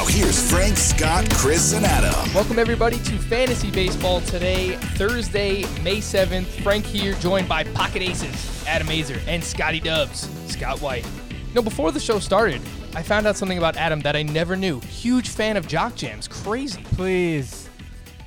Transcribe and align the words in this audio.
Now, 0.00 0.06
here's 0.06 0.50
Frank, 0.50 0.78
Scott, 0.78 1.28
Chris, 1.34 1.74
and 1.74 1.84
Adam. 1.84 2.32
Welcome 2.32 2.58
everybody 2.58 2.96
to 3.00 3.18
Fantasy 3.18 3.70
Baseball 3.70 4.22
today, 4.22 4.76
Thursday, 4.96 5.64
May 5.82 5.98
7th. 5.98 6.46
Frank 6.62 6.86
here, 6.86 7.12
joined 7.16 7.46
by 7.46 7.64
Pocket 7.64 8.00
Aces, 8.00 8.64
Adam 8.66 8.88
Aizer, 8.88 9.20
and 9.26 9.44
Scotty 9.44 9.78
Dubs, 9.78 10.26
Scott 10.50 10.80
White. 10.80 11.04
You 11.48 11.56
know, 11.56 11.60
before 11.60 11.92
the 11.92 12.00
show 12.00 12.18
started, 12.18 12.62
I 12.94 13.02
found 13.02 13.26
out 13.26 13.36
something 13.36 13.58
about 13.58 13.76
Adam 13.76 14.00
that 14.00 14.16
I 14.16 14.22
never 14.22 14.56
knew. 14.56 14.80
Huge 14.80 15.28
fan 15.28 15.58
of 15.58 15.68
Jock 15.68 15.96
Jams, 15.96 16.26
crazy. 16.26 16.82
Please. 16.82 17.68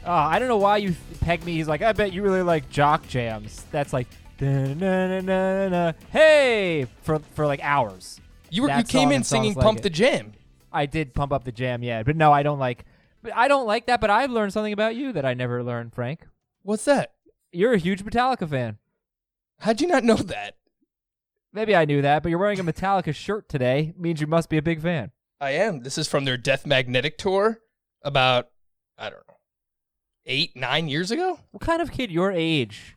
Uh, 0.05 0.11
I 0.11 0.37
don't 0.37 0.49
know 0.49 0.57
why 0.57 0.77
you 0.77 0.93
pegged 1.21 1.43
me. 1.43 1.53
He's 1.55 1.67
like, 1.67 1.81
I 1.81 1.91
bet 1.93 2.13
you 2.13 2.21
really 2.21 2.43
like 2.43 2.69
jock 2.69 3.07
jams. 3.07 3.65
That's 3.71 3.93
like, 3.93 4.07
"Da-na-na-na-na-na." 4.37 5.93
hey, 6.11 6.85
for 7.01 7.17
for 7.33 7.47
like 7.47 7.61
hours. 7.63 8.21
You 8.51 8.61
were 8.61 8.69
you 8.69 8.75
That 8.75 8.87
came 8.87 9.05
song 9.07 9.09
in 9.09 9.15
and 9.15 9.25
songs 9.25 9.41
singing 9.41 9.55
like 9.55 9.63
"Pump 9.63 9.79
it. 9.79 9.81
the 9.81 9.89
Jam." 9.89 10.33
I 10.73 10.85
did 10.85 11.13
pump 11.13 11.31
up 11.31 11.43
the 11.43 11.51
jam, 11.51 11.83
yeah, 11.83 12.03
but 12.03 12.15
no, 12.15 12.31
I 12.31 12.43
don't 12.43 12.59
like. 12.59 12.85
But 13.21 13.35
I 13.35 13.47
don't 13.47 13.67
like 13.67 13.85
that. 13.85 14.01
But 14.01 14.09
I've 14.09 14.31
learned 14.31 14.53
something 14.53 14.73
about 14.73 14.95
you 14.95 15.13
that 15.13 15.25
I 15.25 15.33
never 15.33 15.63
learned, 15.63 15.93
Frank. 15.93 16.27
What's 16.63 16.85
that? 16.85 17.13
You're 17.51 17.73
a 17.73 17.77
huge 17.77 18.03
Metallica 18.03 18.49
fan. 18.49 18.77
How'd 19.59 19.79
you 19.79 19.87
not 19.87 20.03
know 20.03 20.15
that? 20.15 20.55
Maybe 21.53 21.75
I 21.75 21.85
knew 21.85 22.01
that, 22.01 22.23
but 22.23 22.29
you're 22.29 22.39
wearing 22.39 22.59
a 22.59 22.63
Metallica 22.63 23.13
shirt 23.13 23.47
today. 23.47 23.93
Means 23.97 24.19
you 24.19 24.27
must 24.27 24.49
be 24.49 24.57
a 24.57 24.61
big 24.61 24.81
fan. 24.81 25.11
I 25.39 25.51
am. 25.51 25.81
This 25.83 25.97
is 25.97 26.07
from 26.07 26.25
their 26.25 26.37
Death 26.37 26.65
Magnetic 26.65 27.17
tour 27.17 27.59
about 28.01 28.49
I 28.97 29.09
don't 29.09 29.27
know 29.27 29.35
eight 30.25 30.55
nine 30.55 30.87
years 30.87 31.11
ago. 31.11 31.39
What 31.51 31.61
kind 31.61 31.81
of 31.81 31.91
kid 31.91 32.11
your 32.11 32.31
age 32.31 32.95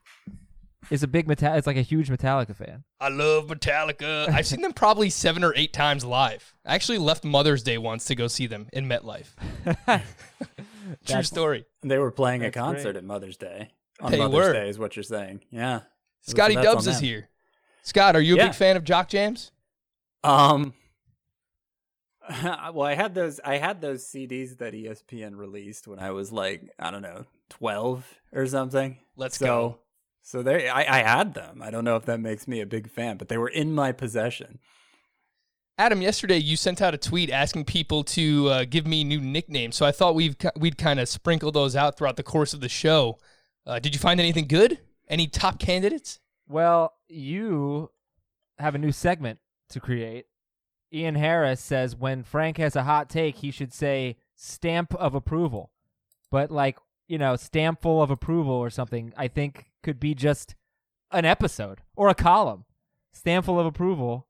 is 0.91 1.03
a 1.03 1.09
big 1.09 1.27
metal. 1.27 1.55
It's 1.55 1.67
like 1.67 1.77
a 1.77 1.83
huge 1.83 2.09
Metallica 2.09 2.55
fan. 2.55 2.85
I 3.01 3.09
love 3.09 3.47
Metallica. 3.49 4.29
I've 4.29 4.47
seen 4.47 4.63
them 4.63 4.73
probably 4.73 5.11
seven 5.11 5.43
or 5.45 5.53
eight 5.57 5.73
times 5.73 6.05
live. 6.05 6.55
I 6.65 6.75
actually 6.75 6.99
left 6.99 7.25
Mother's 7.25 7.63
Day 7.63 7.79
once 7.79 8.05
to 8.07 8.15
go 8.15 8.29
see 8.29 8.47
them 8.47 8.69
in 8.73 8.89
MetLife. 8.89 9.29
True 9.87 10.01
That's- 11.07 11.27
story. 11.29 11.65
They 11.83 11.99
were 11.99 12.11
playing 12.11 12.45
a 12.45 12.51
concert 12.51 12.83
great. 12.93 12.97
at 12.97 13.05
Mother's 13.05 13.37
Day. 13.37 13.71
On 14.01 14.11
They 14.13 14.19
Mother's 14.19 14.35
were. 14.49 14.53
Day 14.53 14.69
is 14.69 14.79
what 14.79 14.95
you're 14.97 15.03
saying. 15.03 15.41
Yeah. 15.51 15.81
Scotty 16.23 16.55
that's 16.55 16.67
Dubs 16.67 16.87
is 16.87 16.99
here. 17.01 17.29
Scott, 17.83 18.17
are 18.17 18.21
you 18.21 18.35
a 18.35 18.39
Yeah. 18.39 18.47
big 18.49 18.55
fan 18.55 18.77
of 18.77 18.85
Jock 18.85 19.09
Jams? 19.09 19.53
Um 20.25 20.75
well, 22.43 22.83
I 22.83 22.95
had 22.95 23.15
those 23.15 23.39
I 23.45 23.59
had 23.59 23.81
those 23.81 24.05
CDs 24.05 24.59
that 24.59 24.75
ESPN 24.75 25.37
released 25.37 25.87
when 25.87 25.99
I 26.01 26.11
was 26.11 26.33
like, 26.33 26.63
I 26.79 26.91
don't 26.91 27.03
know, 27.03 27.25
12 27.51 28.05
or 28.33 28.47
something. 28.47 28.99
Let's 29.17 29.39
so, 29.39 29.47
go. 29.47 29.79
So 30.27 30.43
they 30.43 30.69
I, 30.69 30.99
I 30.99 31.03
had 31.05 31.35
them. 31.35 31.63
I 31.63 31.71
don't 31.71 31.85
know 31.85 31.95
if 31.95 32.05
that 32.07 32.19
makes 32.19 32.49
me 32.49 32.61
a 32.61 32.67
big 32.67 32.91
fan, 32.91 33.17
but 33.17 33.29
they 33.29 33.39
were 33.39 33.49
in 33.49 33.73
my 33.73 33.93
possession. 33.93 34.59
Adam, 35.79 36.03
yesterday 36.03 36.39
you 36.39 36.57
sent 36.57 36.83
out 36.83 36.95
a 36.95 36.99
tweet 36.99 37.31
asking 37.31 37.65
people 37.65 38.03
to 38.03 38.49
uh, 38.49 38.65
give 38.69 38.89
me 38.89 39.05
new 39.05 39.21
nicknames, 39.21 39.77
so 39.77 39.87
I 39.87 39.93
thought 39.93 40.17
we've 40.17 40.35
we'd 40.57 40.79
kind 40.79 40.99
of 40.99 41.09
sprinkle 41.09 41.53
those 41.53 41.77
out 41.77 41.97
throughout 41.97 42.17
the 42.17 42.25
course 42.25 42.53
of 42.53 42.61
the 42.61 42.69
show. 42.69 43.19
Uh, 43.65 43.79
did 43.79 43.95
you 43.95 44.01
find 44.01 44.19
anything 44.19 44.49
good? 44.49 44.81
Any 45.09 45.29
top 45.29 45.61
candidates? 45.61 46.19
Well, 46.49 46.95
you 47.07 47.93
have 48.59 48.75
a 48.75 48.79
new 48.79 48.91
segment 48.91 49.39
to 49.69 49.79
create. 49.79 50.27
Ian 50.93 51.15
Harris 51.15 51.61
says 51.61 51.95
when 51.95 52.25
Frank 52.25 52.59
has 52.59 52.75
a 52.75 52.83
hot 52.83 53.09
take, 53.09 53.37
he 53.37 53.53
should 53.53 53.73
say 53.73 54.17
stamp 54.35 54.93
of 54.97 55.15
approval. 55.15 55.71
But 56.33 56.51
like, 56.51 56.79
you 57.07 57.17
know, 57.17 57.37
stamp 57.37 57.81
full 57.81 58.03
of 58.03 58.11
approval 58.11 58.55
or 58.55 58.71
something, 58.71 59.13
I 59.17 59.29
think 59.29 59.67
could 59.87 60.01
be 60.01 60.15
just 60.15 60.55
an 61.13 61.25
episode 61.25 61.81
or 61.95 62.09
a 62.09 62.15
column. 62.15 62.65
Stamp 63.13 63.47
full 63.47 63.59
of 63.61 63.65
approval. 63.67 64.27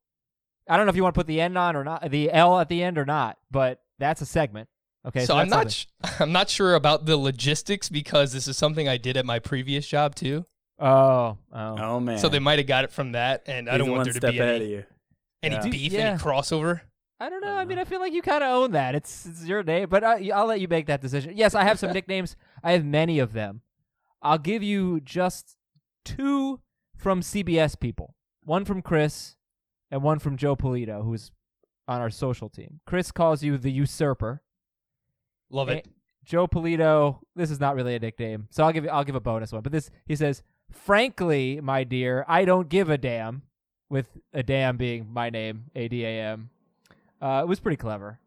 I 0.68 0.76
don't 0.76 0.84
know 0.86 0.90
if 0.90 0.96
you 0.96 1.02
want 1.02 1.14
to 1.14 1.18
put 1.18 1.26
the 1.26 1.40
end 1.40 1.56
on 1.56 1.74
or 1.74 1.82
not, 1.82 2.08
the 2.10 2.30
L 2.30 2.60
at 2.60 2.68
the 2.68 2.82
end 2.82 2.98
or 2.98 3.04
not, 3.06 3.38
but 3.50 3.80
that's 3.98 4.20
a 4.20 4.26
segment. 4.26 4.68
Okay, 5.06 5.24
so 5.24 5.36
I'm 5.36 5.48
not 5.48 5.72
sh- 5.72 5.86
I'm 6.20 6.32
not 6.32 6.50
sure 6.50 6.74
about 6.74 7.06
the 7.06 7.16
logistics 7.16 7.88
because 7.88 8.32
this 8.32 8.46
is 8.46 8.56
something 8.58 8.86
I 8.88 8.96
did 8.98 9.16
at 9.16 9.24
my 9.24 9.38
previous 9.38 9.86
job 9.88 10.14
too. 10.14 10.44
Oh, 10.78 11.38
oh. 11.52 11.76
Oh 11.78 12.00
man. 12.00 12.18
So 12.18 12.28
they 12.28 12.38
might 12.40 12.58
have 12.58 12.66
got 12.68 12.84
it 12.84 12.90
from 12.92 13.12
that, 13.12 13.44
and 13.46 13.68
I 13.70 13.78
don't 13.78 13.88
want 13.88 13.98
one 14.00 14.04
there 14.06 14.12
to 14.12 14.18
step 14.18 14.32
be 14.32 14.40
any, 14.40 14.64
of 14.64 14.70
you. 14.70 14.84
any 15.42 15.54
Yeah. 15.54 15.68
beef, 15.68 15.92
Yeah. 15.92 16.00
any 16.10 16.18
crossover. 16.18 16.80
I 17.18 17.30
don't 17.30 17.40
know. 17.40 17.56
I 17.56 17.64
mean, 17.64 17.78
I 17.78 17.84
feel 17.84 18.00
like 18.00 18.12
you 18.12 18.20
kind 18.20 18.44
of 18.44 18.50
own 18.50 18.72
that. 18.72 18.94
It's 18.94 19.24
it's 19.24 19.46
your 19.46 19.62
name, 19.62 19.88
but 19.88 20.04
uh, 20.04 20.16
I, 20.20 20.30
I'll 20.34 20.46
let 20.46 20.60
you 20.60 20.68
make 20.68 20.86
that 20.86 21.00
decision. 21.00 21.32
Yes, 21.36 21.54
I 21.54 21.64
have 21.64 21.78
some 21.78 21.92
nicknames. 21.94 22.36
I 22.62 22.72
have 22.72 22.84
many 22.84 23.18
of 23.20 23.32
them. 23.32 23.62
I'll 24.26 24.38
give 24.38 24.62
you 24.62 25.00
just 25.00 25.56
two 26.04 26.60
from 26.96 27.20
CBS 27.20 27.78
people. 27.78 28.14
One 28.44 28.64
from 28.64 28.82
Chris, 28.82 29.36
and 29.90 30.02
one 30.02 30.18
from 30.18 30.36
Joe 30.36 30.56
Polito, 30.56 31.04
who's 31.04 31.30
on 31.88 32.00
our 32.00 32.10
social 32.10 32.48
team. 32.48 32.80
Chris 32.86 33.10
calls 33.12 33.42
you 33.42 33.56
the 33.58 33.70
usurper. 33.70 34.42
Love 35.50 35.68
it. 35.68 35.86
Eh, 35.86 35.90
Joe 36.24 36.46
Polito. 36.46 37.20
This 37.34 37.50
is 37.50 37.60
not 37.60 37.74
really 37.76 37.94
a 37.94 37.98
nickname, 38.00 38.48
so 38.50 38.64
I'll 38.64 38.72
give 38.72 38.86
I'll 38.88 39.04
give 39.04 39.14
a 39.14 39.20
bonus 39.20 39.52
one. 39.52 39.62
But 39.62 39.72
this 39.72 39.90
he 40.06 40.16
says, 40.16 40.42
"Frankly, 40.70 41.60
my 41.60 41.84
dear, 41.84 42.24
I 42.28 42.44
don't 42.44 42.68
give 42.68 42.90
a 42.90 42.98
damn." 42.98 43.42
With 43.88 44.08
a 44.32 44.42
damn 44.42 44.76
being 44.76 45.06
my 45.12 45.30
name, 45.30 45.66
A 45.76 45.86
D 45.86 46.04
A 46.04 46.20
M. 46.32 46.50
Uh, 47.22 47.42
it 47.44 47.48
was 47.48 47.60
pretty 47.60 47.76
clever. 47.76 48.18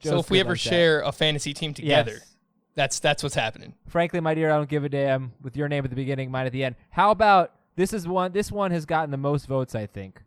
so 0.00 0.18
if 0.18 0.28
we 0.28 0.40
ever 0.40 0.50
like 0.50 0.58
share 0.58 1.02
a 1.02 1.12
fantasy 1.12 1.54
team 1.54 1.72
together, 1.72 2.14
Yes. 2.14 2.33
That's 2.74 2.98
that's 2.98 3.22
what's 3.22 3.34
happening. 3.34 3.74
frankly, 3.88 4.20
my 4.20 4.34
dear, 4.34 4.50
I 4.50 4.56
don't 4.56 4.68
give 4.68 4.84
a 4.84 4.88
damn. 4.88 5.32
With 5.42 5.56
your 5.56 5.68
name 5.68 5.84
at 5.84 5.90
the 5.90 5.96
beginning, 5.96 6.30
mine 6.30 6.46
at 6.46 6.52
the 6.52 6.64
end. 6.64 6.74
How 6.90 7.10
about 7.10 7.52
this? 7.76 7.92
Is 7.92 8.06
one. 8.08 8.32
This 8.32 8.50
one 8.52 8.70
has 8.70 8.84
gotten 8.86 9.10
the 9.10 9.16
most 9.16 9.46
votes, 9.46 9.74
I 9.74 9.86
think. 9.86 10.22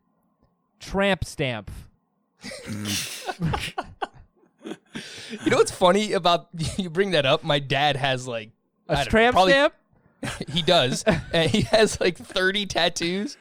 Tramp 0.80 1.24
stamp. 1.26 1.72
You 5.44 5.52
know 5.52 5.58
what's 5.58 5.72
funny 5.72 6.14
about 6.14 6.48
you 6.78 6.90
bring 6.90 7.12
that 7.12 7.26
up? 7.26 7.44
My 7.44 7.60
dad 7.60 7.96
has 7.96 8.28
like 8.28 8.50
A 8.90 8.96
don't 8.96 9.06
know, 9.06 9.10
tramp 9.10 9.34
probably- 9.34 9.52
stamp. 9.54 9.74
He 10.50 10.64
does, 10.64 11.04
and 11.32 11.50
he 11.52 11.62
has 11.62 12.02
like 12.02 12.18
30 12.18 12.66
tattoos, 12.66 13.38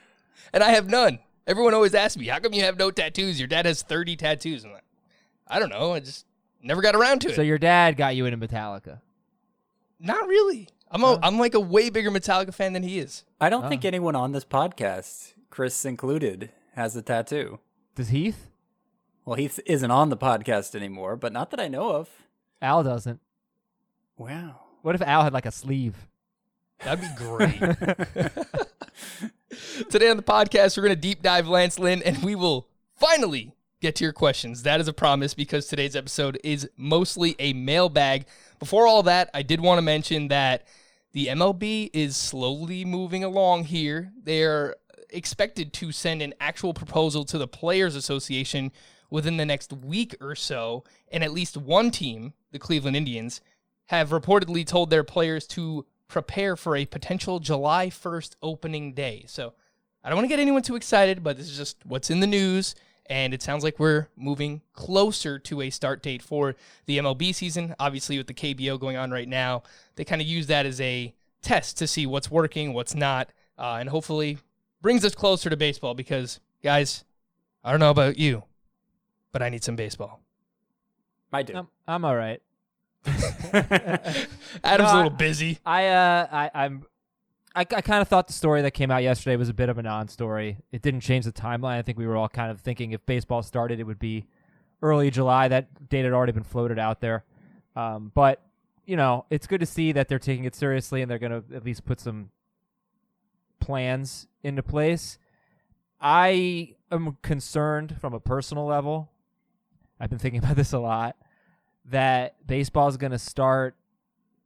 and 0.52 0.62
I 0.62 0.70
have 0.72 0.90
none. 0.90 1.20
Everyone 1.46 1.72
always 1.72 1.94
asks 1.94 2.18
me, 2.18 2.26
"How 2.26 2.38
come 2.38 2.52
you 2.52 2.62
have 2.64 2.78
no 2.78 2.90
tattoos?" 2.90 3.38
Your 3.40 3.48
dad 3.48 3.64
has 3.64 3.80
30 3.82 4.14
tattoos. 4.16 4.64
I'm 4.64 4.72
like, 4.72 4.84
I 5.48 5.58
don't 5.58 5.70
know. 5.70 5.92
I 5.94 6.00
just 6.00 6.25
never 6.66 6.82
got 6.82 6.94
around 6.94 7.20
to 7.20 7.30
it. 7.30 7.36
So 7.36 7.42
your 7.42 7.58
dad 7.58 7.96
got 7.96 8.16
you 8.16 8.26
into 8.26 8.46
Metallica. 8.46 9.00
Not 9.98 10.28
really. 10.28 10.68
I'm 10.90 11.02
a, 11.02 11.18
I'm 11.22 11.38
like 11.38 11.54
a 11.54 11.60
way 11.60 11.90
bigger 11.90 12.10
Metallica 12.10 12.54
fan 12.54 12.72
than 12.72 12.82
he 12.82 12.98
is. 12.98 13.24
I 13.40 13.48
don't 13.48 13.68
think 13.68 13.84
anyone 13.84 14.14
on 14.14 14.32
this 14.32 14.44
podcast, 14.44 15.32
Chris 15.50 15.84
included, 15.84 16.50
has 16.74 16.94
a 16.94 17.02
tattoo. 17.02 17.58
Does 17.94 18.08
Heath? 18.08 18.50
Well, 19.24 19.36
he 19.36 19.50
isn't 19.66 19.90
on 19.90 20.10
the 20.10 20.16
podcast 20.16 20.76
anymore, 20.76 21.16
but 21.16 21.32
not 21.32 21.50
that 21.50 21.58
I 21.58 21.66
know 21.66 21.90
of. 21.90 22.08
Al 22.62 22.84
doesn't. 22.84 23.20
Wow. 24.16 24.60
What 24.82 24.94
if 24.94 25.02
Al 25.02 25.24
had 25.24 25.32
like 25.32 25.46
a 25.46 25.50
sleeve? 25.50 26.06
That'd 26.84 27.00
be 27.00 27.08
great. 27.16 27.58
Today 29.90 30.10
on 30.10 30.16
the 30.16 30.22
podcast, 30.22 30.76
we're 30.76 30.84
going 30.84 30.94
to 30.94 31.00
deep 31.00 31.22
dive 31.22 31.48
Lance 31.48 31.78
Lynn, 31.78 32.02
and 32.02 32.22
we 32.22 32.34
will 32.34 32.68
finally 32.94 33.55
get 33.80 33.96
to 33.96 34.04
your 34.04 34.12
questions. 34.12 34.62
That 34.62 34.80
is 34.80 34.88
a 34.88 34.92
promise 34.92 35.34
because 35.34 35.66
today's 35.66 35.96
episode 35.96 36.38
is 36.42 36.68
mostly 36.76 37.36
a 37.38 37.52
mailbag. 37.52 38.26
Before 38.58 38.86
all 38.86 39.02
that, 39.04 39.30
I 39.34 39.42
did 39.42 39.60
want 39.60 39.78
to 39.78 39.82
mention 39.82 40.28
that 40.28 40.66
the 41.12 41.26
MLB 41.26 41.90
is 41.92 42.16
slowly 42.16 42.84
moving 42.84 43.24
along 43.24 43.64
here. 43.64 44.12
They're 44.22 44.76
expected 45.10 45.72
to 45.74 45.92
send 45.92 46.22
an 46.22 46.34
actual 46.40 46.74
proposal 46.74 47.24
to 47.24 47.38
the 47.38 47.48
Players 47.48 47.96
Association 47.96 48.72
within 49.10 49.36
the 49.36 49.46
next 49.46 49.72
week 49.72 50.16
or 50.20 50.34
so, 50.34 50.84
and 51.12 51.22
at 51.22 51.32
least 51.32 51.56
one 51.56 51.90
team, 51.90 52.32
the 52.50 52.58
Cleveland 52.58 52.96
Indians, 52.96 53.40
have 53.86 54.10
reportedly 54.10 54.66
told 54.66 54.90
their 54.90 55.04
players 55.04 55.46
to 55.46 55.86
prepare 56.08 56.56
for 56.56 56.76
a 56.76 56.86
potential 56.86 57.38
July 57.38 57.88
1st 57.88 58.36
opening 58.42 58.94
day. 58.94 59.24
So 59.28 59.54
I 60.02 60.08
don't 60.08 60.16
want 60.16 60.24
to 60.24 60.28
get 60.28 60.40
anyone 60.40 60.62
too 60.62 60.76
excited, 60.76 61.22
but 61.22 61.36
this 61.36 61.48
is 61.48 61.56
just 61.56 61.84
what's 61.84 62.10
in 62.10 62.20
the 62.20 62.26
news. 62.26 62.74
And 63.08 63.32
it 63.34 63.42
sounds 63.42 63.62
like 63.64 63.78
we're 63.78 64.08
moving 64.16 64.62
closer 64.72 65.38
to 65.38 65.62
a 65.62 65.70
start 65.70 66.02
date 66.02 66.22
for 66.22 66.56
the 66.86 66.98
MLB 66.98 67.34
season. 67.34 67.74
Obviously, 67.78 68.18
with 68.18 68.26
the 68.26 68.34
KBO 68.34 68.78
going 68.80 68.96
on 68.96 69.10
right 69.10 69.28
now, 69.28 69.62
they 69.96 70.04
kind 70.04 70.20
of 70.20 70.26
use 70.26 70.46
that 70.48 70.66
as 70.66 70.80
a 70.80 71.14
test 71.42 71.78
to 71.78 71.86
see 71.86 72.06
what's 72.06 72.30
working, 72.30 72.72
what's 72.72 72.94
not, 72.94 73.28
uh, 73.58 73.76
and 73.80 73.88
hopefully 73.88 74.38
brings 74.82 75.04
us 75.04 75.14
closer 75.14 75.48
to 75.50 75.56
baseball 75.56 75.94
because, 75.94 76.40
guys, 76.62 77.04
I 77.62 77.70
don't 77.70 77.80
know 77.80 77.90
about 77.90 78.18
you, 78.18 78.42
but 79.32 79.42
I 79.42 79.48
need 79.48 79.62
some 79.64 79.76
baseball. 79.76 80.20
I 81.32 81.42
do. 81.42 81.54
I'm, 81.56 81.68
I'm 81.86 82.04
all 82.04 82.16
right. 82.16 82.40
Adam's 83.52 84.26
No, 84.64 84.84
a 84.84 84.88
I- 84.88 84.96
little 84.96 85.10
busy. 85.10 85.58
I 85.64 85.86
uh 85.88 86.26
I 86.30 86.50
I'm 86.54 86.84
I, 87.56 87.60
I 87.60 87.80
kind 87.80 88.02
of 88.02 88.08
thought 88.08 88.26
the 88.26 88.34
story 88.34 88.60
that 88.62 88.72
came 88.72 88.90
out 88.90 89.02
yesterday 89.02 89.34
was 89.36 89.48
a 89.48 89.54
bit 89.54 89.70
of 89.70 89.78
a 89.78 89.82
non-story. 89.82 90.58
It 90.72 90.82
didn't 90.82 91.00
change 91.00 91.24
the 91.24 91.32
timeline. 91.32 91.78
I 91.78 91.82
think 91.82 91.96
we 91.96 92.06
were 92.06 92.16
all 92.16 92.28
kind 92.28 92.50
of 92.50 92.60
thinking 92.60 92.92
if 92.92 93.04
baseball 93.06 93.42
started, 93.42 93.80
it 93.80 93.84
would 93.84 93.98
be 93.98 94.26
early 94.82 95.10
July. 95.10 95.48
That 95.48 95.88
date 95.88 96.04
had 96.04 96.12
already 96.12 96.32
been 96.32 96.44
floated 96.44 96.78
out 96.78 97.00
there. 97.00 97.24
Um, 97.74 98.12
but 98.14 98.42
you 98.84 98.94
know, 98.94 99.24
it's 99.30 99.46
good 99.46 99.60
to 99.60 99.66
see 99.66 99.92
that 99.92 100.08
they're 100.08 100.18
taking 100.18 100.44
it 100.44 100.54
seriously 100.54 101.00
and 101.00 101.10
they're 101.10 101.18
going 101.18 101.32
to 101.32 101.56
at 101.56 101.64
least 101.64 101.86
put 101.86 101.98
some 101.98 102.30
plans 103.58 104.28
into 104.42 104.62
place. 104.62 105.18
I 105.98 106.74
am 106.92 107.16
concerned 107.22 107.96
from 108.00 108.12
a 108.12 108.20
personal 108.20 108.66
level. 108.66 109.10
I've 109.98 110.10
been 110.10 110.18
thinking 110.18 110.38
about 110.44 110.56
this 110.56 110.74
a 110.74 110.78
lot. 110.78 111.16
That 111.86 112.46
baseball 112.46 112.88
is 112.88 112.96
going 112.96 113.12
to 113.12 113.18
start, 113.18 113.76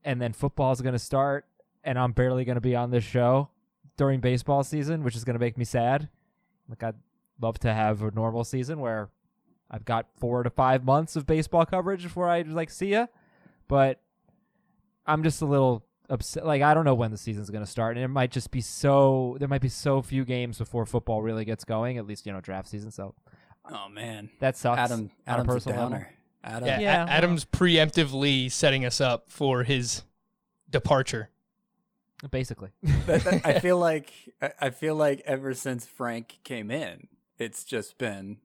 and 0.04 0.20
then 0.20 0.32
football 0.32 0.72
is 0.72 0.82
going 0.82 0.92
to 0.92 0.98
start, 0.98 1.46
and 1.84 1.98
I'm 1.98 2.12
barely 2.12 2.44
going 2.44 2.56
to 2.56 2.60
be 2.60 2.76
on 2.76 2.90
this 2.90 3.04
show 3.04 3.48
during 3.96 4.20
baseball 4.20 4.62
season, 4.64 5.02
which 5.04 5.16
is 5.16 5.24
going 5.24 5.34
to 5.34 5.40
make 5.40 5.56
me 5.58 5.64
sad. 5.64 6.08
Like 6.68 6.82
I'd 6.82 6.94
love 7.40 7.58
to 7.60 7.72
have 7.72 8.02
a 8.02 8.10
normal 8.10 8.44
season 8.44 8.80
where 8.80 9.10
I've 9.70 9.84
got 9.84 10.06
four 10.18 10.42
to 10.42 10.50
five 10.50 10.84
months 10.84 11.16
of 11.16 11.26
baseball 11.26 11.64
coverage 11.66 12.02
before 12.02 12.28
I 12.28 12.42
like 12.42 12.70
see 12.70 12.88
ya, 12.88 13.06
but 13.68 14.00
I'm 15.06 15.22
just 15.22 15.42
a 15.42 15.46
little 15.46 15.84
upset. 16.08 16.46
Like 16.46 16.62
I 16.62 16.74
don't 16.74 16.84
know 16.84 16.94
when 16.94 17.10
the 17.10 17.16
season's 17.18 17.50
going 17.50 17.64
to 17.64 17.70
start, 17.70 17.96
and 17.96 18.04
it 18.04 18.08
might 18.08 18.30
just 18.30 18.50
be 18.50 18.60
so. 18.60 19.36
There 19.38 19.48
might 19.48 19.62
be 19.62 19.68
so 19.68 20.02
few 20.02 20.24
games 20.24 20.58
before 20.58 20.86
football 20.86 21.22
really 21.22 21.44
gets 21.44 21.64
going. 21.64 21.98
At 21.98 22.06
least 22.06 22.26
you 22.26 22.32
know 22.32 22.40
draft 22.40 22.68
season. 22.68 22.90
So 22.90 23.14
Oh 23.70 23.88
man, 23.88 24.30
that 24.40 24.56
sucks. 24.56 24.78
Adam, 24.78 25.00
on 25.00 25.10
a 25.26 25.30
Adam's 25.32 25.48
a 25.48 25.52
personal 25.52 25.82
level. 25.82 26.06
Adam, 26.42 26.68
Yeah, 26.68 26.80
Yeah, 26.80 27.04
A- 27.04 27.10
Adam's 27.10 27.44
preemptively 27.44 28.50
setting 28.50 28.84
us 28.84 29.00
up 29.00 29.30
for 29.30 29.62
his 29.64 30.02
departure. 30.68 31.30
Basically. 32.30 32.70
That- 33.06 33.24
that- 33.24 33.46
I 33.46 33.58
feel 33.60 33.78
like 33.88 34.12
I- 34.42 34.52
I 34.60 34.70
feel 34.70 34.94
like 34.94 35.22
ever 35.24 35.54
since 35.54 35.86
Frank 35.86 36.38
came 36.44 36.70
in, 36.70 37.08
it's 37.38 37.64
just 37.64 37.96
been, 37.98 38.38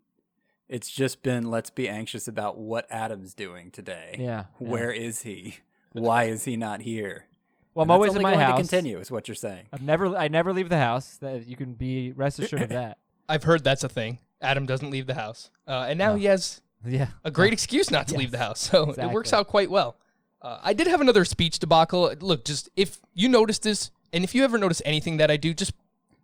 it's 0.70 0.90
just 0.90 1.22
been. 1.24 1.50
Let's 1.52 1.70
be 1.70 1.88
anxious 1.90 2.28
about 2.28 2.58
what 2.58 2.88
Adam's 2.90 3.34
doing 3.34 3.72
today. 3.72 4.16
yeah. 4.20 4.46
yeah. 4.60 4.68
Where 4.70 4.92
is 4.92 5.22
he? 5.24 5.58
Why 5.94 6.26
is 6.26 6.44
he 6.46 6.58
not 6.58 6.82
here? 6.82 7.26
Well, 7.74 7.84
I'm 7.84 7.90
And 7.90 7.90
that's 7.90 7.96
always 7.98 8.12
in 8.12 8.18
only 8.20 8.24
my 8.24 8.32
going 8.32 8.46
house. 8.46 8.58
To 8.58 8.62
continue 8.64 9.00
is 9.00 9.12
what 9.12 9.28
you're 9.28 9.36
saying. 9.36 9.68
I've 9.74 9.82
never. 9.82 10.16
I 10.16 10.28
never 10.30 10.54
leave 10.54 10.70
the 10.70 10.78
house. 10.78 11.18
That 11.18 11.46
you 11.48 11.56
can 11.58 11.74
be 11.74 12.12
rest 12.14 12.40
assured 12.40 12.62
of 12.64 12.70
that. 12.82 12.98
I've 13.28 13.44
heard 13.44 13.64
that's 13.64 13.84
a 13.84 13.90
thing. 13.90 14.20
Adam 14.42 14.66
doesn't 14.66 14.90
leave 14.92 15.08
the 15.08 15.16
house, 15.16 15.50
uh, 15.68 15.86
and 15.90 15.98
now 15.98 16.12
No. 16.12 16.16
he 16.18 16.26
has 16.26 16.62
Yeah. 16.86 17.08
a 17.24 17.32
great 17.32 17.52
excuse 17.54 17.90
not 17.90 18.08
to 18.10 18.16
leave 18.18 18.32
the 18.32 18.38
house. 18.38 18.60
So 18.60 18.92
it 18.92 19.12
works 19.12 19.34
out 19.34 19.48
quite 19.48 19.72
well. 19.72 19.98
Uh, 20.46 20.60
I 20.62 20.74
did 20.74 20.86
have 20.86 21.02
another 21.02 21.26
speech 21.26 21.58
debacle. 21.58 22.14
Look, 22.20 22.46
just 22.46 22.70
if 22.76 23.00
you 23.16 23.28
notice 23.28 23.58
this, 23.58 23.90
and 24.14 24.24
if 24.24 24.36
you 24.36 24.44
ever 24.44 24.60
notice 24.60 24.80
anything 24.86 25.18
that 25.18 25.32
I 25.32 25.38
do, 25.38 25.56
just 25.56 25.74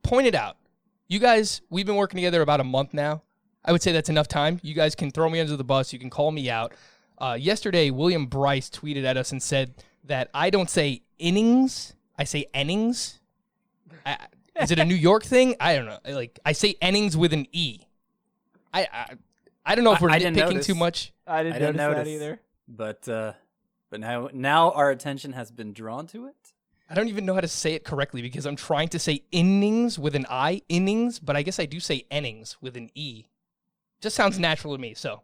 point 0.03 0.27
it 0.27 0.35
out. 0.35 0.57
You 1.07 1.18
guys, 1.18 1.62
we've 1.71 1.88
been 1.88 1.95
working 1.95 2.18
together 2.18 2.44
about 2.44 2.59
a 2.59 2.63
month 2.63 2.94
now. 2.94 3.23
I 3.65 3.71
would 3.71 3.81
say 3.81 3.91
that's 3.91 4.09
enough 4.09 4.27
time. 4.27 4.59
You 4.62 4.75
guys 4.75 4.94
can 4.94 5.09
throw 5.09 5.27
me 5.27 5.39
under 5.39 5.57
the 5.57 5.63
bus. 5.63 5.91
You 5.91 5.97
can 5.97 6.12
call 6.12 6.29
me 6.29 6.51
out. 6.51 6.73
Uh, 7.18 7.35
yesterday, 7.39 7.89
William 7.89 8.27
Bryce 8.27 8.69
tweeted 8.69 9.06
at 9.06 9.18
us 9.18 9.31
and 9.31 9.41
said 9.41 9.73
that 10.03 10.29
I 10.35 10.51
don't 10.51 10.69
say 10.69 11.01
innings, 11.18 11.95
I 12.15 12.25
say 12.25 12.45
innings. 12.53 13.19
I, 14.06 14.18
is 14.62 14.69
it 14.69 14.77
a 14.77 14.85
New 14.85 14.95
York 14.95 15.23
thing? 15.23 15.56
I 15.59 15.75
don't 15.75 15.88
know. 15.88 15.97
Like 16.06 16.39
I 16.45 16.51
say 16.51 16.75
innings 16.79 17.18
with 17.18 17.33
an 17.33 17.47
e. 17.51 17.79
I 18.71 18.88
I, 18.94 19.06
I 19.65 19.73
don't 19.73 19.83
know 19.83 19.94
if 19.94 20.01
we're 20.01 20.12
I 20.12 20.19
didn't 20.19 20.38
nitpicking 20.38 20.63
too 20.63 20.75
much. 20.75 21.12
I 21.25 21.41
didn't, 21.41 21.56
I 21.56 21.59
didn't 21.59 21.77
notice, 21.77 21.97
notice. 21.97 22.07
that 22.07 22.12
either. 22.12 22.41
But 22.68 23.07
uh, 23.07 23.33
but 23.92 24.00
now 24.00 24.30
now 24.34 24.72
our 24.72 24.90
attention 24.90 25.34
has 25.34 25.52
been 25.52 25.74
drawn 25.74 26.08
to 26.08 26.26
it. 26.26 26.54
I 26.90 26.96
don't 26.96 27.10
even 27.10 27.26
know 27.26 27.36
how 27.36 27.42
to 27.42 27.48
say 27.48 27.74
it 27.74 27.84
correctly 27.84 28.22
because 28.22 28.46
I'm 28.46 28.56
trying 28.56 28.90
to 28.90 29.00
say 29.00 29.24
innings 29.32 30.00
with 30.00 30.16
an 30.16 30.26
I, 30.30 30.64
innings, 30.68 31.20
but 31.20 31.38
I 31.38 31.44
guess 31.44 31.60
I 31.60 31.66
do 31.66 31.80
say 31.80 32.06
innings 32.10 32.58
with 32.60 32.76
an 32.76 32.90
E. 32.96 33.28
Just 34.02 34.16
sounds 34.16 34.40
natural 34.40 34.76
to 34.76 34.82
me. 34.82 34.94
So 34.94 35.22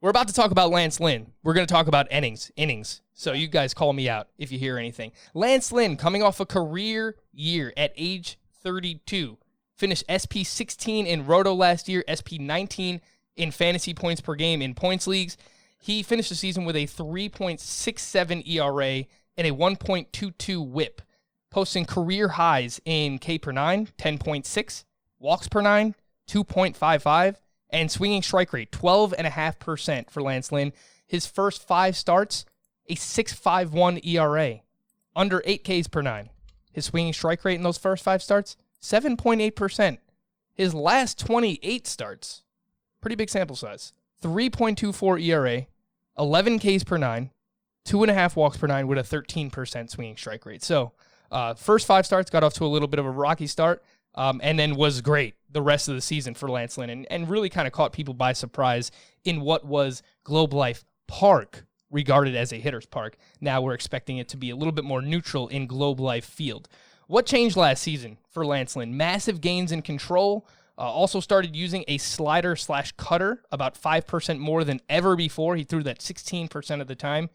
we're 0.00 0.10
about 0.10 0.28
to 0.28 0.34
talk 0.34 0.50
about 0.50 0.70
Lance 0.70 1.00
Lynn. 1.00 1.32
We're 1.42 1.54
going 1.54 1.66
to 1.66 1.72
talk 1.72 1.88
about 1.88 2.12
innings, 2.12 2.52
innings. 2.56 3.00
So 3.14 3.32
you 3.32 3.48
guys 3.48 3.74
call 3.74 3.92
me 3.92 4.08
out 4.08 4.28
if 4.38 4.52
you 4.52 4.58
hear 4.58 4.78
anything. 4.78 5.10
Lance 5.34 5.72
Lynn 5.72 5.96
coming 5.96 6.22
off 6.22 6.38
a 6.38 6.46
career 6.46 7.16
year 7.32 7.72
at 7.76 7.92
age 7.96 8.38
32. 8.62 9.38
Finished 9.76 10.04
SP 10.06 10.44
16 10.44 11.06
in 11.06 11.26
Roto 11.26 11.52
last 11.52 11.88
year, 11.88 12.04
SP 12.06 12.38
19 12.38 13.00
in 13.36 13.50
fantasy 13.50 13.94
points 13.94 14.20
per 14.20 14.34
game 14.34 14.62
in 14.62 14.74
points 14.74 15.06
leagues. 15.06 15.36
He 15.84 16.04
finished 16.04 16.28
the 16.28 16.36
season 16.36 16.64
with 16.64 16.76
a 16.76 16.86
3.67 16.86 18.46
ERA 18.46 19.04
and 19.36 19.46
a 19.48 19.50
1.22 19.50 20.68
whip, 20.68 21.02
posting 21.50 21.86
career 21.86 22.28
highs 22.28 22.80
in 22.84 23.18
K 23.18 23.36
per 23.36 23.50
9, 23.50 23.88
10.6, 23.98 24.84
walks 25.18 25.48
per 25.48 25.60
9, 25.60 25.96
2.55, 26.30 27.34
and 27.70 27.90
swinging 27.90 28.22
strike 28.22 28.52
rate, 28.52 28.70
12.5% 28.70 30.08
for 30.08 30.22
Lance 30.22 30.52
Lynn. 30.52 30.72
His 31.04 31.26
first 31.26 31.66
five 31.66 31.96
starts, 31.96 32.44
a 32.88 32.94
6.51 32.94 34.06
ERA, 34.06 34.60
under 35.16 35.42
8 35.44 35.64
Ks 35.64 35.88
per 35.88 36.00
9. 36.00 36.30
His 36.70 36.84
swinging 36.84 37.12
strike 37.12 37.44
rate 37.44 37.56
in 37.56 37.64
those 37.64 37.78
first 37.78 38.04
five 38.04 38.22
starts, 38.22 38.56
7.8%. 38.80 39.98
His 40.54 40.74
last 40.74 41.18
28 41.18 41.88
starts, 41.88 42.44
pretty 43.00 43.16
big 43.16 43.30
sample 43.30 43.56
size, 43.56 43.92
3.24 44.22 45.20
ERA, 45.20 45.66
11 46.18 46.58
Ks 46.58 46.84
per 46.84 46.98
9, 46.98 47.30
two 47.84 48.02
and 48.02 48.10
a 48.10 48.14
half 48.14 48.36
walks 48.36 48.56
per 48.56 48.66
nine 48.66 48.86
with 48.86 48.98
a 48.98 49.02
13% 49.02 49.90
swinging 49.90 50.16
strike 50.16 50.46
rate. 50.46 50.62
So, 50.62 50.92
uh, 51.30 51.54
first 51.54 51.86
five 51.86 52.04
starts 52.04 52.30
got 52.30 52.44
off 52.44 52.54
to 52.54 52.64
a 52.64 52.66
little 52.66 52.88
bit 52.88 53.00
of 53.00 53.06
a 53.06 53.10
rocky 53.10 53.46
start, 53.46 53.82
um, 54.14 54.40
and 54.42 54.58
then 54.58 54.76
was 54.76 55.00
great 55.00 55.34
the 55.50 55.62
rest 55.62 55.88
of 55.88 55.94
the 55.94 56.00
season 56.00 56.34
for 56.34 56.48
Lance 56.48 56.76
Lynn, 56.76 56.90
and, 56.90 57.06
and 57.10 57.28
really 57.28 57.48
kind 57.48 57.66
of 57.66 57.72
caught 57.72 57.92
people 57.92 58.14
by 58.14 58.32
surprise 58.32 58.90
in 59.24 59.40
what 59.40 59.64
was 59.64 60.02
Globe 60.24 60.52
Life 60.52 60.84
Park, 61.08 61.64
regarded 61.90 62.34
as 62.34 62.52
a 62.52 62.56
hitter's 62.56 62.86
park. 62.86 63.16
Now 63.40 63.60
we're 63.60 63.74
expecting 63.74 64.18
it 64.18 64.28
to 64.28 64.36
be 64.36 64.50
a 64.50 64.56
little 64.56 64.72
bit 64.72 64.84
more 64.84 65.02
neutral 65.02 65.48
in 65.48 65.66
Globe 65.66 66.00
Life 66.00 66.24
Field. 66.24 66.68
What 67.06 67.26
changed 67.26 67.56
last 67.56 67.82
season 67.82 68.18
for 68.30 68.46
Lance 68.46 68.74
Lynn? 68.74 68.96
Massive 68.96 69.40
gains 69.40 69.72
in 69.72 69.82
control. 69.82 70.46
Uh, 70.78 70.82
also 70.82 71.20
started 71.20 71.54
using 71.54 71.84
a 71.86 71.98
slider 71.98 72.56
slash 72.56 72.92
cutter 72.92 73.42
about 73.50 73.80
5% 73.80 74.38
more 74.38 74.64
than 74.64 74.80
ever 74.88 75.16
before. 75.16 75.56
He 75.56 75.64
threw 75.64 75.82
that 75.82 75.98
16% 75.98 76.80
of 76.80 76.86
the 76.86 76.94
time. 76.94 77.28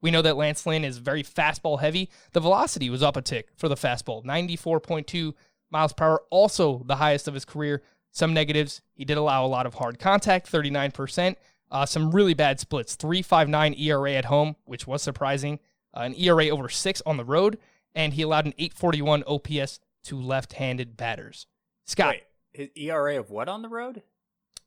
We 0.00 0.10
know 0.10 0.22
that 0.22 0.36
Lance 0.36 0.66
Lynn 0.66 0.84
is 0.84 0.98
very 0.98 1.22
fastball 1.22 1.80
heavy. 1.80 2.10
The 2.32 2.40
velocity 2.40 2.90
was 2.90 3.02
up 3.02 3.16
a 3.16 3.22
tick 3.22 3.48
for 3.56 3.68
the 3.68 3.74
fastball, 3.74 4.24
94.2 4.24 5.32
miles 5.70 5.92
per 5.92 6.04
hour, 6.04 6.22
also 6.30 6.82
the 6.86 6.96
highest 6.96 7.26
of 7.26 7.34
his 7.34 7.44
career. 7.44 7.82
Some 8.10 8.32
negatives. 8.32 8.80
He 8.94 9.04
did 9.04 9.16
allow 9.16 9.44
a 9.44 9.48
lot 9.48 9.66
of 9.66 9.74
hard 9.74 9.98
contact, 9.98 10.50
39%. 10.50 11.36
Uh, 11.70 11.86
some 11.86 12.12
really 12.12 12.34
bad 12.34 12.60
splits, 12.60 12.96
3.59 12.96 13.80
ERA 13.80 14.12
at 14.12 14.26
home, 14.26 14.54
which 14.66 14.86
was 14.86 15.02
surprising. 15.02 15.58
Uh, 15.96 16.00
an 16.00 16.14
ERA 16.14 16.48
over 16.48 16.68
six 16.68 17.02
on 17.06 17.16
the 17.16 17.24
road, 17.24 17.58
and 17.94 18.12
he 18.12 18.22
allowed 18.22 18.46
an 18.46 18.54
841 18.58 19.24
OPS 19.26 19.80
to 20.04 20.20
left-handed 20.20 20.96
batters. 20.96 21.46
Scott, 21.86 22.14
Wait, 22.14 22.22
his 22.54 22.70
ERA 22.76 23.18
of 23.18 23.30
what 23.30 23.48
on 23.48 23.62
the 23.62 23.68
road? 23.68 24.02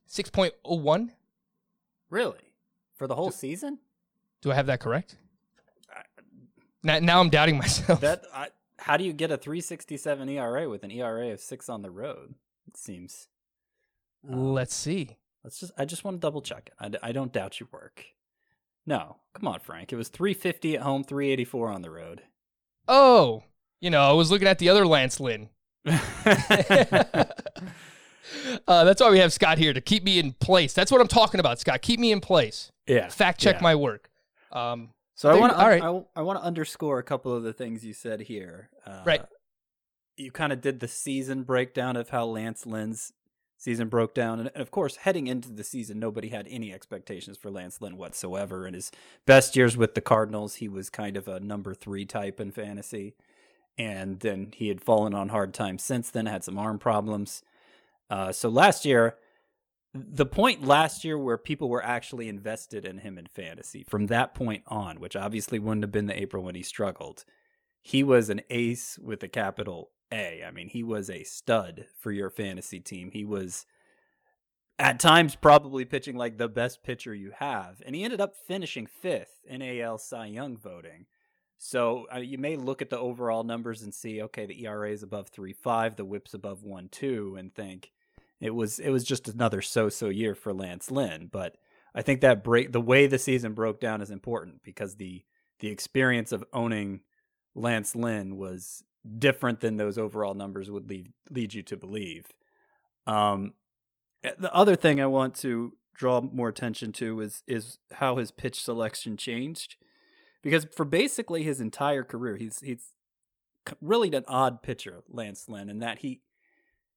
6.01. 0.09 1.09
Really? 2.09 2.53
For 2.95 3.07
the 3.07 3.15
whole 3.15 3.31
season? 3.31 3.79
Do 4.41 4.51
I 4.51 4.55
have 4.55 4.67
that 4.67 4.79
correct? 4.79 5.15
Now, 6.83 6.99
now 6.99 7.19
I'm 7.19 7.29
doubting 7.29 7.57
myself. 7.59 8.01
That 8.01 8.23
I, 8.33 8.49
how 8.77 8.97
do 8.97 9.03
you 9.03 9.13
get 9.13 9.31
a 9.31 9.37
367 9.37 10.29
ERA 10.29 10.69
with 10.69 10.83
an 10.83 10.91
ERA 10.91 11.29
of 11.31 11.39
6 11.39 11.69
on 11.69 11.81
the 11.81 11.91
road? 11.91 12.35
It 12.67 12.77
seems. 12.77 13.27
um, 14.29 14.53
Let's 14.53 14.75
see. 14.75 15.17
Let's 15.43 15.59
just 15.59 15.71
I 15.77 15.85
just 15.85 16.03
want 16.03 16.17
to 16.17 16.19
double 16.19 16.41
check 16.41 16.69
it. 16.81 16.97
I, 17.03 17.09
I 17.09 17.11
don't 17.13 17.31
doubt 17.31 17.59
your 17.59 17.69
work. 17.71 18.03
No, 18.85 19.17
come 19.33 19.47
on, 19.47 19.59
Frank. 19.59 19.91
It 19.91 19.97
was 19.97 20.09
350 20.09 20.75
at 20.75 20.81
home, 20.81 21.03
384 21.03 21.69
on 21.71 21.81
the 21.81 21.89
road. 21.91 22.21
Oh, 22.87 23.43
you 23.81 23.89
know, 23.89 24.01
I 24.01 24.13
was 24.13 24.31
looking 24.31 24.47
at 24.47 24.59
the 24.59 24.69
other 24.69 24.85
Lance 24.87 25.19
Lynn. 25.19 25.49
Uh, 28.67 28.83
that's 28.83 29.01
why 29.01 29.09
we 29.09 29.19
have 29.19 29.31
Scott 29.33 29.57
here 29.57 29.73
to 29.73 29.81
keep 29.81 30.03
me 30.03 30.19
in 30.19 30.33
place. 30.33 30.73
That's 30.73 30.91
what 30.91 31.01
I'm 31.01 31.07
talking 31.07 31.39
about, 31.39 31.59
Scott. 31.59 31.81
Keep 31.81 31.99
me 31.99 32.11
in 32.11 32.19
place. 32.19 32.71
yeah. 32.87 33.09
Fact 33.09 33.39
check 33.39 33.55
yeah. 33.57 33.63
my 33.63 33.75
work. 33.75 34.09
Um, 34.51 34.89
So 35.15 35.29
I 35.29 35.39
want 35.39 35.53
to 35.53 35.59
all 35.59 35.67
right. 35.67 36.05
I, 36.15 36.21
want 36.21 36.39
to 36.39 36.45
underscore 36.45 36.99
a 36.99 37.03
couple 37.03 37.33
of 37.33 37.43
the 37.43 37.53
things 37.53 37.85
you 37.85 37.93
said 37.93 38.21
here. 38.21 38.69
Uh, 38.85 39.01
Right. 39.05 39.21
You 40.15 40.31
kind 40.31 40.51
of 40.51 40.61
did 40.61 40.79
the 40.79 40.87
season 40.87 41.43
breakdown 41.43 41.95
of 41.95 42.09
how 42.09 42.25
Lance 42.25 42.65
Lynn's 42.65 43.13
season 43.57 43.87
broke 43.87 44.13
down, 44.13 44.39
and, 44.39 44.49
and 44.53 44.61
of 44.61 44.71
course, 44.71 44.97
heading 44.97 45.27
into 45.27 45.51
the 45.51 45.63
season, 45.63 45.99
nobody 45.99 46.29
had 46.29 46.47
any 46.49 46.73
expectations 46.73 47.37
for 47.37 47.51
Lance 47.51 47.81
Lynn 47.81 47.97
whatsoever. 47.97 48.65
In 48.67 48.73
his 48.73 48.91
best 49.25 49.55
years 49.55 49.75
with 49.75 49.95
the 49.95 50.01
Cardinals, 50.01 50.55
he 50.55 50.67
was 50.67 50.89
kind 50.89 51.17
of 51.17 51.27
a 51.27 51.39
number 51.39 51.73
three 51.73 52.05
type 52.05 52.39
in 52.39 52.51
fantasy, 52.51 53.15
and 53.77 54.19
then 54.19 54.51
he 54.55 54.69
had 54.69 54.81
fallen 54.81 55.13
on 55.13 55.29
hard 55.29 55.53
times 55.53 55.83
since 55.83 56.09
then. 56.09 56.25
Had 56.25 56.43
some 56.43 56.57
arm 56.57 56.79
problems. 56.79 57.43
Uh, 58.09 58.31
so 58.31 58.49
last 58.49 58.85
year, 58.85 59.15
the 59.93 60.25
point 60.25 60.63
last 60.65 61.03
year 61.03 61.17
where 61.17 61.37
people 61.37 61.69
were 61.69 61.83
actually 61.83 62.29
invested 62.29 62.85
in 62.85 62.99
him 62.99 63.17
in 63.17 63.25
fantasy 63.25 63.83
from 63.87 64.07
that 64.07 64.33
point 64.33 64.63
on, 64.67 64.99
which 64.99 65.15
obviously 65.15 65.59
wouldn't 65.59 65.83
have 65.83 65.91
been 65.91 66.07
the 66.07 66.19
April 66.19 66.43
when 66.43 66.55
he 66.55 66.63
struggled, 66.63 67.25
he 67.81 68.03
was 68.03 68.29
an 68.29 68.41
ace 68.49 68.99
with 69.01 69.23
a 69.23 69.27
capital 69.27 69.91
A. 70.11 70.43
I 70.45 70.51
mean, 70.51 70.69
he 70.69 70.83
was 70.83 71.09
a 71.09 71.23
stud 71.23 71.85
for 71.97 72.11
your 72.11 72.29
fantasy 72.29 72.79
team. 72.79 73.11
He 73.11 73.23
was 73.23 73.65
at 74.79 74.99
times 74.99 75.35
probably 75.35 75.85
pitching 75.85 76.15
like 76.15 76.37
the 76.37 76.49
best 76.49 76.83
pitcher 76.83 77.15
you 77.15 77.31
have, 77.39 77.81
and 77.85 77.95
he 77.95 78.03
ended 78.03 78.21
up 78.21 78.35
finishing 78.35 78.85
fifth 78.85 79.39
in 79.47 79.61
AL 79.61 79.97
Cy 79.99 80.27
Young 80.27 80.57
voting. 80.57 81.05
So 81.57 82.05
uh, 82.13 82.19
you 82.19 82.37
may 82.37 82.55
look 82.55 82.81
at 82.81 82.89
the 82.89 82.99
overall 82.99 83.43
numbers 83.43 83.81
and 83.81 83.93
see, 83.93 84.21
okay, 84.23 84.45
the 84.45 84.65
ERA 84.65 84.91
is 84.91 85.03
above 85.03 85.29
three 85.29 85.53
five, 85.53 85.95
the 85.95 86.05
WHIP's 86.05 86.33
above 86.33 86.63
one 86.63 86.87
two, 86.89 87.35
and 87.37 87.53
think 87.53 87.91
it 88.39 88.53
was 88.53 88.79
it 88.79 88.89
was 88.89 89.03
just 89.03 89.27
another 89.27 89.61
so-so 89.61 90.09
year 90.09 90.35
for 90.35 90.53
Lance 90.53 90.91
Lynn. 90.91 91.29
But 91.31 91.57
I 91.95 92.03
think 92.03 92.21
that 92.21 92.43
break 92.43 92.71
the 92.71 92.81
way 92.81 93.07
the 93.07 93.17
season 93.17 93.53
broke 93.53 93.79
down 93.79 94.01
is 94.01 94.11
important 94.11 94.61
because 94.63 94.95
the 94.95 95.23
the 95.59 95.69
experience 95.69 96.31
of 96.31 96.43
owning 96.53 97.01
Lance 97.55 97.95
Lynn 97.95 98.37
was 98.37 98.83
different 99.17 99.61
than 99.61 99.77
those 99.77 99.97
overall 99.97 100.35
numbers 100.35 100.69
would 100.69 100.89
lead 100.89 101.11
lead 101.31 101.55
you 101.55 101.63
to 101.63 101.77
believe. 101.77 102.27
Um, 103.07 103.53
eh, 104.23 104.33
the 104.37 104.53
other 104.53 104.75
thing 104.75 105.01
I 105.01 105.07
want 105.07 105.33
to 105.37 105.73
draw 105.95 106.21
more 106.21 106.49
attention 106.49 106.91
to 106.93 107.19
is 107.21 107.41
is 107.47 107.79
how 107.93 108.17
his 108.17 108.29
pitch 108.29 108.61
selection 108.61 109.17
changed 109.17 109.75
because 110.47 110.65
for 110.73 110.85
basically 110.85 111.43
his 111.43 111.59
entire 111.59 112.03
career, 112.03 112.37
he's 112.37 112.61
he's 112.61 112.93
really 113.81 114.15
an 114.15 114.23
odd 114.29 114.63
pitcher, 114.63 115.03
Lance 115.09 115.49
Lynn, 115.49 115.67
in 115.67 115.79
that 115.79 115.99
he 115.99 116.21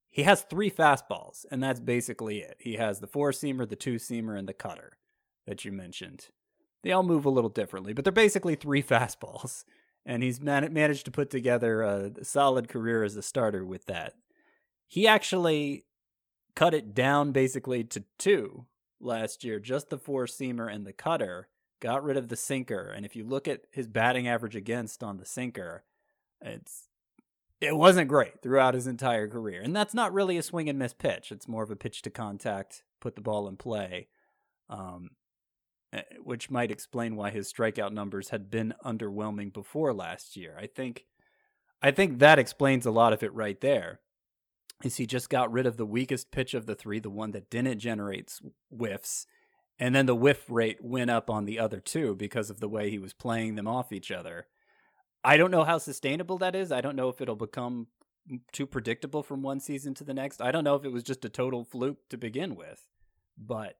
he 0.09 0.23
has 0.23 0.43
three 0.43 0.71
fastballs, 0.71 1.45
and 1.51 1.61
that's 1.61 1.81
basically 1.81 2.43
it. 2.43 2.59
He 2.61 2.75
has 2.75 3.01
the 3.01 3.09
four 3.09 3.33
seamer, 3.33 3.69
the 3.69 3.75
two 3.75 3.97
seamer, 3.97 4.39
and 4.39 4.49
the 4.49 4.53
cutter 4.53 4.99
that 5.49 5.65
you 5.65 5.73
mentioned. 5.73 6.29
They 6.85 6.93
all 6.93 7.03
move 7.03 7.25
a 7.25 7.31
little 7.31 7.51
differently, 7.51 7.93
but 7.93 8.05
they're 8.05 8.13
basically 8.13 8.55
three 8.55 8.83
fastballs, 8.85 9.65
and 10.07 10.23
he's 10.23 10.41
man- 10.41 10.73
managed 10.73 11.07
to 11.07 11.11
put 11.11 11.29
together 11.29 11.83
a 11.83 12.25
solid 12.25 12.69
career 12.69 13.03
as 13.03 13.17
a 13.17 13.23
starter 13.23 13.65
with 13.65 13.87
that. 13.87 14.15
He 14.87 15.09
actually 15.09 15.87
cut 16.55 16.73
it 16.73 16.95
down 16.95 17.33
basically 17.33 17.83
to 17.83 18.05
two 18.17 18.67
last 19.01 19.43
year, 19.43 19.59
just 19.59 19.91
the 19.91 19.99
four 19.99 20.27
seamer 20.27 20.73
and 20.73 20.87
the 20.87 20.93
cutter 20.93 21.49
got 21.81 22.05
rid 22.05 22.17
of 22.17 22.29
the 22.29 22.37
sinker. 22.37 22.93
And 22.95 23.05
if 23.05 23.17
you 23.17 23.25
look 23.25 23.49
at 23.49 23.63
his 23.71 23.89
batting 23.89 24.29
average 24.29 24.57
against 24.57 25.03
on 25.03 25.17
the 25.17 25.27
sinker, 25.27 25.85
it's 26.41 26.89
it 27.61 27.77
wasn't 27.77 28.09
great 28.09 28.41
throughout 28.41 28.75
his 28.75 28.87
entire 28.87 29.29
career. 29.29 29.61
And 29.61 29.77
that's 29.77 29.93
not 29.93 30.15
really 30.15 30.39
a 30.39 30.43
swing 30.43 30.69
and 30.69 30.79
miss 30.79 30.95
pitch. 30.95 31.31
It's 31.31 31.49
more 31.49 31.63
of 31.63 31.71
a 31.71 31.77
pitch 31.77 32.03
to 32.03 32.11
contact, 32.11 32.85
put 33.01 33.17
the 33.17 33.21
ball 33.21 33.47
in 33.49 33.57
play, 33.57 34.09
um, 34.71 35.11
eh, 35.93 36.03
which 36.23 36.51
might 36.51 36.71
explain 36.71 37.17
why 37.17 37.31
his 37.31 37.53
strikeout 37.53 37.93
numbers 37.93 38.31
had 38.31 38.51
been 38.51 38.73
underwhelming 38.85 39.53
before 39.53 39.93
last 39.93 40.37
year. 40.37 40.57
I 40.59 40.67
think, 40.67 41.05
I 41.83 41.91
think 41.91 42.19
that 42.19 42.39
explains 42.39 42.87
a 42.87 42.91
lot 42.91 43.13
of 43.13 43.23
it 43.23 43.35
right 43.35 43.61
there. 43.61 44.01
Is 44.83 44.97
he 44.97 45.05
just 45.05 45.29
got 45.29 45.53
rid 45.53 45.67
of 45.67 45.77
the 45.77 45.85
weakest 45.85 46.31
pitch 46.31 46.55
of 46.55 46.65
the 46.65 46.75
three, 46.75 46.99
the 46.99 47.11
one 47.11 47.33
that 47.33 47.51
didn't 47.51 47.81
generate 47.81 48.41
whiffs, 48.71 49.27
and 49.81 49.95
then 49.95 50.05
the 50.05 50.15
whiff 50.15 50.45
rate 50.51 50.85
went 50.85 51.11
up 51.11 51.31
on 51.31 51.47
the 51.47 51.59
other 51.59 51.81
two 51.81 52.15
because 52.15 52.51
of 52.51 52.61
the 52.61 52.69
way 52.69 52.91
he 52.91 52.99
was 52.99 53.15
playing 53.15 53.55
them 53.55 53.67
off 53.67 53.93
each 53.93 54.13
other. 54.13 54.47
I 55.25 55.39
don't 55.39 55.51
know 55.51 55.65
how 55.65 55.79
sustainable 55.79 56.37
that 56.39 56.55
is. 56.55 56.71
I 56.71 56.83
don't 56.83 56.97
know 56.97 57.09
if 57.09 57.21
it'll 57.21 57.35
become 57.35 57.87
too 58.53 58.67
predictable 58.67 59.23
from 59.23 59.43
one 59.43 59.59
season 59.59 59.95
to 59.95 60.05
the 60.05 60.15
next. 60.15 60.43
I 60.43 60.53
don't 60.53 60.65
know 60.65 60.75
if 60.75 60.85
it 60.85 60.93
was 60.93 61.03
just 61.03 61.25
a 61.25 61.31
total 61.31 61.65
fluke 61.65 62.09
to 62.11 62.19
begin 62.19 62.55
with. 62.55 62.87
But 63.39 63.79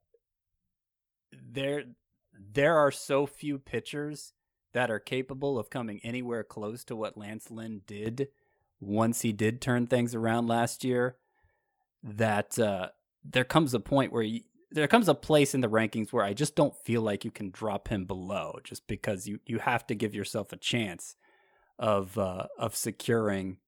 there 1.33 1.85
there 2.33 2.79
are 2.79 2.91
so 2.91 3.27
few 3.27 3.59
pitchers 3.59 4.33
that 4.73 4.91
are 4.91 4.99
capable 4.99 5.59
of 5.59 5.69
coming 5.69 6.01
anywhere 6.03 6.45
close 6.45 6.83
to 6.85 6.97
what 6.97 7.19
Lance 7.19 7.51
Lynn 7.51 7.83
did 7.87 8.29
once 8.81 9.21
he 9.21 9.33
did 9.33 9.61
turn 9.61 9.87
things 9.87 10.15
around 10.15 10.47
last 10.47 10.83
year 10.83 11.17
that 12.03 12.59
uh, 12.59 12.89
there 13.23 13.45
comes 13.45 13.75
a 13.75 13.81
point 13.81 14.13
where 14.13 14.23
you, 14.23 14.41
there 14.73 14.89
comes 14.89 15.09
a 15.09 15.15
place 15.15 15.55
in 15.55 15.61
the 15.61 15.69
rankings 15.69 16.13
where 16.13 16.25
I 16.25 16.33
just 16.33 16.55
don't 16.55 16.77
feel 16.77 17.03
like 17.03 17.25
you 17.25 17.31
can 17.31 17.51
drop 17.51 17.89
him 17.89 18.05
below 18.05 18.59
just 18.65 18.87
because 18.87 19.27
you 19.27 19.41
you 19.47 19.59
have 19.59 19.87
to 19.89 19.95
give 19.95 20.15
yourself 20.15 20.53
a 20.53 20.57
chance 20.57 21.17
of 21.79 22.17
uh, 22.19 22.47
of 22.59 22.77
securing 22.77 23.59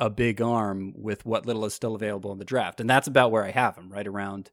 a 0.00 0.10
big 0.10 0.40
arm 0.40 0.92
with 0.96 1.26
what 1.26 1.46
little 1.46 1.64
is 1.64 1.74
still 1.74 1.94
available 1.94 2.30
in 2.30 2.38
the 2.38 2.44
draft. 2.44 2.80
And 2.80 2.88
that's 2.88 3.08
about 3.08 3.32
where 3.32 3.44
I 3.44 3.50
have 3.50 3.76
him, 3.76 3.90
right 3.90 4.06
around 4.06 4.50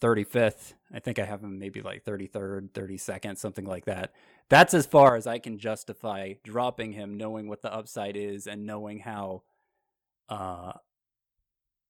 35th. 0.00 0.74
I 0.92 0.98
think 0.98 1.18
I 1.18 1.24
have 1.24 1.42
him 1.42 1.58
maybe 1.58 1.80
like 1.80 2.04
33rd, 2.04 2.70
32nd, 2.70 3.38
something 3.38 3.66
like 3.66 3.84
that. 3.84 4.12
That's 4.48 4.74
as 4.74 4.86
far 4.86 5.14
as 5.14 5.28
I 5.28 5.38
can 5.38 5.58
justify 5.58 6.34
dropping 6.42 6.92
him 6.92 7.16
knowing 7.16 7.48
what 7.48 7.62
the 7.62 7.72
upside 7.72 8.16
is 8.16 8.46
and 8.46 8.66
knowing 8.66 8.98
how 9.00 9.42
uh 10.28 10.72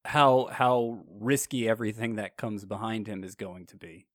how 0.05 0.49
how 0.51 0.99
risky 1.19 1.67
everything 1.69 2.15
that 2.15 2.37
comes 2.37 2.65
behind 2.65 3.07
him 3.07 3.23
is 3.23 3.35
going 3.35 3.65
to 3.67 3.77
be. 3.77 4.07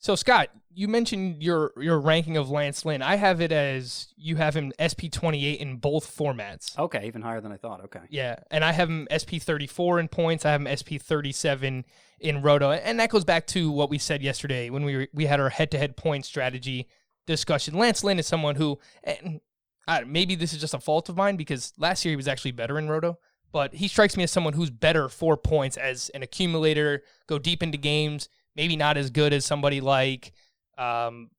So 0.00 0.14
Scott, 0.14 0.50
you 0.72 0.86
mentioned 0.86 1.42
your 1.42 1.72
your 1.76 1.98
ranking 1.98 2.36
of 2.36 2.50
Lance 2.50 2.84
Lynn. 2.84 3.02
I 3.02 3.16
have 3.16 3.40
it 3.40 3.50
as 3.50 4.08
you 4.16 4.36
have 4.36 4.54
him 4.54 4.72
SP 4.78 5.10
twenty 5.10 5.44
eight 5.44 5.60
in 5.60 5.76
both 5.76 6.16
formats. 6.16 6.78
Okay, 6.78 7.06
even 7.06 7.22
higher 7.22 7.40
than 7.40 7.50
I 7.50 7.56
thought. 7.56 7.82
Okay. 7.84 8.00
Yeah, 8.08 8.36
and 8.52 8.64
I 8.64 8.70
have 8.70 8.88
him 8.88 9.08
SP 9.10 9.42
thirty 9.42 9.66
four 9.66 9.98
in 9.98 10.06
points. 10.06 10.46
I 10.46 10.52
have 10.52 10.64
him 10.64 10.76
SP 10.78 11.02
thirty 11.02 11.32
seven 11.32 11.84
in 12.20 12.42
Roto, 12.42 12.70
and 12.70 13.00
that 13.00 13.10
goes 13.10 13.24
back 13.24 13.46
to 13.48 13.72
what 13.72 13.90
we 13.90 13.98
said 13.98 14.22
yesterday 14.22 14.70
when 14.70 14.84
we 14.84 14.96
were, 14.96 15.08
we 15.12 15.26
had 15.26 15.40
our 15.40 15.50
head 15.50 15.72
to 15.72 15.78
head 15.78 15.96
point 15.96 16.24
strategy 16.24 16.88
discussion. 17.26 17.74
Lance 17.74 18.04
Lynn 18.04 18.20
is 18.20 18.26
someone 18.26 18.54
who, 18.54 18.78
and 19.02 19.40
I, 19.88 20.04
maybe 20.04 20.36
this 20.36 20.52
is 20.52 20.60
just 20.60 20.74
a 20.74 20.80
fault 20.80 21.08
of 21.08 21.16
mine 21.16 21.36
because 21.36 21.72
last 21.76 22.04
year 22.04 22.12
he 22.12 22.16
was 22.16 22.28
actually 22.28 22.52
better 22.52 22.78
in 22.78 22.88
Roto 22.88 23.18
but 23.52 23.74
he 23.74 23.88
strikes 23.88 24.16
me 24.16 24.24
as 24.24 24.30
someone 24.30 24.52
who's 24.52 24.70
better 24.70 25.08
for 25.08 25.36
points 25.36 25.76
as 25.76 26.10
an 26.10 26.22
accumulator, 26.22 27.02
go 27.26 27.38
deep 27.38 27.62
into 27.62 27.78
games, 27.78 28.28
maybe 28.54 28.76
not 28.76 28.96
as 28.96 29.10
good 29.10 29.32
as 29.32 29.44
somebody 29.44 29.80
like 29.80 30.32
um, 30.76 31.30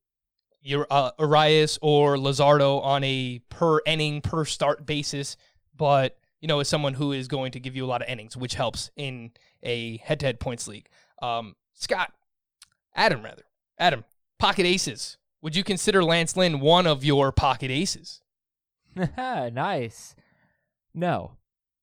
your 0.61 0.87
uh, 0.89 1.11
Urias 1.19 1.77
or 1.81 2.15
Luzardo 2.15 2.83
on 2.83 3.03
a 3.03 3.39
per 3.49 3.79
inning, 3.85 4.21
per 4.21 4.45
start 4.45 4.85
basis, 4.85 5.37
but 5.75 6.17
you 6.41 6.47
know, 6.47 6.59
as 6.59 6.69
someone 6.69 6.93
who 6.93 7.11
is 7.11 7.27
going 7.27 7.51
to 7.51 7.59
give 7.59 7.75
you 7.75 7.85
a 7.85 7.87
lot 7.87 8.01
of 8.01 8.07
innings, 8.07 8.37
which 8.37 8.55
helps 8.55 8.91
in 8.95 9.31
a 9.61 9.97
head-to-head 9.97 10.39
points 10.39 10.67
league. 10.67 10.87
Um, 11.21 11.55
Scott, 11.73 12.13
Adam, 12.95 13.23
rather, 13.23 13.43
Adam, 13.77 14.05
pocket 14.37 14.65
aces. 14.65 15.17
Would 15.41 15.55
you 15.55 15.63
consider 15.63 16.03
Lance 16.03 16.35
Lynn 16.35 16.59
one 16.59 16.87
of 16.87 17.03
your 17.03 17.31
pocket 17.31 17.71
aces? 17.71 18.21
nice. 19.17 20.15
No, 20.93 21.37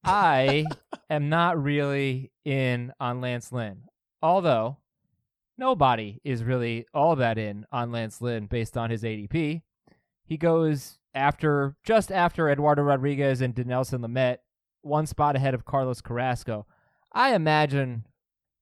I 0.08 0.64
am 1.10 1.28
not 1.28 1.60
really 1.60 2.30
in 2.44 2.92
on 3.00 3.20
Lance 3.20 3.50
Lynn. 3.50 3.82
Although 4.22 4.76
nobody 5.58 6.20
is 6.22 6.44
really 6.44 6.86
all 6.94 7.16
that 7.16 7.38
in 7.38 7.66
on 7.72 7.90
Lance 7.90 8.20
Lynn 8.20 8.46
based 8.46 8.76
on 8.76 8.90
his 8.90 9.02
ADP. 9.02 9.62
He 10.24 10.36
goes 10.36 11.00
after 11.12 11.74
just 11.84 12.12
after 12.12 12.48
Eduardo 12.48 12.82
Rodriguez 12.82 13.40
and 13.40 13.52
Dinelson 13.52 14.00
Lamet, 14.00 14.38
one 14.82 15.06
spot 15.06 15.34
ahead 15.34 15.54
of 15.54 15.64
Carlos 15.64 16.00
Carrasco. 16.00 16.66
I 17.12 17.34
imagine 17.34 18.06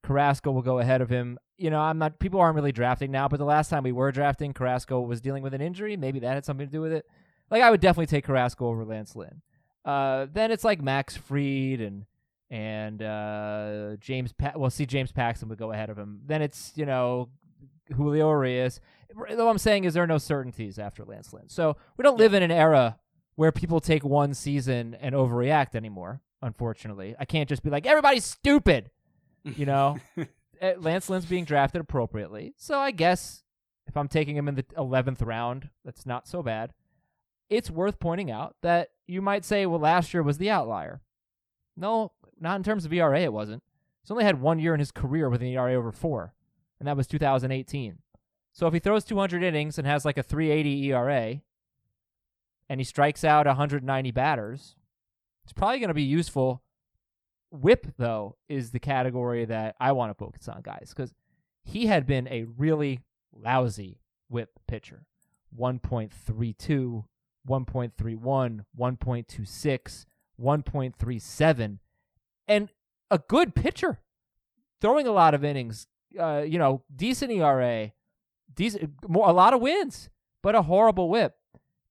Carrasco 0.02 0.50
will 0.50 0.62
go 0.62 0.78
ahead 0.78 1.02
of 1.02 1.10
him. 1.10 1.38
You 1.58 1.68
know, 1.68 1.80
I'm 1.80 1.98
not 1.98 2.18
people 2.20 2.40
aren't 2.40 2.56
really 2.56 2.72
drafting 2.72 3.10
now, 3.10 3.28
but 3.28 3.36
the 3.36 3.44
last 3.44 3.68
time 3.68 3.82
we 3.82 3.92
were 3.92 4.12
drafting, 4.12 4.54
Carrasco 4.54 5.02
was 5.02 5.20
dealing 5.20 5.42
with 5.42 5.52
an 5.52 5.60
injury. 5.60 5.98
Maybe 5.98 6.20
that 6.20 6.34
had 6.34 6.46
something 6.46 6.66
to 6.66 6.72
do 6.72 6.80
with 6.80 6.92
it. 6.92 7.04
Like 7.50 7.62
I 7.62 7.70
would 7.70 7.82
definitely 7.82 8.06
take 8.06 8.24
Carrasco 8.24 8.66
over 8.66 8.86
Lance 8.86 9.14
Lynn. 9.14 9.42
Uh, 9.84 10.26
then 10.32 10.50
it's 10.50 10.64
like 10.64 10.82
Max 10.82 11.16
Fried 11.16 11.80
and 11.80 12.06
and 12.50 13.02
uh, 13.02 13.96
James. 14.00 14.32
Pa- 14.32 14.52
well, 14.56 14.70
see, 14.70 14.86
James 14.86 15.12
Paxton 15.12 15.48
would 15.48 15.58
go 15.58 15.72
ahead 15.72 15.90
of 15.90 15.98
him. 15.98 16.20
Then 16.26 16.42
it's 16.42 16.72
you 16.76 16.86
know 16.86 17.28
Julio 17.94 18.30
Urias. 18.30 18.80
Though 19.30 19.48
I'm 19.48 19.58
saying 19.58 19.84
is 19.84 19.94
there 19.94 20.02
are 20.02 20.08
no 20.08 20.18
certainties 20.18 20.78
after 20.78 21.04
Lance 21.04 21.32
Lynn. 21.32 21.48
So 21.48 21.76
we 21.96 22.02
don't 22.02 22.18
live 22.18 22.34
in 22.34 22.42
an 22.42 22.50
era 22.50 22.98
where 23.36 23.52
people 23.52 23.80
take 23.80 24.04
one 24.04 24.34
season 24.34 24.96
and 25.00 25.14
overreact 25.14 25.74
anymore. 25.74 26.20
Unfortunately, 26.42 27.14
I 27.18 27.24
can't 27.24 27.48
just 27.48 27.62
be 27.62 27.70
like 27.70 27.86
everybody's 27.86 28.24
stupid. 28.24 28.90
You 29.58 29.66
know, 29.66 29.98
eh, 30.62 30.72
Lance 30.78 31.10
Lynn's 31.10 31.26
being 31.26 31.44
drafted 31.44 31.82
appropriately. 31.82 32.54
So 32.56 32.78
I 32.78 32.92
guess 32.92 33.42
if 33.86 33.94
I'm 33.94 34.08
taking 34.08 34.36
him 34.38 34.48
in 34.48 34.54
the 34.54 34.62
11th 34.62 35.18
round, 35.22 35.68
that's 35.84 36.06
not 36.06 36.26
so 36.26 36.42
bad 36.42 36.72
it's 37.50 37.70
worth 37.70 37.98
pointing 37.98 38.30
out 38.30 38.56
that 38.62 38.90
you 39.06 39.22
might 39.22 39.44
say, 39.44 39.66
well, 39.66 39.80
last 39.80 40.14
year 40.14 40.22
was 40.22 40.38
the 40.38 40.50
outlier. 40.50 41.00
No, 41.76 42.12
not 42.40 42.56
in 42.56 42.62
terms 42.62 42.84
of 42.84 42.92
ERA, 42.92 43.20
it 43.20 43.32
wasn't. 43.32 43.62
He's 44.02 44.10
only 44.10 44.24
had 44.24 44.40
one 44.40 44.58
year 44.58 44.74
in 44.74 44.80
his 44.80 44.90
career 44.90 45.28
with 45.28 45.40
an 45.40 45.48
ERA 45.48 45.74
over 45.74 45.92
four, 45.92 46.34
and 46.78 46.86
that 46.86 46.96
was 46.96 47.06
2018. 47.06 47.98
So 48.52 48.66
if 48.66 48.72
he 48.72 48.78
throws 48.78 49.04
200 49.04 49.42
innings 49.42 49.78
and 49.78 49.86
has 49.86 50.04
like 50.04 50.18
a 50.18 50.22
380 50.22 50.92
ERA, 50.92 51.40
and 52.68 52.80
he 52.80 52.84
strikes 52.84 53.24
out 53.24 53.46
190 53.46 54.10
batters, 54.10 54.76
it's 55.42 55.52
probably 55.52 55.78
going 55.78 55.88
to 55.88 55.94
be 55.94 56.02
useful. 56.02 56.62
Whip, 57.50 57.94
though, 57.98 58.36
is 58.48 58.70
the 58.70 58.78
category 58.80 59.44
that 59.44 59.76
I 59.78 59.92
want 59.92 60.10
to 60.10 60.14
focus 60.14 60.48
on, 60.48 60.62
guys, 60.62 60.92
because 60.94 61.14
he 61.62 61.86
had 61.86 62.06
been 62.06 62.26
a 62.28 62.44
really 62.56 63.00
lousy 63.32 64.00
whip 64.28 64.58
pitcher. 64.66 65.06
1.32 65.58 67.04
1.31, 67.48 68.64
1.26, 68.78 70.06
1.37, 70.40 71.78
and 72.48 72.68
a 73.10 73.18
good 73.18 73.54
pitcher, 73.54 74.00
throwing 74.80 75.06
a 75.06 75.12
lot 75.12 75.34
of 75.34 75.44
innings. 75.44 75.86
Uh, 76.18 76.44
you 76.46 76.58
know, 76.58 76.82
decent 76.94 77.32
ERA, 77.32 77.92
decent, 78.54 78.90
more, 79.08 79.28
a 79.28 79.32
lot 79.32 79.52
of 79.52 79.60
wins, 79.60 80.08
but 80.42 80.54
a 80.54 80.62
horrible 80.62 81.08
WHIP. 81.08 81.34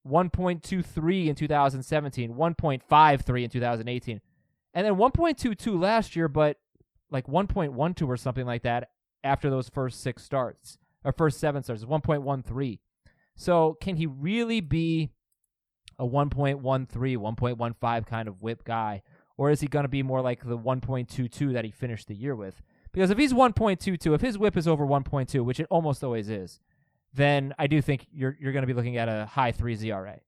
1.23 0.07 1.27
in 1.27 1.35
2017, 1.35 2.33
1.53 2.33 3.43
in 3.43 3.49
2018, 3.49 4.21
and 4.73 4.85
then 4.85 4.95
1.22 4.95 5.79
last 5.79 6.15
year, 6.15 6.27
but 6.27 6.57
like 7.09 7.27
1.12 7.27 8.07
or 8.07 8.17
something 8.17 8.45
like 8.45 8.63
that 8.63 8.89
after 9.23 9.49
those 9.49 9.69
first 9.69 10.01
six 10.01 10.23
starts 10.23 10.77
or 11.05 11.13
first 11.13 11.39
seven 11.39 11.63
starts. 11.63 11.85
1.13. 11.85 12.79
So 13.35 13.77
can 13.79 13.95
he 13.95 14.05
really 14.05 14.59
be 14.59 15.11
a 15.99 16.05
1.13, 16.05 16.61
1.15 16.61 18.07
kind 18.07 18.27
of 18.27 18.41
whip 18.41 18.63
guy? 18.63 19.01
Or 19.37 19.49
is 19.49 19.61
he 19.61 19.67
going 19.67 19.83
to 19.83 19.89
be 19.89 20.03
more 20.03 20.21
like 20.21 20.45
the 20.45 20.57
1.22 20.57 21.53
that 21.53 21.65
he 21.65 21.71
finished 21.71 22.07
the 22.07 22.15
year 22.15 22.35
with? 22.35 22.61
Because 22.91 23.09
if 23.09 23.17
he's 23.17 23.33
1.22, 23.33 24.13
if 24.13 24.21
his 24.21 24.37
whip 24.37 24.55
is 24.55 24.67
over 24.67 24.85
1.2, 24.85 25.43
which 25.43 25.59
it 25.59 25.67
almost 25.69 26.03
always 26.03 26.29
is, 26.29 26.59
then 27.13 27.53
I 27.57 27.67
do 27.67 27.81
think 27.81 28.07
you're 28.11 28.35
you're 28.39 28.51
going 28.51 28.63
to 28.63 28.67
be 28.67 28.73
looking 28.73 28.97
at 28.97 29.07
a 29.07 29.25
high 29.25 29.51
three 29.51 29.77
ERA. 29.79 30.19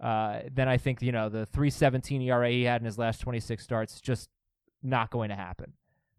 Uh, 0.00 0.40
then 0.52 0.68
I 0.68 0.76
think 0.76 1.02
you 1.02 1.10
know 1.10 1.28
the 1.28 1.46
317 1.46 2.22
ERA 2.22 2.50
he 2.50 2.62
had 2.62 2.80
in 2.80 2.86
his 2.86 2.98
last 2.98 3.20
26 3.20 3.62
starts 3.62 4.00
just 4.00 4.28
not 4.82 5.10
going 5.10 5.30
to 5.30 5.34
happen. 5.34 5.72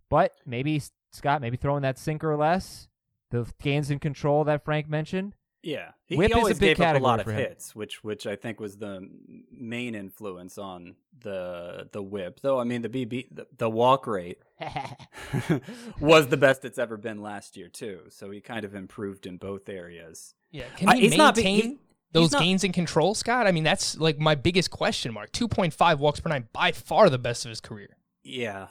But 0.10 0.34
maybe 0.46 0.82
Scott, 1.12 1.41
maybe 1.41 1.58
throwing 1.58 1.84
that 1.84 1.98
sinker 1.98 2.36
less, 2.36 2.88
the 3.32 3.50
gains 3.62 3.91
in 3.91 4.00
control 4.00 4.44
that 4.46 4.65
Frank 4.65 4.89
mentioned, 4.89 5.36
Yeah, 5.62 5.92
he, 6.06 6.16
Whip 6.16 6.28
he 6.28 6.32
is 6.34 6.38
a 6.38 6.39
always 6.39 6.60
big 6.60 6.78
gave 6.78 6.86
up 6.86 6.96
a 6.96 7.00
lot 7.00 7.20
of 7.20 7.28
hits, 7.28 7.75
which 7.75 8.01
which 8.04 8.25
I 8.25 8.36
think 8.38 8.60
was 8.62 8.78
the 8.78 9.10
main 9.51 9.94
influence 9.94 10.58
on 10.58 10.96
the 11.20 11.89
the 11.92 12.01
whip. 12.01 12.39
Though 12.42 12.60
I 12.60 12.63
mean 12.63 12.82
the 12.82 12.88
BB 12.89 13.28
the, 13.32 13.46
the 13.58 13.70
walk 13.70 14.08
rate 14.08 14.39
was 16.00 16.28
the 16.28 16.38
best 16.38 16.66
it's 16.66 16.78
ever 16.78 16.98
been 16.98 17.22
last 17.22 17.58
year 17.58 17.68
too. 17.68 18.01
So 18.10 18.32
he 18.32 18.42
kind 18.42 18.63
of 18.66 18.75
improved 18.75 19.25
in 19.25 19.38
both 19.38 19.68
areas. 19.70 20.34
Yeah, 20.51 20.66
can 20.78 20.89
Uh, 20.89 20.94
he 20.94 21.18
not 21.18 21.36
be- 21.36 21.44
maintain 21.44 21.72
he- 21.72 21.78
those 22.12 22.32
not- 22.32 22.42
gains 22.42 22.63
in 22.63 22.72
control, 22.72 23.13
Scott? 23.13 23.46
I 23.46 23.51
mean, 23.51 23.63
that's 23.63 23.98
like 23.98 24.18
my 24.18 24.36
biggest 24.36 24.72
question 24.72 25.13
mark. 25.13 25.32
Two 25.32 25.48
point 25.48 25.74
five 25.74 26.00
walks 26.00 26.20
per 26.20 26.30
nine, 26.30 26.48
by 26.54 26.72
far 26.72 27.10
the 27.10 27.20
best 27.20 27.46
of 27.46 27.50
his 27.50 27.62
career. 27.62 27.98
Yeah. 28.24 28.68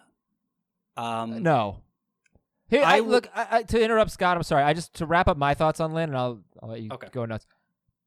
Um, 0.97 1.43
No. 1.43 1.83
Here, 2.69 2.83
I, 2.85 2.95
I 2.95 2.97
w- 2.99 3.13
look 3.13 3.29
I, 3.35 3.47
I, 3.51 3.63
to 3.65 3.83
interrupt 3.83 4.11
Scott. 4.11 4.37
I'm 4.37 4.43
sorry. 4.43 4.63
I 4.63 4.75
just 4.75 4.95
to 4.95 5.07
wrap 5.07 5.29
up 5.29 5.37
my 5.37 5.55
thoughts 5.55 5.81
on 5.81 5.93
Lynn, 5.93 6.11
and 6.11 6.19
I'll 6.19 6.41
I'll 6.63 6.69
let 6.71 6.81
you 6.81 6.91
Okay. 6.93 7.09
go 7.13 7.25
nuts. 7.25 7.47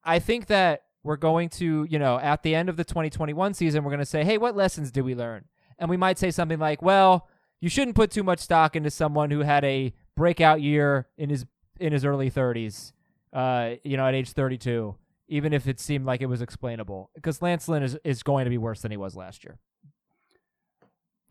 I 0.03 0.19
think 0.19 0.47
that 0.47 0.83
we're 1.03 1.15
going 1.17 1.49
to, 1.49 1.85
you 1.89 1.97
know, 1.99 2.19
at 2.19 2.43
the 2.43 2.53
end 2.53 2.69
of 2.69 2.77
the 2.77 2.83
2021 2.83 3.53
season, 3.55 3.83
we're 3.83 3.89
going 3.89 3.99
to 3.99 4.05
say, 4.05 4.23
hey, 4.23 4.37
what 4.37 4.55
lessons 4.55 4.91
did 4.91 5.01
we 5.01 5.15
learn? 5.15 5.45
And 5.79 5.89
we 5.89 5.97
might 5.97 6.19
say 6.19 6.29
something 6.29 6.59
like, 6.59 6.81
well, 6.83 7.27
you 7.59 7.69
shouldn't 7.69 7.95
put 7.95 8.11
too 8.11 8.23
much 8.23 8.39
stock 8.39 8.75
into 8.75 8.91
someone 8.91 9.31
who 9.31 9.39
had 9.39 9.63
a 9.65 9.93
breakout 10.15 10.61
year 10.61 11.07
in 11.17 11.29
his 11.29 11.45
in 11.79 11.91
his 11.93 12.05
early 12.05 12.29
30s, 12.29 12.91
uh, 13.33 13.71
you 13.83 13.97
know, 13.97 14.05
at 14.05 14.13
age 14.13 14.31
32, 14.31 14.95
even 15.27 15.53
if 15.53 15.67
it 15.67 15.79
seemed 15.79 16.05
like 16.05 16.21
it 16.21 16.27
was 16.27 16.41
explainable, 16.43 17.09
because 17.15 17.41
Lance 17.41 17.67
Lynn 17.67 17.81
is 17.81 17.97
is 18.03 18.21
going 18.21 18.43
to 18.45 18.49
be 18.51 18.57
worse 18.59 18.81
than 18.81 18.91
he 18.91 18.97
was 18.97 19.15
last 19.15 19.43
year. 19.43 19.57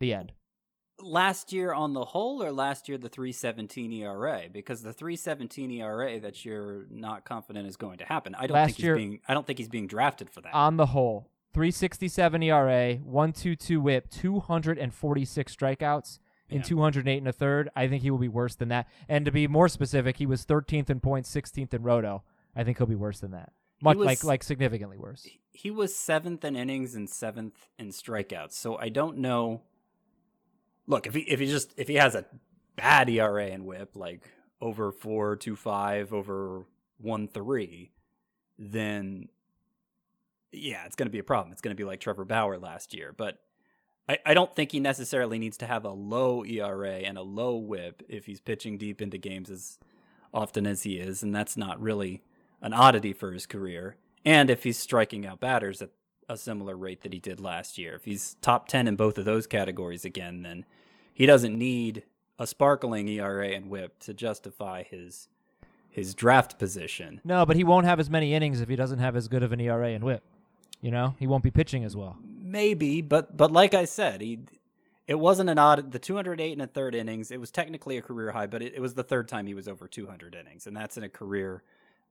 The 0.01 0.13
end. 0.13 0.33
Last 1.03 1.51
year 1.53 1.73
on 1.73 1.93
the 1.93 2.05
whole, 2.05 2.41
or 2.43 2.51
last 2.51 2.87
year 2.89 2.97
the 2.97 3.09
317 3.09 3.91
ERA? 3.93 4.43
Because 4.51 4.81
the 4.81 4.93
317 4.93 5.71
ERA 5.71 6.19
that 6.19 6.43
you're 6.45 6.85
not 6.89 7.25
confident 7.25 7.67
is 7.67 7.77
going 7.77 7.97
to 7.99 8.05
happen. 8.05 8.35
I 8.35 8.47
don't 8.47 8.55
Last 8.55 8.67
think 8.67 8.77
he's 8.77 8.83
year- 8.85 8.95
being. 8.95 9.19
I 9.27 9.33
don't 9.33 9.45
think 9.47 9.59
he's 9.59 9.69
being 9.69 9.87
drafted 9.87 10.29
for 10.29 10.41
that. 10.41 10.53
on 10.53 10.77
the 10.77 10.87
whole. 10.87 11.29
367 11.53 12.43
ERA, 12.43 12.95
122 13.03 13.81
whip, 13.81 14.09
246 14.09 15.55
strikeouts 15.55 16.19
in 16.49 16.57
Yeah. 16.57 16.63
208 16.63 17.17
and 17.17 17.27
a 17.27 17.31
third. 17.33 17.69
I 17.75 17.87
think 17.87 18.03
he 18.03 18.11
will 18.11 18.17
be 18.17 18.27
worse 18.29 18.55
than 18.55 18.69
that. 18.69 18.87
And 19.09 19.25
to 19.25 19.31
be 19.31 19.47
more 19.47 19.67
specific, 19.67 20.17
he 20.17 20.25
was 20.25 20.45
13th 20.45 20.89
in 20.89 20.99
points, 20.99 21.29
16th 21.29 21.73
in 21.73 21.83
roto. 21.83 22.23
I 22.55 22.63
think 22.63 22.77
he'll 22.77 22.87
be 22.87 22.95
worse 22.95 23.19
than 23.19 23.31
that. 23.31 23.51
Much 23.81 23.97
was- 23.97 24.05
like 24.05 24.23
like 24.23 24.43
significantly 24.43 24.97
worse. 24.97 25.27
he 25.53 25.71
was 25.71 25.95
seventh 25.95 26.45
in 26.45 26.55
innings 26.55 26.95
and 26.95 27.09
seventh 27.09 27.67
in 27.77 27.89
strikeouts. 27.89 28.53
So 28.53 28.77
I 28.77 28.89
don't 28.89 29.17
know. 29.17 29.63
Look, 30.87 31.07
if 31.07 31.13
he 31.13 31.21
if 31.21 31.39
he 31.39 31.47
just 31.47 31.73
if 31.77 31.87
he 31.87 31.95
has 31.95 32.15
a 32.15 32.25
bad 32.75 33.09
ERA 33.09 33.47
and 33.47 33.65
WHIP 33.65 33.95
like 33.95 34.21
over 34.59 34.91
four 34.91 35.35
two 35.35 35.55
five 35.55 36.13
over 36.13 36.65
one 36.97 37.27
three, 37.27 37.91
then 38.57 39.29
yeah, 40.51 40.85
it's 40.85 40.95
going 40.95 41.07
to 41.07 41.11
be 41.11 41.19
a 41.19 41.23
problem. 41.23 41.51
It's 41.51 41.61
going 41.61 41.75
to 41.75 41.81
be 41.81 41.87
like 41.87 41.99
Trevor 41.99 42.25
Bauer 42.25 42.57
last 42.57 42.93
year. 42.93 43.13
But 43.15 43.39
I, 44.09 44.19
I 44.25 44.33
don't 44.33 44.53
think 44.53 44.71
he 44.71 44.79
necessarily 44.79 45.39
needs 45.39 45.57
to 45.57 45.67
have 45.67 45.85
a 45.85 45.91
low 45.91 46.43
ERA 46.43 46.95
and 46.95 47.17
a 47.17 47.21
low 47.21 47.55
WHIP 47.55 48.03
if 48.09 48.25
he's 48.25 48.41
pitching 48.41 48.77
deep 48.77 49.01
into 49.01 49.17
games 49.17 49.49
as 49.49 49.79
often 50.33 50.65
as 50.65 50.83
he 50.83 50.97
is, 50.97 51.23
and 51.23 51.35
that's 51.35 51.57
not 51.57 51.81
really 51.81 52.23
an 52.61 52.73
oddity 52.73 53.13
for 53.13 53.31
his 53.31 53.45
career. 53.45 53.97
And 54.23 54.49
if 54.49 54.63
he's 54.63 54.77
striking 54.77 55.25
out 55.25 55.39
batters 55.39 55.81
at 55.81 55.89
a 56.31 56.37
similar 56.37 56.75
rate 56.75 57.01
that 57.01 57.13
he 57.13 57.19
did 57.19 57.39
last 57.39 57.77
year, 57.77 57.95
if 57.95 58.05
he's 58.05 58.35
top 58.41 58.67
10 58.67 58.87
in 58.87 58.95
both 58.95 59.17
of 59.17 59.25
those 59.25 59.45
categories 59.45 60.05
again, 60.05 60.43
then 60.43 60.65
he 61.13 61.25
doesn't 61.25 61.57
need 61.57 62.03
a 62.39 62.47
sparkling 62.47 63.07
ERA 63.07 63.49
and 63.49 63.69
whip 63.69 63.99
to 63.99 64.13
justify 64.13 64.83
his 64.83 65.27
his 65.89 66.15
draft 66.15 66.57
position. 66.57 67.19
No, 67.25 67.45
but 67.45 67.57
he 67.57 67.65
won't 67.65 67.85
have 67.85 67.99
as 67.99 68.09
many 68.09 68.33
innings 68.33 68.61
if 68.61 68.69
he 68.69 68.77
doesn't 68.77 68.99
have 68.99 69.17
as 69.17 69.27
good 69.27 69.43
of 69.43 69.51
an 69.51 69.59
ERA 69.59 69.89
and 69.89 70.05
whip. 70.05 70.23
You 70.79 70.89
know, 70.89 71.15
he 71.19 71.27
won't 71.27 71.43
be 71.43 71.51
pitching 71.51 71.83
as 71.83 71.97
well. 71.97 72.17
Maybe, 72.23 73.01
but 73.01 73.35
but 73.35 73.51
like 73.51 73.73
I 73.73 73.83
said, 73.83 74.21
he 74.21 74.39
it 75.05 75.19
wasn't 75.19 75.49
an 75.49 75.59
odd 75.59 75.91
the 75.91 75.99
208 75.99 76.53
and 76.53 76.61
a 76.61 76.67
third 76.67 76.95
innings. 76.95 77.29
It 77.29 77.41
was 77.41 77.51
technically 77.51 77.97
a 77.97 78.01
career 78.01 78.31
high, 78.31 78.47
but 78.47 78.61
it, 78.61 78.73
it 78.75 78.79
was 78.79 78.93
the 78.93 79.03
third 79.03 79.27
time 79.27 79.47
he 79.47 79.53
was 79.53 79.67
over 79.67 79.85
200 79.85 80.33
innings, 80.33 80.65
and 80.65 80.75
that's 80.75 80.95
in 80.95 81.03
a 81.03 81.09
career 81.09 81.61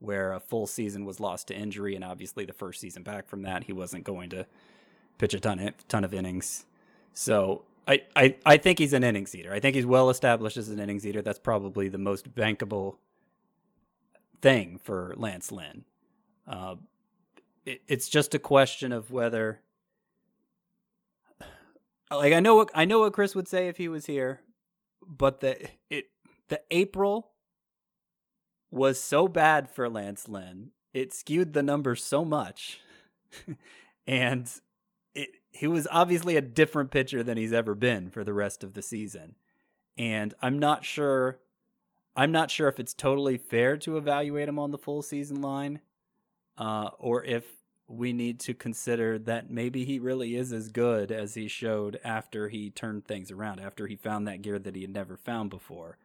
where 0.00 0.32
a 0.32 0.40
full 0.40 0.66
season 0.66 1.04
was 1.04 1.20
lost 1.20 1.48
to 1.48 1.54
injury, 1.54 1.94
and 1.94 2.04
obviously 2.04 2.44
the 2.44 2.52
first 2.52 2.80
season 2.80 3.02
back 3.02 3.28
from 3.28 3.42
that, 3.42 3.64
he 3.64 3.72
wasn't 3.72 4.02
going 4.04 4.30
to 4.30 4.46
pitch 5.18 5.34
a 5.34 5.40
ton 5.40 5.58
of, 5.58 5.88
ton 5.88 6.04
of 6.04 6.12
innings. 6.12 6.64
So 7.12 7.64
I, 7.86 8.02
I 8.16 8.36
I 8.44 8.56
think 8.56 8.78
he's 8.78 8.92
an 8.92 9.04
innings 9.04 9.34
eater. 9.34 9.52
I 9.52 9.60
think 9.60 9.76
he's 9.76 9.86
well 9.86 10.10
established 10.10 10.56
as 10.56 10.68
an 10.68 10.78
innings 10.78 11.06
eater. 11.06 11.22
That's 11.22 11.38
probably 11.38 11.88
the 11.88 11.98
most 11.98 12.34
bankable 12.34 12.96
thing 14.40 14.78
for 14.82 15.14
Lance 15.16 15.52
Lynn. 15.52 15.84
Uh, 16.46 16.76
it, 17.66 17.82
it's 17.86 18.08
just 18.08 18.34
a 18.34 18.38
question 18.38 18.92
of 18.92 19.10
whether 19.10 19.60
like 22.10 22.32
I 22.32 22.40
know 22.40 22.56
what 22.56 22.70
I 22.74 22.84
know 22.84 23.00
what 23.00 23.12
Chris 23.12 23.34
would 23.34 23.48
say 23.48 23.68
if 23.68 23.76
he 23.76 23.88
was 23.88 24.06
here, 24.06 24.40
but 25.06 25.40
the 25.40 25.68
it 25.88 26.06
the 26.48 26.60
April 26.70 27.30
was 28.70 29.02
so 29.02 29.28
bad 29.28 29.68
for 29.68 29.88
Lance 29.88 30.28
Lynn. 30.28 30.70
It 30.92 31.12
skewed 31.12 31.52
the 31.52 31.62
numbers 31.62 32.04
so 32.04 32.24
much. 32.24 32.80
and 34.06 34.50
it 35.14 35.30
he 35.52 35.66
was 35.66 35.88
obviously 35.90 36.36
a 36.36 36.40
different 36.40 36.90
pitcher 36.90 37.22
than 37.22 37.36
he's 37.36 37.52
ever 37.52 37.74
been 37.74 38.10
for 38.10 38.24
the 38.24 38.32
rest 38.32 38.62
of 38.62 38.74
the 38.74 38.82
season. 38.82 39.34
And 39.98 40.34
I'm 40.40 40.58
not 40.58 40.84
sure 40.84 41.40
I'm 42.16 42.32
not 42.32 42.50
sure 42.50 42.68
if 42.68 42.80
it's 42.80 42.94
totally 42.94 43.38
fair 43.38 43.76
to 43.78 43.96
evaluate 43.96 44.48
him 44.48 44.58
on 44.58 44.70
the 44.70 44.78
full 44.78 45.02
season 45.02 45.40
line 45.40 45.80
uh, 46.58 46.90
or 46.98 47.24
if 47.24 47.44
we 47.88 48.12
need 48.12 48.38
to 48.38 48.54
consider 48.54 49.18
that 49.18 49.50
maybe 49.50 49.84
he 49.84 49.98
really 49.98 50.36
is 50.36 50.52
as 50.52 50.68
good 50.68 51.10
as 51.10 51.34
he 51.34 51.48
showed 51.48 51.98
after 52.04 52.48
he 52.48 52.70
turned 52.70 53.04
things 53.04 53.32
around, 53.32 53.58
after 53.58 53.88
he 53.88 53.96
found 53.96 54.28
that 54.28 54.42
gear 54.42 54.58
that 54.58 54.76
he 54.76 54.82
had 54.82 54.92
never 54.92 55.16
found 55.16 55.50
before. 55.50 55.98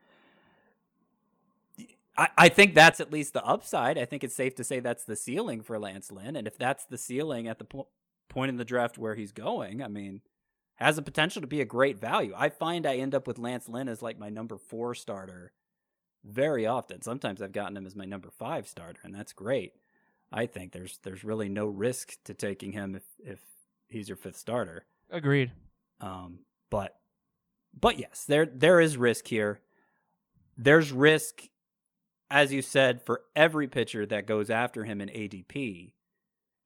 I, 2.17 2.29
I 2.37 2.49
think 2.49 2.73
that's 2.73 2.99
at 2.99 3.11
least 3.11 3.33
the 3.33 3.43
upside. 3.43 3.97
I 3.97 4.05
think 4.05 4.23
it's 4.23 4.35
safe 4.35 4.55
to 4.55 4.63
say 4.63 4.79
that's 4.79 5.03
the 5.03 5.15
ceiling 5.15 5.61
for 5.61 5.77
Lance 5.79 6.11
Lynn. 6.11 6.35
And 6.35 6.47
if 6.47 6.57
that's 6.57 6.85
the 6.85 6.97
ceiling 6.97 7.47
at 7.47 7.59
the 7.59 7.65
po- 7.65 7.87
point 8.29 8.49
in 8.49 8.57
the 8.57 8.65
draft 8.65 8.97
where 8.97 9.15
he's 9.15 9.31
going, 9.31 9.83
I 9.83 9.87
mean, 9.87 10.21
has 10.75 10.95
the 10.97 11.01
potential 11.01 11.41
to 11.41 11.47
be 11.47 11.61
a 11.61 11.65
great 11.65 11.99
value. 11.99 12.33
I 12.35 12.49
find 12.49 12.85
I 12.85 12.97
end 12.97 13.15
up 13.15 13.27
with 13.27 13.39
Lance 13.39 13.69
Lynn 13.69 13.89
as 13.89 14.01
like 14.01 14.19
my 14.19 14.29
number 14.29 14.57
four 14.57 14.93
starter 14.95 15.53
very 16.23 16.65
often. 16.65 17.01
Sometimes 17.01 17.41
I've 17.41 17.51
gotten 17.51 17.77
him 17.77 17.85
as 17.85 17.95
my 17.95 18.05
number 18.05 18.29
five 18.29 18.67
starter, 18.67 18.99
and 19.03 19.13
that's 19.13 19.33
great. 19.33 19.73
I 20.31 20.47
think 20.47 20.71
there's 20.71 20.99
there's 21.03 21.23
really 21.23 21.49
no 21.49 21.65
risk 21.67 22.15
to 22.25 22.33
taking 22.33 22.71
him 22.71 22.95
if 22.95 23.03
if 23.23 23.39
he's 23.87 24.09
your 24.09 24.17
fifth 24.17 24.37
starter. 24.37 24.85
Agreed. 25.09 25.51
Um, 26.01 26.39
but 26.69 26.95
but 27.79 27.99
yes, 27.99 28.25
there 28.27 28.45
there 28.45 28.81
is 28.81 28.97
risk 28.97 29.27
here. 29.27 29.61
There's 30.57 30.91
risk, 30.91 31.43
as 32.29 32.51
you 32.51 32.61
said, 32.61 33.01
for 33.01 33.21
every 33.35 33.67
pitcher 33.67 34.05
that 34.05 34.27
goes 34.27 34.49
after 34.49 34.83
him 34.83 35.01
in 35.01 35.09
ADP, 35.09 35.91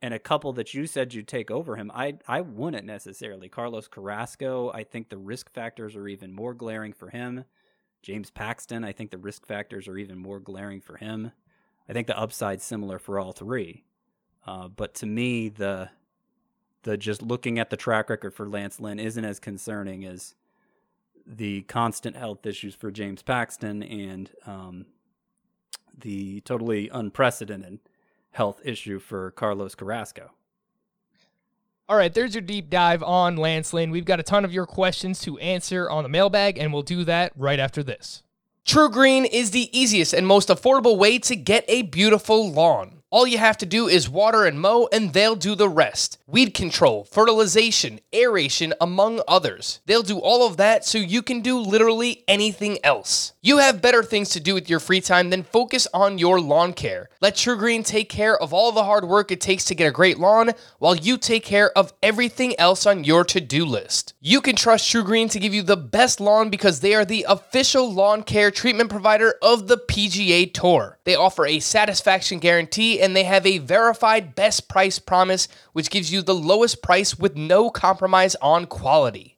and 0.02 0.14
a 0.14 0.20
couple 0.20 0.54
that 0.54 0.74
you 0.74 0.88
said 0.88 1.14
you'd 1.14 1.28
take 1.28 1.52
over 1.52 1.76
him. 1.76 1.92
I 1.94 2.18
I 2.28 2.42
wouldn't 2.42 2.86
necessarily. 2.86 3.50
Carlos 3.50 3.88
Carrasco. 3.88 4.72
I 4.72 4.84
think 4.84 5.10
the 5.10 5.18
risk 5.18 5.52
factors 5.52 5.96
are 5.96 6.08
even 6.08 6.34
more 6.34 6.54
glaring 6.54 6.94
for 6.94 7.10
him. 7.10 7.44
James 8.02 8.32
Paxton. 8.32 8.84
I 8.84 8.94
think 8.94 9.12
the 9.12 9.18
risk 9.18 9.46
factors 9.46 9.88
are 9.88 9.98
even 9.98 10.18
more 10.18 10.40
glaring 10.40 10.80
for 10.80 10.96
him. 10.96 11.32
I 11.90 11.94
think 11.94 12.08
the 12.08 12.18
upside's 12.18 12.64
similar 12.64 13.00
for 13.00 13.20
all 13.20 13.34
three. 13.34 13.84
Uh, 14.46 14.70
but 14.70 14.94
to 14.96 15.06
me, 15.06 15.50
the 15.50 15.90
the 16.84 16.96
just 16.96 17.22
looking 17.22 17.60
at 17.60 17.70
the 17.70 17.78
track 17.78 18.10
record 18.10 18.34
for 18.34 18.48
Lance 18.48 18.80
Lynn 18.80 19.00
isn't 19.00 19.26
as 19.26 19.40
concerning 19.40 20.06
as 20.06 20.36
the 21.28 21.62
constant 21.64 22.16
health 22.16 22.46
issues 22.46 22.74
for 22.74 22.90
James 22.90 23.22
Paxton 23.22 23.84
and 23.84 24.32
um, 24.46 24.86
the 26.02 26.42
totally 26.42 26.90
unprecedented 26.90 27.80
health 28.32 28.62
issue 28.64 29.00
for 29.00 29.32
Carlos 29.32 29.76
Carrasco. 29.76 30.32
All 31.88 31.98
right, 31.98 32.14
there's 32.14 32.36
your 32.36 32.44
deep 32.44 32.70
dive 32.70 33.02
on 33.02 33.36
Lance 33.36 33.74
Lynn. 33.74 33.90
We've 33.90 34.06
got 34.06 34.20
a 34.20 34.24
ton 34.24 34.46
of 34.46 34.54
your 34.54 34.68
questions 34.68 35.20
to 35.22 35.40
answer 35.40 35.90
on 35.90 36.04
the 36.04 36.10
mailbag, 36.10 36.60
and 36.60 36.72
we'll 36.72 36.84
do 36.84 37.04
that 37.06 37.32
right 37.36 37.60
after 37.60 37.82
this. 37.82 38.22
TruGreen 38.64 39.28
is 39.32 39.50
the 39.50 39.76
easiest 39.78 40.14
and 40.14 40.28
most 40.28 40.50
affordable 40.50 40.98
way 40.98 41.18
to 41.18 41.36
get 41.36 41.66
a 41.68 41.82
beautiful 41.82 42.52
lawn. 42.52 43.02
All 43.10 43.26
you 43.26 43.40
have 43.40 43.58
to 43.58 43.66
do 43.66 43.88
is 43.88 44.08
water 44.08 44.46
and 44.46 44.62
mow, 44.62 44.88
and 44.94 45.14
they'll 45.14 45.36
do 45.36 45.56
the 45.56 45.68
rest. 45.68 46.20
Weed 46.28 46.54
control, 46.54 47.06
fertilization, 47.06 48.00
aeration, 48.14 48.76
among 48.80 49.22
others. 49.28 49.80
They'll 49.88 50.04
do 50.04 50.20
all 50.20 50.46
of 50.46 50.58
that 50.58 50.86
so 50.86 51.00
you 51.00 51.24
can 51.24 51.42
do 51.42 51.58
literally 51.58 52.24
anything 52.28 52.78
else. 52.84 53.34
You 53.42 53.60
have 53.60 53.82
better 53.82 54.04
things 54.04 54.32
to 54.32 54.42
do 54.42 54.54
with 54.54 54.70
your 54.70 54.82
free 54.82 55.00
time 55.00 55.30
than 55.30 55.44
focus 55.44 55.88
on 55.94 56.18
your 56.18 56.42
lawn 56.42 56.74
care. 56.74 57.08
Let 57.22 57.36
TruGreen 57.36 57.86
take 57.86 58.10
care 58.10 58.38
of 58.38 58.52
all 58.52 58.74
the 58.74 58.84
hard 58.84 59.08
work 59.08 59.32
it 59.32 59.40
takes 59.40 59.64
to 59.66 59.76
get 59.76 59.88
a 59.88 59.92
great 59.92 60.20
lawn 60.20 60.52
while 60.78 60.94
you 60.94 61.18
take 61.18 61.46
care 61.46 61.72
of 61.78 61.94
everything 62.04 62.54
else 62.60 62.86
on 62.86 63.06
your 63.06 63.24
to 63.24 63.40
do 63.40 63.64
list. 63.64 64.14
You 64.20 64.42
can 64.42 64.58
trust 64.58 64.92
TruGreen 64.92 65.32
to 65.32 65.40
give 65.40 65.54
you 65.54 65.62
the 65.62 65.78
best 65.78 66.20
lawn 66.20 66.50
because 66.50 66.82
they 66.82 66.94
are 66.94 67.06
the 67.06 67.26
official 67.30 67.90
lawn 67.90 68.24
care 68.24 68.52
treatment 68.52 68.90
provider 68.90 69.36
of 69.42 69.70
the 69.70 69.78
PGA 69.78 70.54
Tour. 70.54 71.00
They 71.06 71.16
offer 71.16 71.46
a 71.46 71.62
satisfaction 71.62 72.40
guarantee 72.40 73.00
and 73.00 73.16
they 73.16 73.24
have 73.24 73.46
a 73.46 73.60
verified 73.60 74.36
best 74.36 74.68
price 74.68 75.00
promise, 75.00 75.48
which 75.72 75.90
gives 75.90 76.12
you 76.12 76.22
the 76.22 76.36
lowest 76.36 76.84
price 76.84 77.18
with 77.18 77.38
no 77.38 77.70
compromise 77.70 78.36
on 78.42 78.66
quality. 78.66 79.38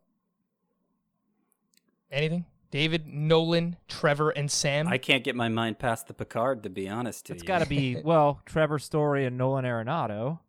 Anything? 2.11 2.45
David, 2.71 3.05
Nolan, 3.07 3.75
Trevor, 3.87 4.29
and 4.29 4.49
Sam. 4.49 4.87
I 4.87 4.97
can't 4.97 5.23
get 5.23 5.35
my 5.35 5.49
mind 5.49 5.77
past 5.79 6.07
the 6.07 6.13
Picard, 6.13 6.63
to 6.63 6.69
be 6.69 6.87
honest 6.87 7.25
to 7.25 7.33
It's 7.33 7.43
you. 7.43 7.47
got 7.47 7.59
to 7.59 7.65
be 7.67 7.97
well, 8.03 8.41
Trevor 8.45 8.79
Story 8.79 9.25
and 9.25 9.37
Nolan 9.37 9.65
Arenado, 9.65 10.39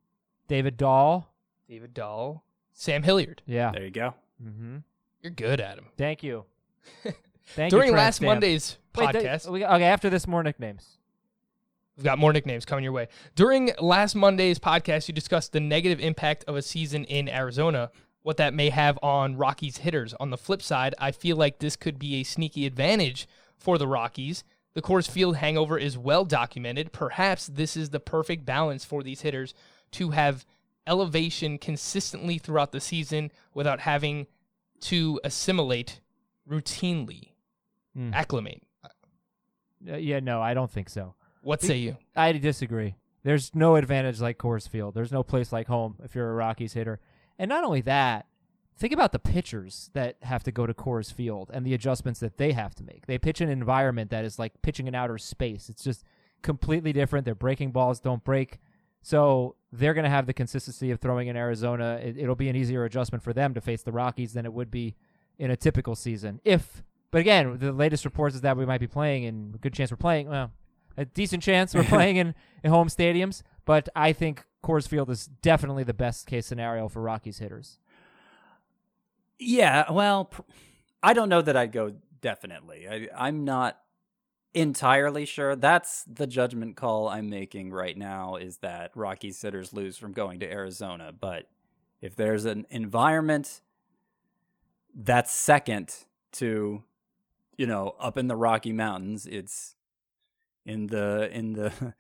David 0.49 0.77
Dahl. 0.77 1.29
David 1.69 1.95
Dahl, 1.95 2.45
Sam 2.73 3.03
Hilliard. 3.03 3.43
Yeah. 3.47 3.73
There 3.73 3.85
you 3.85 3.91
go. 3.91 4.15
Mm-hmm. 4.45 4.77
You're 5.23 5.31
good, 5.33 5.61
Adam. 5.61 5.87
Thank 5.97 6.23
you. 6.23 6.45
Thank 7.47 7.73
you. 7.73 7.79
During 7.79 7.91
Tramp 7.91 7.97
last 8.05 8.17
Stamp. 8.17 8.27
Monday's 8.29 8.79
Wait, 8.97 9.11
th- 9.13 9.25
podcast, 9.25 9.51
we- 9.51 9.65
okay, 9.65 9.85
after 9.85 10.11
this, 10.11 10.27
more 10.29 10.43
nicknames. 10.43 10.99
We've 11.97 12.05
got 12.05 12.19
more 12.19 12.33
nicknames 12.33 12.65
coming 12.65 12.85
your 12.85 12.93
way. 12.93 13.09
During 13.35 13.73
last 13.81 14.15
Monday's 14.15 14.59
podcast, 14.59 15.09
you 15.09 15.15
discussed 15.15 15.53
the 15.53 15.61
negative 15.61 16.01
impact 16.01 16.45
of 16.47 16.57
a 16.57 16.63
season 16.63 17.05
in 17.05 17.29
Arizona, 17.29 17.91
what 18.23 18.37
that 18.37 18.55
may 18.55 18.71
have 18.71 18.99
on 19.03 19.37
Rockies 19.37 19.79
hitters. 19.79 20.15
On 20.21 20.31
the 20.31 20.39
flip 20.39 20.63
side, 20.63 20.95
I 20.99 21.11
feel 21.13 21.37
like 21.37 21.59
this 21.59 21.77
could 21.77 21.99
be 21.99 22.17
a 22.17 22.23
sneaky 22.25 22.67
advantage 22.67 23.27
for 23.57 23.79
the 23.79 23.87
Rockies. 23.89 24.45
The 24.75 24.83
Coors 24.83 25.11
Field 25.11 25.37
hangover 25.37 25.77
is 25.77 25.99
well 25.99 26.25
documented. 26.25 26.93
Perhaps 26.93 27.49
this 27.49 27.77
is 27.77 27.91
the 27.91 28.01
perfect 28.01 28.45
balance 28.45 28.85
for 28.85 29.03
these 29.03 29.21
hitters 29.23 29.55
to 29.93 30.11
have 30.11 30.47
elevation 30.87 31.59
consistently 31.59 32.39
throughout 32.39 32.73
the 32.73 32.81
season 32.81 33.31
without 33.55 33.81
having 33.81 34.27
to 34.81 35.21
assimilate 35.25 36.01
routinely, 36.49 37.29
Hmm. 37.95 38.13
acclimate. 38.15 38.63
Uh, 38.83 39.97
yeah, 39.97 40.21
no, 40.21 40.41
I 40.41 40.55
don't 40.55 40.71
think 40.71 40.89
so. 40.89 41.15
What 41.43 41.61
say 41.61 41.77
you? 41.79 41.97
I 42.17 42.33
disagree. 42.33 42.95
There's 43.25 43.55
no 43.55 43.77
advantage 43.77 44.21
like 44.21 44.39
Coors 44.39 44.69
Field. 44.69 44.95
There's 44.95 45.13
no 45.13 45.23
place 45.23 45.53
like 45.53 45.67
home 45.67 45.97
if 46.03 46.15
you're 46.15 46.31
a 46.31 46.35
Rockies 46.35 46.73
hitter. 46.73 47.01
And 47.39 47.49
not 47.49 47.65
only 47.65 47.81
that, 47.83 48.27
think 48.77 48.93
about 48.93 49.13
the 49.13 49.19
pitchers 49.19 49.91
that 49.95 50.17
have 50.23 50.43
to 50.45 50.53
go 50.53 50.67
to 50.67 50.75
Coors 50.75 51.13
Field 51.13 51.51
and 51.53 51.65
the 51.67 51.75
adjustments 51.75 52.21
that 52.21 52.37
they 52.37 52.53
have 52.53 52.75
to 52.77 52.85
make. 52.85 53.07
They 53.07 53.19
pitch 53.19 53.41
in 53.41 53.49
an 53.49 53.59
environment 53.59 54.11
that 54.11 54.25
is 54.25 54.39
like 54.39 54.61
pitching 54.63 54.87
in 54.87 54.95
outer 54.95 55.19
space. 55.19 55.69
It's 55.69 55.85
just 55.85 56.05
completely 56.43 56.93
different. 56.93 57.25
Their 57.25 57.35
breaking 57.35 57.73
balls 57.73 58.01
don't 58.01 58.25
break. 58.25 58.59
So 59.03 59.57
they're 59.73 59.95
going 59.95 60.05
to 60.05 60.11
have 60.11 60.27
the 60.27 60.33
consistency 60.33 60.91
of 60.91 61.01
throwing 61.01 61.29
in 61.29 61.37
Arizona. 61.37 62.01
It, 62.03 62.17
it'll 62.19 62.37
be 62.37 62.49
an 62.49 62.57
easier 62.57 62.85
adjustment 62.85 63.23
for 63.23 63.33
them 63.33 63.55
to 63.55 63.61
face 63.61 63.83
the 63.83 63.93
Rockies 63.93 64.33
than 64.33 64.47
it 64.47 64.53
would 64.53 64.71
be 64.71 64.95
in 65.39 65.51
a 65.51 65.57
typical 65.57 65.97
season. 65.97 66.41
If, 66.45 66.83
but 67.11 67.21
again, 67.21 67.59
the 67.59 67.73
latest 67.73 68.05
reports 68.05 68.35
is 68.35 68.43
that 68.43 68.57
we 68.57 68.67
might 68.67 68.81
be 68.81 68.87
playing, 68.87 69.27
and 69.27 69.55
a 69.55 69.59
good 69.59 69.73
chance 69.73 69.91
we're 69.91 69.97
playing. 69.97 70.29
Well, 70.29 70.53
a 70.97 71.05
decent 71.05 71.43
chance 71.43 71.75
we're 71.75 71.85
playing 71.97 72.17
in, 72.17 72.35
in 72.63 72.71
home 72.71 72.89
stadiums, 72.89 73.43
but 73.65 73.89
I 73.97 74.13
think 74.13 74.45
Coors 74.63 74.87
Field 74.89 75.11
is 75.11 75.27
definitely 75.27 75.85
the 75.85 75.95
best 75.95 76.27
case 76.27 76.47
scenario 76.47 76.89
for 76.89 77.03
Rockies 77.03 77.39
hitters. 77.39 77.79
Yeah, 79.39 79.91
well, 79.91 80.31
I 81.03 81.15
don't 81.15 81.29
know 81.29 81.43
that 81.43 81.57
I'd 81.57 81.73
go 81.73 81.95
definitely. 82.21 82.89
I, 82.89 83.09
I'm 83.17 83.45
not 83.45 83.79
entirely 84.55 85.25
sure. 85.25 85.57
That's 85.57 86.05
the 86.05 86.27
judgment 86.27 86.77
call 86.77 87.09
I'm 87.09 87.29
making 87.29 87.73
right 87.73 87.97
now 87.97 88.37
is 88.37 88.59
that 88.59 88.93
Rockies 88.95 89.39
sitters 89.39 89.73
lose 89.73 89.97
from 89.97 90.13
going 90.13 90.41
to 90.41 90.51
Arizona. 90.51 91.13
But 91.19 91.49
if 92.01 92.15
there's 92.15 92.45
an 92.45 92.67
environment 92.71 93.61
that's 94.95 95.33
second 95.33 95.95
to, 96.33 96.83
you 97.57 97.67
know, 97.67 97.95
up 97.99 98.17
in 98.17 98.29
the 98.29 98.37
Rocky 98.37 98.73
Mountains, 98.73 99.27
it's 99.27 99.75
in 100.65 100.89
the 100.89 101.29
in 101.33 101.55
the 101.55 101.73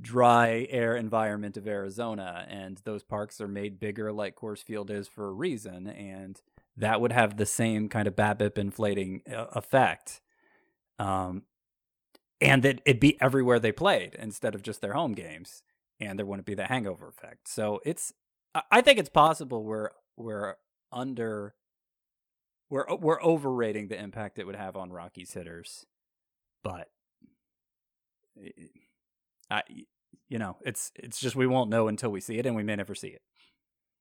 dry 0.00 0.66
air 0.70 0.96
environment 0.96 1.56
of 1.56 1.66
Arizona, 1.66 2.46
and 2.48 2.80
those 2.84 3.02
parks 3.02 3.40
are 3.40 3.48
made 3.48 3.80
bigger 3.80 4.12
like 4.12 4.36
Coors 4.36 4.62
Field 4.62 4.90
is 4.90 5.08
for 5.08 5.26
a 5.28 5.32
reason, 5.32 5.86
and 5.88 6.40
that 6.76 7.00
would 7.00 7.12
have 7.12 7.36
the 7.36 7.46
same 7.46 7.88
kind 7.88 8.06
of 8.06 8.14
BABIP 8.14 8.56
inflating 8.58 9.22
uh, 9.30 9.46
effect. 9.52 10.20
Um, 10.98 11.42
and 12.40 12.62
that 12.62 12.80
it'd 12.84 13.00
be 13.00 13.20
everywhere 13.20 13.58
they 13.58 13.72
played 13.72 14.14
instead 14.18 14.54
of 14.54 14.62
just 14.62 14.80
their 14.80 14.92
home 14.92 15.12
games, 15.12 15.62
and 16.00 16.18
there 16.18 16.26
wouldn't 16.26 16.46
be 16.46 16.54
the 16.54 16.66
hangover 16.66 17.08
effect. 17.08 17.48
So 17.48 17.80
it's, 17.84 18.12
I- 18.70 18.80
think 18.82 18.98
it's 18.98 19.08
possible 19.08 19.64
we're 19.64 19.90
we're 20.16 20.54
under, 20.92 21.54
we're 22.70 22.86
we're 22.96 23.22
overrating 23.22 23.88
the 23.88 24.00
impact 24.00 24.38
it 24.38 24.46
would 24.46 24.56
have 24.56 24.76
on 24.76 24.90
Rockies 24.92 25.32
hitters, 25.34 25.86
but, 26.62 26.88
eh, 28.40 28.50
I, 29.50 29.62
you 30.28 30.38
know, 30.38 30.56
it's 30.64 30.92
it's 30.94 31.20
just 31.20 31.36
we 31.36 31.46
won't 31.46 31.70
know 31.70 31.88
until 31.88 32.10
we 32.10 32.20
see 32.20 32.38
it, 32.38 32.46
and 32.46 32.54
we 32.56 32.62
may 32.62 32.76
never 32.76 32.94
see 32.94 33.08
it. 33.08 33.22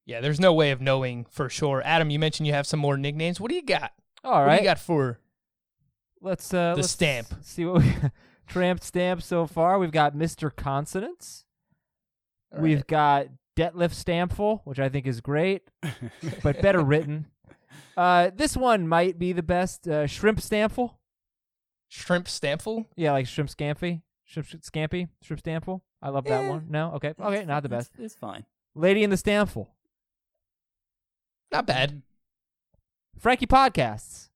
Yeah, 0.06 0.22
there's 0.22 0.40
no 0.40 0.54
way 0.54 0.72
of 0.72 0.82
knowing 0.82 1.26
for 1.30 1.50
sure. 1.50 1.82
Adam, 1.84 2.10
you 2.10 2.20
mentioned 2.20 2.48
you 2.48 2.54
have 2.54 2.68
some 2.68 2.80
more 2.80 2.98
nicknames. 2.98 3.40
What 3.40 3.50
do 3.50 3.56
you 3.56 3.64
got? 3.64 3.92
All 4.24 4.46
What 4.46 4.56
do 4.56 4.58
you 4.58 4.64
got 4.64 4.80
for 4.80 5.20
let's 6.22 6.54
uh, 6.54 6.72
the 6.72 6.78
let's 6.78 6.92
stamp? 6.92 7.28
See 7.42 7.66
what 7.66 7.82
we 7.82 7.94
tramped 8.48 8.84
stamp 8.84 9.22
so 9.22 9.46
far. 9.46 9.80
We've 9.80 9.92
got 9.92 10.16
Mr. 10.16 10.54
Consonants. 10.54 11.46
All 12.56 12.62
We've 12.62 12.78
right. 12.78 12.88
got 12.88 13.28
Detlef 13.58 13.94
Stampful, 13.94 14.62
which 14.64 14.80
I 14.80 14.90
think 14.90 15.08
is 15.08 15.20
great, 15.20 15.70
but 16.44 16.62
better 16.62 16.82
written. 16.82 17.28
Uh, 17.96 18.32
this 18.34 18.56
one 18.56 18.88
might 18.88 19.18
be 19.18 19.34
the 19.34 19.44
best. 19.44 19.88
Uh, 19.88 20.08
Shrimp 20.08 20.40
Stampful. 20.40 21.00
Shrimp 21.90 22.28
Stampful? 22.28 22.86
Yeah, 22.96 23.14
like 23.14 23.28
Shrimp 23.28 23.50
Scampi. 23.50 24.02
Shrimp 24.28 24.48
Sh- 24.48 24.56
Scampi. 24.70 25.08
Shrimp 25.24 25.40
Stampful. 25.42 25.82
I 26.02 26.10
love 26.10 26.26
that 26.26 26.44
Eh, 26.44 26.50
one. 26.50 26.68
No? 26.70 26.92
Okay. 26.96 27.14
Okay, 27.20 27.46
not 27.46 27.64
the 27.64 27.70
best. 27.70 27.92
It's 27.98 28.14
fine. 28.16 28.46
Lady 28.76 29.04
in 29.04 29.10
the 29.10 29.18
Stampful. 29.18 29.70
Not 31.52 31.66
bad. 31.66 32.02
Frankie 33.18 33.48
Podcasts. 33.48 34.30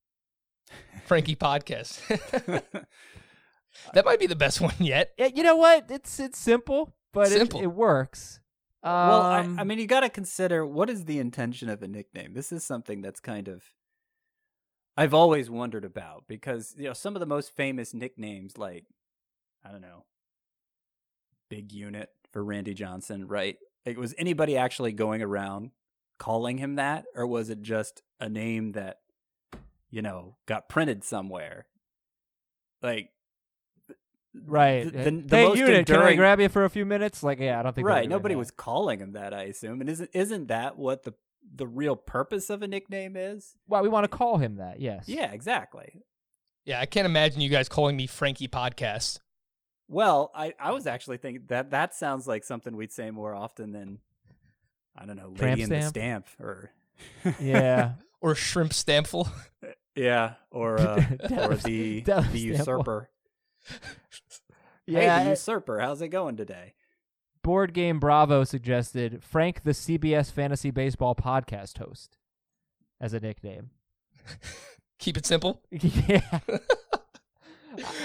Frankie 1.05 1.35
Podcast. 1.35 1.99
that 3.93 4.05
might 4.05 4.19
be 4.19 4.27
the 4.27 4.35
best 4.35 4.61
one 4.61 4.73
yet. 4.79 5.11
Yeah, 5.17 5.27
you 5.35 5.43
know 5.43 5.55
what? 5.57 5.91
It's 5.91 6.19
it's 6.19 6.39
simple, 6.39 6.95
but 7.11 7.27
Simple. 7.27 7.59
It, 7.59 7.63
it 7.65 7.73
works. 7.73 8.39
well, 8.81 9.21
I, 9.21 9.41
Um, 9.41 9.59
I 9.59 9.63
mean, 9.65 9.77
you 9.77 9.87
got 9.87 9.99
to 9.99 10.09
consider 10.09 10.65
what 10.65 10.89
is 10.89 11.05
the 11.05 11.19
intention 11.19 11.69
of 11.69 11.83
a 11.83 11.87
nickname. 11.87 12.33
This 12.33 12.51
is 12.51 12.63
something 12.63 13.01
that's 13.01 13.19
kind 13.19 13.47
of 13.49 13.63
I've 14.97 15.13
always 15.13 15.49
wondered 15.49 15.85
about 15.85 16.23
because 16.27 16.73
you 16.77 16.85
know 16.85 16.93
some 16.93 17.15
of 17.15 17.19
the 17.19 17.25
most 17.25 17.53
famous 17.55 17.93
nicknames, 17.93 18.57
like 18.57 18.85
I 19.63 19.71
don't 19.71 19.81
know, 19.81 20.05
Big 21.49 21.71
Unit 21.71 22.09
for 22.31 22.43
Randy 22.43 22.73
Johnson, 22.73 23.27
right? 23.27 23.57
Like, 23.85 23.97
was 23.97 24.13
anybody 24.17 24.57
actually 24.57 24.91
going 24.93 25.21
around 25.21 25.71
calling 26.19 26.57
him 26.57 26.75
that, 26.75 27.05
or 27.15 27.25
was 27.27 27.49
it 27.49 27.61
just 27.61 28.01
a 28.19 28.29
name 28.29 28.73
that 28.73 28.99
you 29.89 30.01
know 30.01 30.37
got 30.45 30.69
printed 30.69 31.03
somewhere? 31.03 31.65
Like, 32.81 33.09
Right. 34.33 34.89
The- 34.91 34.97
Uh, 34.99 35.03
the- 35.03 35.11
the 35.11 35.35
hey, 35.35 35.43
most 35.47 35.57
unit, 35.57 35.85
can 35.87 35.95
I 35.95 35.97
enduring- 35.99 36.17
grab 36.17 36.39
you 36.39 36.47
for 36.47 36.63
a 36.63 36.69
few 36.69 36.85
minutes? 36.85 37.21
Like, 37.21 37.39
yeah, 37.39 37.59
I 37.59 37.63
don't 37.63 37.75
think 37.75 37.85
right? 37.85 38.07
Nobody 38.07 38.33
that. 38.33 38.39
was 38.39 38.49
calling 38.49 38.99
him 39.01 39.11
that, 39.11 39.33
I 39.33 39.43
assume. 39.43 39.81
And 39.81 39.89
isn't 39.89 40.09
isn't 40.13 40.47
that 40.47 40.77
what 40.77 41.03
the 41.03 41.13
the 41.53 41.67
real 41.67 41.97
purpose 41.97 42.49
of 42.49 42.61
a 42.61 42.67
nickname 42.67 43.17
is? 43.17 43.57
Well, 43.67 43.83
we 43.83 43.89
want 43.89 44.05
to 44.05 44.07
call 44.17 44.37
him 44.37 44.55
that. 44.55 44.79
Yes. 44.79 45.09
Yeah, 45.09 45.33
exactly. 45.33 46.01
Yeah, 46.63 46.79
I 46.79 46.85
can't 46.85 47.05
imagine 47.05 47.41
you 47.41 47.49
guys 47.49 47.67
calling 47.67 47.97
me 47.97 48.07
Frankie 48.07 48.47
Podcast. 48.47 49.19
Well, 49.91 50.31
I, 50.33 50.53
I 50.57 50.71
was 50.71 50.87
actually 50.87 51.17
thinking 51.17 51.43
that 51.49 51.71
that 51.71 51.93
sounds 51.93 52.25
like 52.27 52.45
something 52.45 52.75
we'd 52.77 52.93
say 52.93 53.11
more 53.11 53.35
often 53.35 53.73
than 53.73 53.99
I 54.97 55.05
don't 55.05 55.17
know, 55.17 55.27
Lady 55.27 55.37
Tramp 55.39 55.59
in 55.61 55.69
the 55.69 55.81
stamp? 55.81 56.27
Stamp 56.27 56.27
or 56.39 56.71
Yeah. 57.39 57.93
Or 58.23 58.35
Shrimp 58.35 58.71
Stampful. 58.71 59.27
yeah, 59.95 60.33
or 60.51 60.79
uh, 60.79 61.03
or 61.31 61.55
the 61.55 62.01
the 62.01 62.27
usurper. 62.39 63.09
yeah. 64.85 64.99
hey, 64.99 65.23
the 65.23 65.29
uh, 65.29 65.29
usurper, 65.31 65.79
how's 65.79 66.03
it 66.03 66.09
going 66.09 66.37
today? 66.37 66.75
Board 67.41 67.73
Game 67.73 67.99
Bravo 67.99 68.43
suggested 68.43 69.23
Frank 69.23 69.63
the 69.63 69.71
CBS 69.71 70.31
Fantasy 70.31 70.69
Baseball 70.69 71.15
podcast 71.15 71.79
host 71.79 72.17
as 72.99 73.13
a 73.15 73.19
nickname. 73.19 73.71
Keep 74.99 75.17
it 75.17 75.25
simple. 75.25 75.63
yeah. 75.71 76.21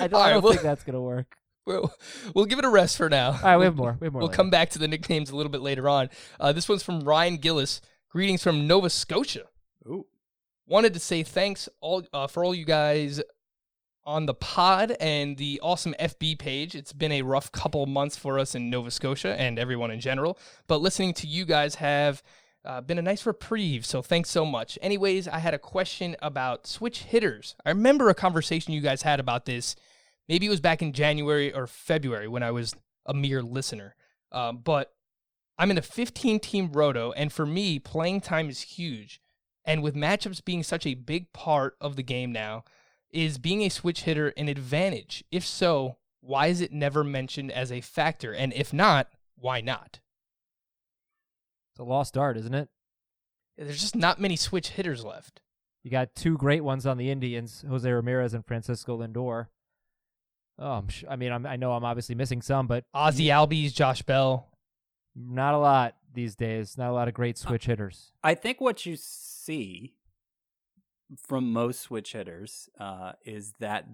I 0.01 0.07
don't, 0.09 0.15
All 0.15 0.21
I 0.23 0.31
don't 0.31 0.43
well- 0.43 0.53
think 0.55 0.63
that's 0.63 0.83
gonna 0.83 1.03
work. 1.03 1.37
We'll, 1.67 1.93
we'll 2.35 2.45
give 2.45 2.59
it 2.61 2.65
a 2.65 2.71
rest 2.71 2.97
for 2.97 3.09
now. 3.09 3.33
All 3.33 3.41
right, 3.43 3.57
we 3.57 3.65
have 3.65 3.77
more. 3.77 3.97
We 4.01 4.07
have 4.07 4.13
more. 4.13 4.21
We'll 4.21 4.29
later. 4.29 4.37
come 4.37 4.51
back 4.51 4.71
to 4.71 4.79
the 4.79 4.89
nicknames 4.89 5.31
a 5.31 5.37
little 5.37 5.51
bit 5.51 5.61
later 5.61 5.89
on. 5.89 6.09
Uh, 6.39 6.53
this 6.53 6.69
one's 6.69 6.83
from 6.83 7.01
Ryan 7.01 7.37
Gillis. 7.37 7.81
Greetings 8.09 8.43
from 8.43 8.67
Nova 8.67 8.89
Scotia. 8.89 9.43
Ooh. 9.87 10.07
Wanted 10.67 10.95
to 10.95 11.01
say 11.01 11.23
thanks 11.23 11.69
all 11.81 12.05
uh, 12.13 12.29
for 12.29 12.45
all 12.45 12.55
you 12.55 12.65
guys 12.65 13.21
on 14.05 14.27
the 14.27 14.35
pod 14.35 14.97
and 15.01 15.37
the 15.37 15.61
awesome 15.63 15.95
FB 15.99 16.39
page. 16.39 16.75
It's 16.75 16.93
been 16.93 17.13
a 17.13 17.23
rough 17.23 17.51
couple 17.51 17.85
months 17.87 18.17
for 18.17 18.39
us 18.39 18.55
in 18.55 18.71
Nova 18.71 18.91
Scotia 18.91 19.39
and 19.39 19.59
everyone 19.59 19.91
in 19.91 20.01
general, 20.01 20.39
but 20.69 20.81
listening 20.81 21.13
to 21.15 21.27
you 21.27 21.45
guys 21.45 21.75
have 21.77 22.23
uh, 22.65 22.81
been 22.81 22.99
a 22.99 23.03
nice 23.03 23.27
reprieve. 23.27 23.85
So 23.85 24.03
thanks 24.03 24.31
so 24.31 24.47
much. 24.47 24.79
Anyways, 24.81 25.27
I 25.29 25.39
had 25.39 25.55
a 25.55 25.59
question 25.59 26.17
about 26.23 26.67
switch 26.67 27.03
hitters. 27.03 27.57
I 27.65 27.71
remember 27.71 28.09
a 28.09 28.15
conversation 28.15 28.73
you 28.73 28.81
guys 28.81 29.03
had 29.03 29.21
about 29.21 29.45
this. 29.45 29.75
Maybe 30.29 30.47
it 30.47 30.51
was 30.51 30.61
back 30.61 30.83
in 30.83 30.93
January 30.93 31.53
or 31.53 31.67
February 31.67 32.29
when 32.29 32.43
I 32.43 32.51
was 32.51 32.75
a 33.05 33.15
mere 33.15 33.43
listener. 33.43 33.95
Um, 34.33 34.59
but 34.59 34.93
I'm 35.59 35.71
in 35.71 35.79
a 35.79 35.83
15 35.83 36.41
team 36.41 36.73
roto, 36.73 37.13
and 37.13 37.33
for 37.33 37.47
me, 37.47 37.79
playing 37.79 38.21
time 38.21 38.49
is 38.49 38.61
huge. 38.61 39.21
And 39.65 39.83
with 39.83 39.95
matchups 39.95 40.45
being 40.45 40.63
such 40.63 40.87
a 40.87 40.95
big 40.95 41.33
part 41.33 41.77
of 41.81 41.97
the 41.97 42.03
game 42.03 42.33
now, 42.33 42.65
is 43.11 43.39
being 43.39 43.63
a 43.63 43.69
switch 43.69 44.03
hitter 44.03 44.29
an 44.37 44.49
advantage? 44.49 45.25
If 45.31 45.45
so, 45.45 45.97
why 46.21 46.49
is 46.49 46.61
it 46.61 46.73
never 46.73 47.03
mentioned 47.03 47.51
as 47.53 47.73
a 47.73 47.81
factor? 47.81 48.33
And 48.33 48.53
if 48.53 48.73
not, 48.73 49.09
why 49.37 49.61
not? 49.61 50.01
It's 51.73 51.81
a 51.81 51.85
lost 51.85 52.17
art, 52.17 52.37
isn't 52.37 52.55
it? 52.55 52.69
There's 53.57 53.81
just 53.81 53.97
not 53.97 54.21
many 54.21 54.37
switch 54.37 54.71
hitters 54.71 55.05
left. 55.05 55.41
You 55.83 55.91
got 55.91 56.15
two 56.15 56.37
great 56.37 56.65
ones 56.65 56.85
on 56.85 56.99
the 56.99 57.11
Indians, 57.11 57.65
Jose 57.69 57.91
Ramirez 57.91 58.35
and 58.35 58.45
Francisco 58.45 58.99
Lindor. 58.99 59.47
Oh, 60.59 60.85
sh- 60.89 61.05
I 61.09 61.17
mean, 61.17 61.33
I'm, 61.33 61.45
I 61.47 61.57
know 61.57 61.73
I'm 61.73 61.85
obviously 61.85 62.15
missing 62.15 62.41
some, 62.43 62.67
but 62.67 62.85
Ozzie 62.95 63.27
Albies, 63.27 63.75
Josh 63.75 64.03
Bell. 64.03 64.49
not 65.15 65.55
a 65.55 65.59
lot 65.59 65.97
these 66.15 66.35
days. 66.35 66.79
Not 66.79 66.91
a 66.91 66.95
lot 66.95 67.09
of 67.09 67.15
great 67.15 67.37
switch 67.39 67.67
hitters. 67.67 68.13
I 68.25 68.35
think 68.35 68.61
what 68.61 68.87
you 68.87 68.97
see 68.97 69.95
from 71.19 71.53
most 71.53 71.81
switch 71.83 72.13
hitters 72.13 72.69
uh, 72.81 73.13
is 73.25 73.53
that 73.61 73.87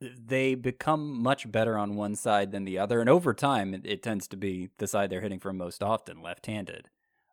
they 0.00 0.54
become 0.54 1.22
much 1.22 1.50
better 1.50 1.76
on 1.78 1.96
one 1.96 2.14
side 2.14 2.52
than 2.52 2.64
the 2.64 2.78
other, 2.78 3.00
and 3.00 3.08
over 3.08 3.32
time, 3.34 3.74
it, 3.74 3.82
it 3.84 4.02
tends 4.02 4.28
to 4.28 4.36
be 4.36 4.70
the 4.78 4.86
side 4.86 5.10
they're 5.10 5.20
hitting 5.20 5.40
from 5.40 5.56
most 5.56 5.82
often, 5.82 6.22
left-handed. 6.22 6.88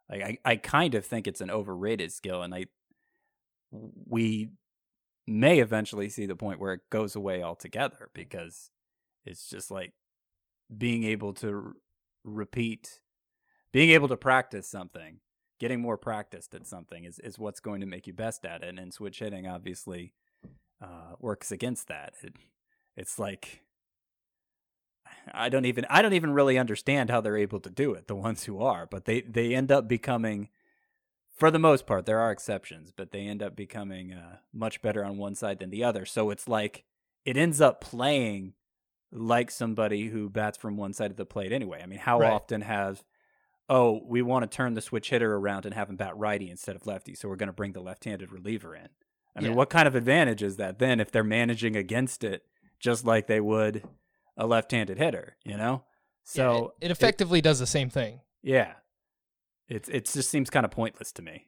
Like 0.10 0.22
I, 0.22 0.38
I 0.46 0.56
kind 0.56 0.96
of 0.96 1.06
think 1.06 1.28
it's 1.28 1.42
an 1.42 1.52
overrated 1.52 2.12
skill, 2.12 2.42
and 2.42 2.54
I 2.54 2.66
we 3.72 4.50
may 5.28 5.60
eventually 5.60 6.10
see 6.10 6.26
the 6.26 6.36
point 6.36 6.60
where 6.60 6.74
it 6.74 6.82
goes 6.90 7.16
away 7.16 7.42
altogether 7.42 8.10
because 8.14 8.72
it's 9.26 9.50
just 9.50 9.72
like 9.72 9.94
being 10.76 11.04
able 11.04 11.34
to 11.34 11.48
r- 11.48 11.74
repeat, 12.24 13.00
being 13.72 13.90
able 13.90 14.08
to 14.08 14.18
practice 14.18 14.68
something 14.68 15.20
getting 15.60 15.82
more 15.82 15.98
practiced 15.98 16.54
at 16.54 16.68
something 16.68 17.06
is, 17.06 17.20
is 17.20 17.40
what's 17.40 17.60
going 17.60 17.82
to 17.82 17.88
make 17.88 18.08
you 18.08 18.14
best 18.14 18.46
at 18.46 18.64
it. 18.64 18.78
And 18.78 18.94
switch 18.94 19.20
hitting 19.20 19.48
obviously 19.48 20.14
uh, 20.82 21.16
works 21.20 21.52
against 21.52 21.88
that. 21.88 22.14
It, 22.22 22.34
it's 22.98 23.20
like 23.20 23.62
I 25.34 25.50
don't 25.50 25.66
even 25.66 25.86
I 25.90 26.02
don't 26.02 26.14
even 26.14 26.34
really 26.34 26.58
understand 26.58 27.10
how 27.10 27.22
they're 27.22 27.38
able 27.38 27.60
to 27.62 27.70
do 27.70 27.94
it. 27.94 28.08
The 28.08 28.16
ones 28.16 28.44
who 28.44 28.62
are, 28.62 28.86
but 28.86 29.06
they 29.06 29.22
they 29.22 29.56
end 29.56 29.72
up 29.72 29.88
becoming, 29.88 30.50
for 31.36 31.52
the 31.52 31.60
most 31.60 31.86
part, 31.86 32.06
there 32.06 32.19
are 32.19 32.32
exceptions, 32.32 32.91
but 32.95 33.12
they 33.12 33.21
end 33.28 33.43
up 33.43 33.56
becoming 33.56 34.13
uh, 34.13 34.38
much 34.54 34.82
better 34.82 35.04
on 35.04 35.17
one 35.17 35.36
side 35.36 35.60
than 35.60 35.69
the 35.69 35.84
other. 35.84 36.06
So 36.06 36.30
it's 36.30 36.48
like 36.48 36.86
it 37.26 37.38
ends 37.38 37.60
up 37.62 37.82
playing 37.82 38.54
like 39.12 39.52
somebody 39.52 40.08
who 40.08 40.30
bats 40.30 40.58
from 40.58 40.78
one 40.78 40.93
side 40.93 41.12
of 41.12 41.17
the 41.17 41.26
plate 41.26 41.52
anyway. 41.52 41.82
I 41.84 41.86
mean, 41.86 42.00
how 42.00 42.19
Right. 42.19 42.32
often 42.32 42.62
have 42.62 43.04
oh, 43.67 44.00
we 44.06 44.21
want 44.21 44.43
to 44.50 44.56
turn 44.56 44.76
the 44.76 44.82
switch 44.82 45.10
hitter 45.10 45.36
around 45.36 45.65
and 45.65 45.74
have 45.74 45.89
him 45.89 45.95
bat 45.95 46.15
righty 46.15 46.52
instead 46.52 46.76
of 46.76 46.86
lefty, 46.86 47.15
so 47.15 47.28
we're 47.28 47.36
going 47.36 47.48
to 47.48 47.54
bring 47.54 47.71
the 47.71 47.82
left-handed 47.82 48.32
reliever 48.32 48.76
in. 48.76 48.88
I 49.36 49.41
mean, 49.41 49.52
Yeah. 49.54 49.56
what 49.58 49.71
kind 49.71 49.88
of 49.88 49.95
advantage 49.95 50.43
is 50.43 50.58
that 50.58 50.78
then 50.78 51.00
if 51.00 51.10
they're 51.12 51.24
managing 51.24 51.76
against 51.76 52.24
it 52.24 52.43
just 52.80 53.06
like 53.06 53.26
they 53.26 53.39
would 53.41 53.84
a 54.38 54.45
left-handed 54.45 55.00
hitter, 55.00 55.38
you 55.43 55.58
know? 55.58 55.84
So 56.24 56.43
Yeah, 56.80 56.86
it, 56.86 56.86
it 56.86 56.91
effectively 56.91 57.41
does 57.41 57.58
the 57.58 57.65
same 57.65 57.89
thing. 57.89 58.21
yeah, 58.43 58.74
it's 59.67 59.89
it 59.89 60.06
just 60.06 60.30
seems 60.30 60.49
kind 60.49 60.65
of 60.65 60.71
pointless 60.71 61.12
to 61.13 61.21
me. 61.21 61.47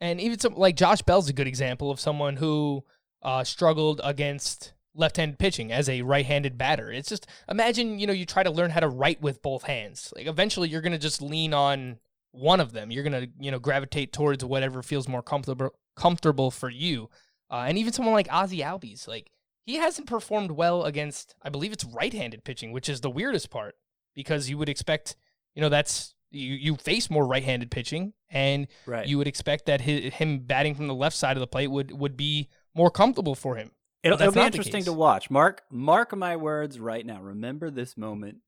And 0.00 0.20
even 0.20 0.38
some 0.38 0.54
like 0.54 0.76
Josh 0.76 1.02
Bell's 1.02 1.28
a 1.28 1.32
good 1.32 1.46
example 1.46 1.90
of 1.90 2.00
someone 2.00 2.36
who 2.36 2.84
uh, 3.22 3.44
struggled 3.44 4.00
against 4.02 4.72
left-handed 4.94 5.38
pitching 5.38 5.72
as 5.72 5.88
a 5.88 6.02
right-handed 6.02 6.58
batter. 6.58 6.90
It's 6.90 7.08
just 7.08 7.26
imagine 7.48 7.98
you 7.98 8.06
know 8.06 8.12
you 8.12 8.26
try 8.26 8.42
to 8.42 8.50
learn 8.50 8.70
how 8.70 8.80
to 8.80 8.88
write 8.88 9.20
with 9.20 9.42
both 9.42 9.64
hands. 9.64 10.12
Like 10.16 10.26
eventually 10.26 10.68
you're 10.68 10.80
gonna 10.80 10.98
just 10.98 11.22
lean 11.22 11.54
on 11.54 11.98
one 12.32 12.60
of 12.60 12.72
them. 12.72 12.90
You're 12.90 13.04
gonna 13.04 13.28
you 13.38 13.50
know 13.50 13.58
gravitate 13.58 14.12
towards 14.12 14.44
whatever 14.44 14.82
feels 14.82 15.08
more 15.08 15.22
comfortable 15.22 15.70
comfortable 15.96 16.50
for 16.50 16.70
you. 16.70 17.10
Uh, 17.50 17.64
and 17.68 17.76
even 17.76 17.92
someone 17.92 18.14
like 18.14 18.32
Ozzie 18.32 18.60
Albies, 18.60 19.06
like 19.06 19.30
he 19.66 19.76
hasn't 19.76 20.08
performed 20.08 20.52
well 20.52 20.84
against 20.84 21.34
I 21.42 21.48
believe 21.50 21.72
it's 21.72 21.84
right-handed 21.84 22.44
pitching, 22.44 22.72
which 22.72 22.88
is 22.88 23.02
the 23.02 23.10
weirdest 23.10 23.50
part 23.50 23.76
because 24.14 24.50
you 24.50 24.58
would 24.58 24.68
expect 24.68 25.16
you 25.54 25.62
know 25.62 25.68
that's 25.68 26.14
you 26.32 26.54
you 26.54 26.76
face 26.76 27.10
more 27.10 27.26
right-handed 27.26 27.70
pitching 27.70 28.12
and 28.30 28.66
Right. 28.86 29.06
you 29.06 29.18
would 29.18 29.28
expect 29.28 29.66
that 29.66 29.82
hi 29.82 30.10
him 30.12 30.40
batting 30.40 30.74
from 30.74 30.86
the 30.88 30.94
left 30.94 31.16
side 31.16 31.36
of 31.36 31.40
the 31.40 31.46
plate 31.46 31.68
would 31.68 31.92
would 31.92 32.16
be 32.16 32.48
more 32.74 32.90
comfortable 32.90 33.34
for 33.34 33.56
him. 33.56 33.70
It'll, 34.02 34.18
that's 34.18 34.28
it'll 34.30 34.42
be 34.42 34.46
interesting 34.46 34.84
to 34.84 34.92
watch. 34.92 35.30
Mark, 35.30 35.62
mark 35.70 36.16
my 36.16 36.34
words 36.36 36.80
right 36.80 37.06
now. 37.06 37.20
Remember 37.22 37.70
this 37.70 37.96
moment 37.96 38.38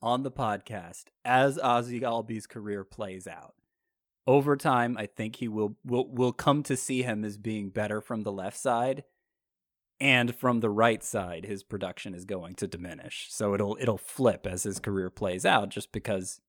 on 0.00 0.22
the 0.22 0.30
podcast 0.30 1.04
as 1.24 1.58
Ozzie 1.58 2.00
Albies' 2.00 2.48
career 2.48 2.84
plays 2.84 3.26
out. 3.26 3.54
Over 4.26 4.56
time, 4.56 4.96
I 4.96 5.04
think 5.06 5.36
he 5.36 5.48
will 5.48 5.76
will 5.84 6.08
will 6.08 6.32
come 6.32 6.62
to 6.62 6.76
see 6.76 7.02
him 7.02 7.24
as 7.24 7.36
being 7.36 7.68
better 7.68 8.00
from 8.00 8.22
the 8.22 8.32
left 8.32 8.56
side, 8.56 9.04
and 10.00 10.34
from 10.34 10.60
the 10.60 10.70
right 10.70 11.02
side, 11.04 11.44
his 11.44 11.62
production 11.62 12.14
is 12.14 12.24
going 12.24 12.54
to 12.54 12.66
diminish. 12.66 13.26
So 13.30 13.52
it'll 13.52 13.76
it'll 13.78 13.98
flip 13.98 14.46
as 14.46 14.62
his 14.62 14.78
career 14.78 15.10
plays 15.10 15.44
out, 15.44 15.68
just 15.68 15.92
because 15.92 16.40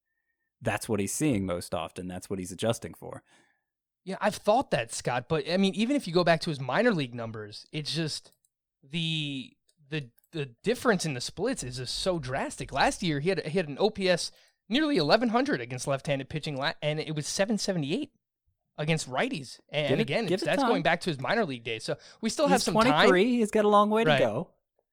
that's 0.65 0.89
what 0.89 0.99
he's 0.99 1.13
seeing 1.13 1.45
most 1.45 1.73
often. 1.73 2.07
That's 2.07 2.29
what 2.29 2.39
he's 2.39 2.51
adjusting 2.51 2.93
for. 2.93 3.23
Yeah, 4.03 4.17
I've 4.21 4.35
thought 4.35 4.71
that, 4.71 4.93
Scott, 4.93 5.25
but 5.29 5.49
I 5.49 5.57
mean, 5.57 5.73
even 5.75 5.95
if 5.95 6.05
you 6.07 6.13
go 6.13 6.23
back 6.23 6.41
to 6.41 6.49
his 6.49 6.59
minor 6.59 6.91
league 6.93 7.15
numbers, 7.15 7.65
it's 7.71 7.93
just 7.95 8.31
the 8.83 9.53
the 9.89 10.09
the 10.31 10.47
difference 10.63 11.05
in 11.05 11.13
the 11.13 11.21
splits 11.21 11.63
is 11.63 11.77
just 11.77 11.97
so 11.99 12.19
drastic. 12.19 12.71
Last 12.71 13.01
year, 13.01 13.19
he 13.19 13.29
had 13.29 13.45
he 13.47 13.57
had 13.57 13.67
an 13.67 13.77
OPS 13.79 14.31
nearly 14.69 14.99
1100 14.99 15.61
against 15.61 15.87
left-handed 15.87 16.29
pitching, 16.29 16.59
and 16.81 16.99
it 16.99 17.15
was 17.15 17.25
778 17.27 18.11
against 18.77 19.09
righties. 19.09 19.59
And, 19.69 19.89
Give 19.89 19.99
again, 19.99 20.25
it 20.25 20.41
that's 20.41 20.61
time. 20.61 20.69
going 20.69 20.83
back 20.83 21.01
to 21.01 21.09
his 21.09 21.19
minor 21.19 21.45
league 21.45 21.63
days. 21.63 21.83
So 21.83 21.95
we 22.21 22.29
still 22.29 22.47
have 22.47 22.57
he's 22.59 22.63
some 22.65 22.73
23. 22.73 22.91
time. 22.91 23.15
He's 23.15 23.51
got 23.51 23.65
a 23.65 23.69
long 23.69 23.89
way 23.89 24.03
Right. 24.03 24.17
to 24.17 24.23
go. 24.23 24.49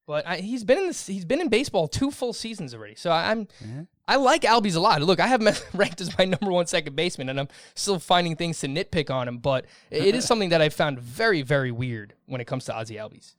But 0.07 0.27
I, 0.27 0.37
he's 0.39 0.65
been 0.65 0.79
in 0.79 0.87
this. 0.89 1.07
He's 1.07 1.25
been 1.25 1.41
in 1.41 1.49
baseball 1.49 1.87
two 1.89 2.11
full 2.11 2.33
seasons 2.33 2.75
already. 2.75 2.95
So 2.97 3.11
I'm. 3.11 3.47
I 4.09 4.17
like 4.17 4.43
Albies 4.43 4.77
a 4.77 4.81
lot. 4.81 5.01
Look, 5.03 5.21
I 5.21 5.27
have 5.27 5.41
him 5.41 5.55
ranked 5.75 6.01
as 6.01 6.17
my 6.19 6.25
number 6.25 6.51
one 6.51 6.67
second 6.67 6.97
baseman, 6.97 7.29
and 7.29 7.38
I'm 7.38 7.49
still 7.75 7.99
finding 7.99 8.37
things 8.37 8.61
to 8.61 8.69
nitpick 8.69 9.11
on 9.11 9.29
him. 9.29 9.38
But 9.38 9.67
it 9.91 10.15
is 10.15 10.25
something 10.27 10.49
that 10.49 10.61
I 10.61 10.69
found 10.69 10.99
very, 10.99 11.43
very 11.43 11.71
weird 11.71 12.15
when 12.27 12.41
it 12.41 12.47
comes 12.47 12.65
to 12.67 12.73
Ozzy 12.73 12.97
Albies. 12.97 13.35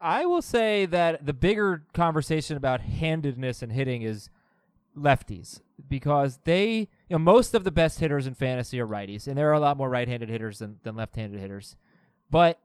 I 0.00 0.26
will 0.26 0.42
say 0.42 0.86
that 0.86 1.24
the 1.24 1.32
bigger 1.32 1.84
conversation 1.94 2.56
about 2.56 2.80
handedness 2.80 3.62
and 3.62 3.72
hitting 3.72 4.02
is 4.02 4.28
lefties 4.96 5.60
because 5.88 6.38
they, 6.44 6.78
you 6.78 6.88
know, 7.10 7.18
most 7.18 7.54
of 7.54 7.64
the 7.64 7.70
best 7.70 8.00
hitters 8.00 8.26
in 8.26 8.34
fantasy 8.34 8.80
are 8.80 8.86
righties, 8.86 9.26
and 9.26 9.36
there 9.36 9.48
are 9.50 9.54
a 9.54 9.60
lot 9.60 9.76
more 9.76 9.88
right-handed 9.88 10.28
hitters 10.28 10.58
than, 10.58 10.78
than 10.82 10.96
left-handed 10.96 11.40
hitters. 11.40 11.76
But 12.30 12.58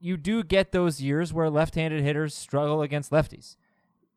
you 0.00 0.16
do 0.16 0.42
get 0.42 0.72
those 0.72 1.00
years 1.00 1.32
where 1.32 1.50
left-handed 1.50 2.02
hitters 2.02 2.34
struggle 2.34 2.82
against 2.82 3.10
lefties, 3.10 3.56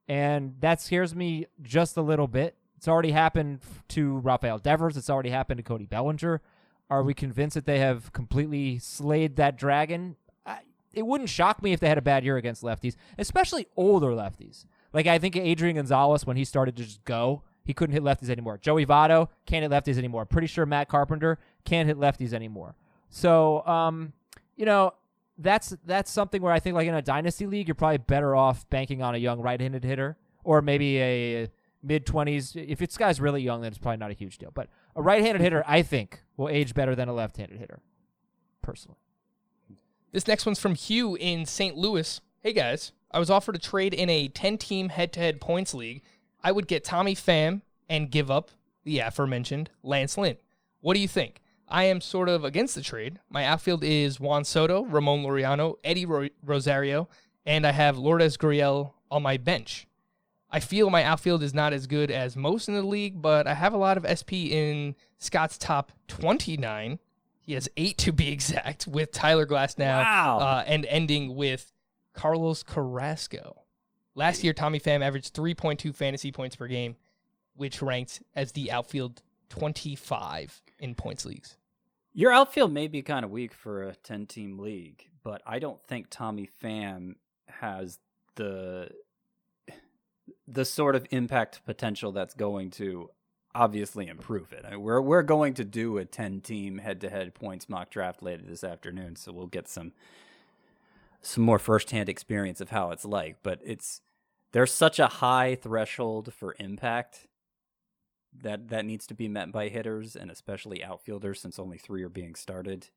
and 0.07 0.55
that 0.59 0.81
scares 0.81 1.15
me 1.15 1.47
just 1.61 1.97
a 1.97 2.01
little 2.01 2.27
bit. 2.27 2.55
It's 2.77 2.87
already 2.87 3.11
happened 3.11 3.59
to 3.89 4.17
Rafael 4.17 4.59
Devers. 4.59 4.97
It's 4.97 5.09
already 5.09 5.29
happened 5.29 5.57
to 5.57 5.63
Cody 5.63 5.85
Bellinger. 5.85 6.41
Are 6.89 7.03
we 7.03 7.13
convinced 7.13 7.55
that 7.55 7.65
they 7.65 7.79
have 7.79 8.13
completely 8.13 8.77
slayed 8.77 9.37
that 9.37 9.57
dragon? 9.57 10.17
I, 10.45 10.59
it 10.93 11.05
wouldn't 11.05 11.29
shock 11.29 11.63
me 11.63 11.73
if 11.73 11.79
they 11.79 11.89
had 11.89 11.97
a 11.97 12.03
bad 12.03 12.23
year 12.23 12.37
against 12.37 12.61
lefties, 12.61 12.95
especially 13.17 13.67
older 13.75 14.09
lefties. 14.09 14.65
Like 14.93 15.07
I 15.07 15.17
think 15.17 15.35
Adrian 15.35 15.77
Gonzalez 15.77 16.25
when 16.25 16.37
he 16.37 16.45
started 16.45 16.75
to 16.77 16.83
just 16.83 17.03
go, 17.03 17.41
he 17.63 17.73
couldn't 17.73 17.93
hit 17.93 18.03
lefties 18.03 18.29
anymore. 18.29 18.59
Joey 18.59 18.85
Votto 18.85 19.29
can't 19.47 19.63
hit 19.63 19.71
lefties 19.71 19.97
anymore. 19.97 20.25
Pretty 20.25 20.47
sure 20.47 20.65
Matt 20.65 20.87
Carpenter 20.87 21.39
can't 21.63 21.87
hit 21.87 21.97
lefties 21.97 22.33
anymore. 22.33 22.75
So, 23.09 23.65
um, 23.65 24.13
you 24.55 24.65
know, 24.65 24.93
that's 25.37 25.75
that's 25.85 26.11
something 26.11 26.41
where 26.41 26.53
I 26.53 26.59
think 26.59 26.75
like 26.75 26.87
in 26.87 26.95
a 26.95 27.01
dynasty 27.01 27.45
league, 27.45 27.67
you're 27.67 27.75
probably 27.75 27.97
better 27.97 28.35
off 28.35 28.69
banking 28.69 29.01
on 29.01 29.15
a 29.15 29.17
young 29.17 29.41
right-handed 29.41 29.83
hitter 29.83 30.17
or 30.43 30.61
maybe 30.61 31.01
a 31.01 31.49
mid 31.83 32.05
20s. 32.05 32.55
If 32.55 32.79
this 32.79 32.97
guy's 32.97 33.19
really 33.19 33.41
young, 33.41 33.61
then 33.61 33.69
it's 33.69 33.77
probably 33.77 33.97
not 33.97 34.11
a 34.11 34.13
huge 34.13 34.37
deal. 34.37 34.51
But 34.53 34.69
a 34.95 35.01
right-handed 35.01 35.41
hitter, 35.41 35.63
I 35.67 35.81
think, 35.81 36.21
will 36.37 36.49
age 36.49 36.73
better 36.73 36.95
than 36.95 37.09
a 37.09 37.13
left-handed 37.13 37.59
hitter, 37.59 37.79
personally. 38.61 38.97
This 40.11 40.27
next 40.27 40.45
one's 40.45 40.59
from 40.59 40.75
Hugh 40.75 41.15
in 41.15 41.45
St. 41.45 41.75
Louis. 41.75 42.21
Hey 42.41 42.53
guys, 42.53 42.93
I 43.11 43.19
was 43.19 43.29
offered 43.29 43.55
a 43.55 43.59
trade 43.59 43.93
in 43.93 44.09
a 44.09 44.27
10 44.29 44.57
team 44.57 44.89
head 44.89 45.11
to 45.13 45.19
head 45.19 45.41
points 45.41 45.73
league. 45.73 46.03
I 46.43 46.51
would 46.51 46.67
get 46.67 46.83
Tommy 46.83 47.15
Pham 47.15 47.61
and 47.89 48.09
give 48.11 48.31
up 48.31 48.51
the 48.83 48.99
aforementioned 48.99 49.69
Lance 49.83 50.17
Lynn. 50.17 50.37
What 50.79 50.93
do 50.93 50.99
you 50.99 51.07
think? 51.07 51.41
I 51.67 51.85
am 51.85 51.99
sort 52.01 52.29
of 52.29 52.43
against 52.43 52.75
the 52.75 52.81
trade. 52.81 53.19
My 53.29 53.45
outfield 53.45 53.83
is 53.83 54.19
Juan 54.19 54.43
Soto, 54.43 54.85
Ramon 54.85 55.23
Laureano, 55.23 55.75
Eddie 55.83 56.05
Ro- 56.05 56.29
Rosario, 56.43 57.07
and 57.45 57.65
I 57.65 57.71
have 57.71 57.97
Lourdes 57.97 58.37
Gurriel 58.37 58.91
on 59.09 59.23
my 59.23 59.37
bench. 59.37 59.87
I 60.51 60.59
feel 60.59 60.89
my 60.89 61.03
outfield 61.03 61.41
is 61.43 61.53
not 61.53 61.73
as 61.73 61.87
good 61.87 62.11
as 62.11 62.35
most 62.37 62.67
in 62.67 62.75
the 62.75 62.83
league, 62.83 63.21
but 63.21 63.47
I 63.47 63.55
have 63.55 63.73
a 63.73 63.77
lot 63.77 63.97
of 63.97 64.05
SP 64.07 64.47
in 64.53 64.95
Scott's 65.17 65.57
top 65.57 65.91
29. 66.07 66.99
He 67.41 67.53
has 67.53 67.67
eight 67.77 67.97
to 67.99 68.11
be 68.11 68.29
exact, 68.31 68.87
with 68.87 69.11
Tyler 69.11 69.45
Glasnow, 69.45 70.01
Wow. 70.03 70.37
uh, 70.39 70.63
and 70.67 70.85
ending 70.85 71.35
with 71.35 71.71
Carlos 72.13 72.63
Carrasco. 72.63 73.63
Last 74.13 74.43
year, 74.43 74.53
Tommy 74.53 74.79
Pham 74.79 75.01
averaged 75.03 75.33
3.2 75.35 75.93
fantasy 75.93 76.31
points 76.31 76.55
per 76.55 76.67
game, 76.67 76.95
which 77.55 77.81
ranked 77.81 78.21
as 78.35 78.51
the 78.53 78.71
outfield 78.71 79.21
25 79.49 80.61
in 80.79 80.95
points 80.95 81.25
leagues. 81.25 81.57
Your 82.13 82.31
outfield 82.31 82.71
may 82.71 82.87
be 82.87 83.01
kind 83.01 83.25
of 83.25 83.31
weak 83.31 83.53
for 83.53 83.83
a 83.83 83.95
10 83.95 84.25
team 84.27 84.57
league, 84.57 85.09
but 85.23 85.41
I 85.45 85.59
don't 85.59 85.81
think 85.83 86.07
Tommy 86.09 86.49
Pham 86.63 87.15
has 87.47 87.99
the 88.35 88.89
the 90.47 90.65
sort 90.65 90.95
of 90.95 91.05
impact 91.09 91.61
potential 91.65 92.11
that's 92.11 92.33
going 92.33 92.69
to 92.69 93.09
obviously 93.53 94.07
improve 94.07 94.53
it. 94.53 94.63
I 94.65 94.71
mean, 94.71 94.81
we're 94.81 95.01
we're 95.01 95.23
going 95.23 95.53
to 95.55 95.65
do 95.65 95.97
a 95.97 96.05
10 96.05 96.41
team 96.41 96.77
head 96.77 97.01
to 97.01 97.09
head 97.09 97.33
points 97.33 97.67
mock 97.67 97.89
draft 97.89 98.21
later 98.21 98.43
this 98.45 98.63
afternoon, 98.63 99.15
so 99.15 99.31
we'll 99.31 99.47
get 99.47 99.67
some 99.67 99.93
some 101.21 101.43
more 101.43 101.59
firsthand 101.59 102.07
experience 102.07 102.61
of 102.61 102.69
how 102.69 102.91
it's 102.91 103.05
like. 103.05 103.37
But 103.41 103.59
it's 103.63 104.01
there's 104.51 104.71
such 104.71 104.99
a 104.99 105.07
high 105.07 105.55
threshold 105.55 106.33
for 106.33 106.55
impact 106.59 107.27
that 108.41 108.69
that 108.69 108.85
needs 108.85 109.07
to 109.07 109.13
be 109.13 109.27
met 109.27 109.51
by 109.51 109.69
hitters 109.69 110.15
and 110.15 110.29
especially 110.29 110.83
outfielders 110.83 111.41
since 111.41 111.59
only 111.59 111.77
three 111.77 112.03
are 112.03 112.09
being 112.09 112.35
started. 112.35 112.89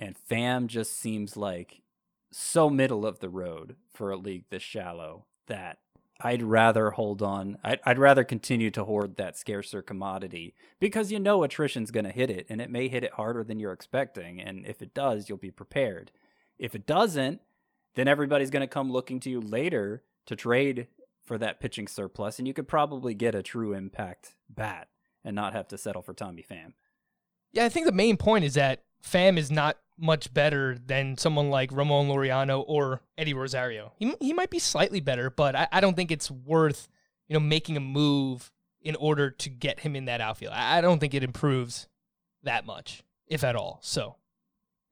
And 0.00 0.16
Pham 0.30 0.66
just 0.66 0.98
seems 0.98 1.36
like 1.36 1.82
so 2.30 2.70
middle 2.70 3.06
of 3.06 3.20
the 3.20 3.28
road 3.28 3.76
for 3.92 4.10
a 4.10 4.16
league 4.16 4.44
this 4.50 4.62
shallow 4.62 5.26
that 5.46 5.78
I'd 6.20 6.42
rather 6.42 6.90
hold 6.90 7.22
on. 7.22 7.58
I'd, 7.62 7.80
I'd 7.84 7.98
rather 7.98 8.24
continue 8.24 8.70
to 8.72 8.84
hoard 8.84 9.16
that 9.16 9.38
scarcer 9.38 9.82
commodity 9.82 10.54
because 10.80 11.12
you 11.12 11.20
know 11.20 11.42
attrition's 11.42 11.90
going 11.90 12.04
to 12.04 12.10
hit 12.10 12.28
it 12.28 12.46
and 12.48 12.60
it 12.60 12.70
may 12.70 12.88
hit 12.88 13.04
it 13.04 13.12
harder 13.12 13.44
than 13.44 13.60
you're 13.60 13.72
expecting. 13.72 14.40
And 14.40 14.66
if 14.66 14.82
it 14.82 14.94
does, 14.94 15.28
you'll 15.28 15.38
be 15.38 15.52
prepared. 15.52 16.10
If 16.58 16.74
it 16.74 16.86
doesn't, 16.86 17.40
then 17.94 18.08
everybody's 18.08 18.50
going 18.50 18.62
to 18.62 18.66
come 18.66 18.90
looking 18.90 19.20
to 19.20 19.30
you 19.30 19.40
later 19.40 20.02
to 20.26 20.34
trade 20.36 20.88
for 21.28 21.38
that 21.38 21.60
pitching 21.60 21.86
surplus, 21.86 22.38
and 22.38 22.48
you 22.48 22.54
could 22.54 22.66
probably 22.66 23.14
get 23.14 23.34
a 23.34 23.42
true 23.42 23.74
impact 23.74 24.34
bat 24.48 24.88
and 25.24 25.36
not 25.36 25.52
have 25.52 25.68
to 25.68 25.78
settle 25.78 26.02
for 26.02 26.14
Tommy 26.14 26.44
Pham. 26.48 26.72
Yeah, 27.52 27.64
I 27.64 27.68
think 27.68 27.86
the 27.86 27.92
main 27.92 28.16
point 28.16 28.44
is 28.44 28.54
that 28.54 28.82
Pham 29.04 29.38
is 29.38 29.50
not 29.50 29.76
much 29.98 30.32
better 30.32 30.76
than 30.84 31.16
someone 31.18 31.50
like 31.50 31.70
Ramon 31.72 32.08
Laureano 32.08 32.64
or 32.66 33.02
Eddie 33.16 33.34
Rosario. 33.34 33.92
He, 33.96 34.14
he 34.20 34.32
might 34.32 34.50
be 34.50 34.58
slightly 34.58 35.00
better, 35.00 35.30
but 35.30 35.54
I, 35.54 35.68
I 35.70 35.80
don't 35.80 35.94
think 35.94 36.10
it's 36.10 36.30
worth 36.30 36.88
you 37.28 37.34
know 37.34 37.40
making 37.40 37.76
a 37.76 37.80
move 37.80 38.50
in 38.80 38.96
order 38.96 39.30
to 39.30 39.50
get 39.50 39.80
him 39.80 39.94
in 39.94 40.06
that 40.06 40.20
outfield. 40.20 40.54
I, 40.54 40.78
I 40.78 40.80
don't 40.80 40.98
think 40.98 41.14
it 41.14 41.22
improves 41.22 41.88
that 42.42 42.64
much, 42.64 43.02
if 43.26 43.44
at 43.44 43.56
all. 43.56 43.78
So 43.82 44.16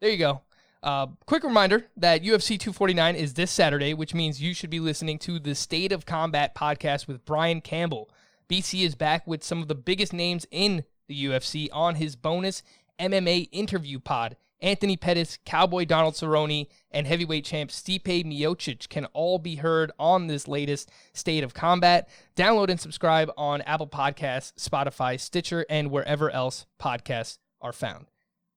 there 0.01 0.11
you 0.11 0.19
go. 0.19 0.43
Uh, 0.87 1.09
quick 1.27 1.43
reminder 1.43 1.85
that 1.97 2.23
UFC 2.23 2.51
249 2.51 3.17
is 3.17 3.35
this 3.35 3.51
Saturday, 3.51 3.93
which 3.93 4.15
means 4.15 4.41
you 4.41 4.55
should 4.55 4.71
be 4.71 4.79
listening 4.79 5.19
to 5.19 5.41
the 5.41 5.57
State 5.57 5.91
of 5.91 6.07
Combat 6.07 6.55
podcast 6.55 7.09
with 7.09 7.25
Brian 7.25 7.61
Campbell. 7.61 8.09
BC 8.49 8.85
is 8.85 8.95
back 8.95 9.27
with 9.27 9.43
some 9.43 9.61
of 9.61 9.67
the 9.67 9.75
biggest 9.75 10.13
names 10.13 10.47
in 10.53 10.85
the 11.09 11.25
UFC 11.25 11.69
on 11.73 11.97
his 11.97 12.15
bonus 12.15 12.63
MMA 13.01 13.49
interview 13.51 13.99
pod. 13.99 14.37
Anthony 14.61 14.97
Pettis, 14.97 15.41
Cowboy 15.45 15.87
Donald 15.87 16.15
Cerrone, 16.15 16.69
and 16.93 17.05
heavyweight 17.09 17.45
champ 17.45 17.71
Stipe 17.71 18.25
Miocic 18.25 18.89
can 18.89 19.07
all 19.07 19.41
be 19.41 19.57
heard 19.57 19.91
on 19.99 20.29
this 20.29 20.47
latest 20.47 20.89
State 21.13 21.43
of 21.43 21.53
Combat. 21.53 22.09
Download 22.37 22.69
and 22.69 22.81
subscribe 22.81 23.29
on 23.37 23.61
Apple 23.63 23.89
Podcasts, 23.89 24.53
Spotify, 24.55 25.19
Stitcher, 25.19 25.67
and 25.69 25.91
wherever 25.91 26.31
else 26.31 26.65
podcasts 26.81 27.39
are 27.61 27.73
found. 27.73 28.07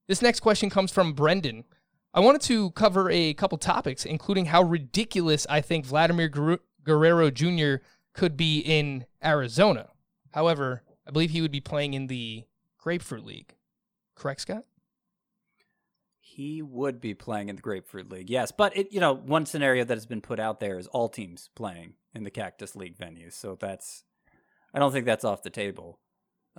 This 0.08 0.22
next 0.22 0.42
question 0.42 0.70
comes 0.70 0.92
from 0.92 1.14
Brendan. 1.14 1.66
I 2.14 2.20
wanted 2.22 2.42
to 2.42 2.72
cover 2.72 3.10
a 3.12 3.34
couple 3.36 3.58
topics, 3.58 4.06
including 4.06 4.46
how 4.46 4.64
ridiculous 4.64 5.46
I 5.50 5.62
think 5.62 5.86
Vladimir 5.86 6.28
Guer- 6.28 6.60
Guerrero 6.84 7.30
Jr. 7.30 7.84
could 8.14 8.36
be 8.36 8.60
in 8.60 9.06
Arizona. 9.24 9.90
However, 10.32 10.84
I 11.08 11.12
believe 11.12 11.32
he 11.32 11.42
would 11.42 11.52
be 11.52 11.62
playing 11.62 11.94
in 11.94 12.08
the 12.08 12.46
Grapefruit 12.78 13.26
League. 13.26 13.56
Correct, 14.16 14.42
Scott? 14.42 14.66
He 16.20 16.62
would 16.62 17.02
be 17.02 17.14
playing 17.14 17.50
in 17.50 17.56
the 17.56 17.62
Grapefruit 17.62 18.10
League, 18.10 18.30
yes. 18.30 18.52
But 18.52 18.76
it, 18.76 18.92
you 18.92 19.00
know, 19.00 19.14
one 19.14 19.46
scenario 19.46 19.84
that 19.84 19.94
has 19.94 20.06
been 20.06 20.22
put 20.22 20.40
out 20.40 20.60
there 20.60 20.78
is 20.78 20.88
all 20.88 21.10
teams 21.10 21.50
playing 21.54 21.94
in 22.14 22.24
the 22.24 22.32
Cactus 22.32 22.76
League 22.76 22.98
venues. 22.98 23.34
So 23.34 23.58
that's, 23.60 24.04
I 24.74 24.80
don't 24.80 24.92
think 24.92 25.06
that's 25.06 25.26
off 25.26 25.44
the 25.44 25.50
table. 25.50 26.00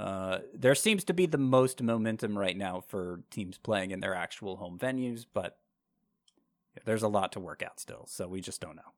Uh, 0.01 0.39
there 0.55 0.75
seems 0.75 1.05
to 1.05 1.13
be 1.13 1.27
the 1.27 1.37
most 1.37 1.83
momentum 1.83 2.39
right 2.39 2.57
now 2.57 2.83
for 2.89 3.21
teams 3.31 3.59
playing 3.59 3.91
in 3.91 4.01
their 4.01 4.15
actual 4.15 4.57
home 4.57 4.79
venues, 4.79 5.27
but 5.31 5.59
there's 6.87 7.03
a 7.03 7.09
lot 7.09 7.33
to 7.33 7.41
work 7.41 7.63
out 7.63 7.79
still. 7.79 8.07
So 8.07 8.27
we 8.27 8.41
just 8.41 8.63
don't 8.63 8.77
know. 8.77 8.95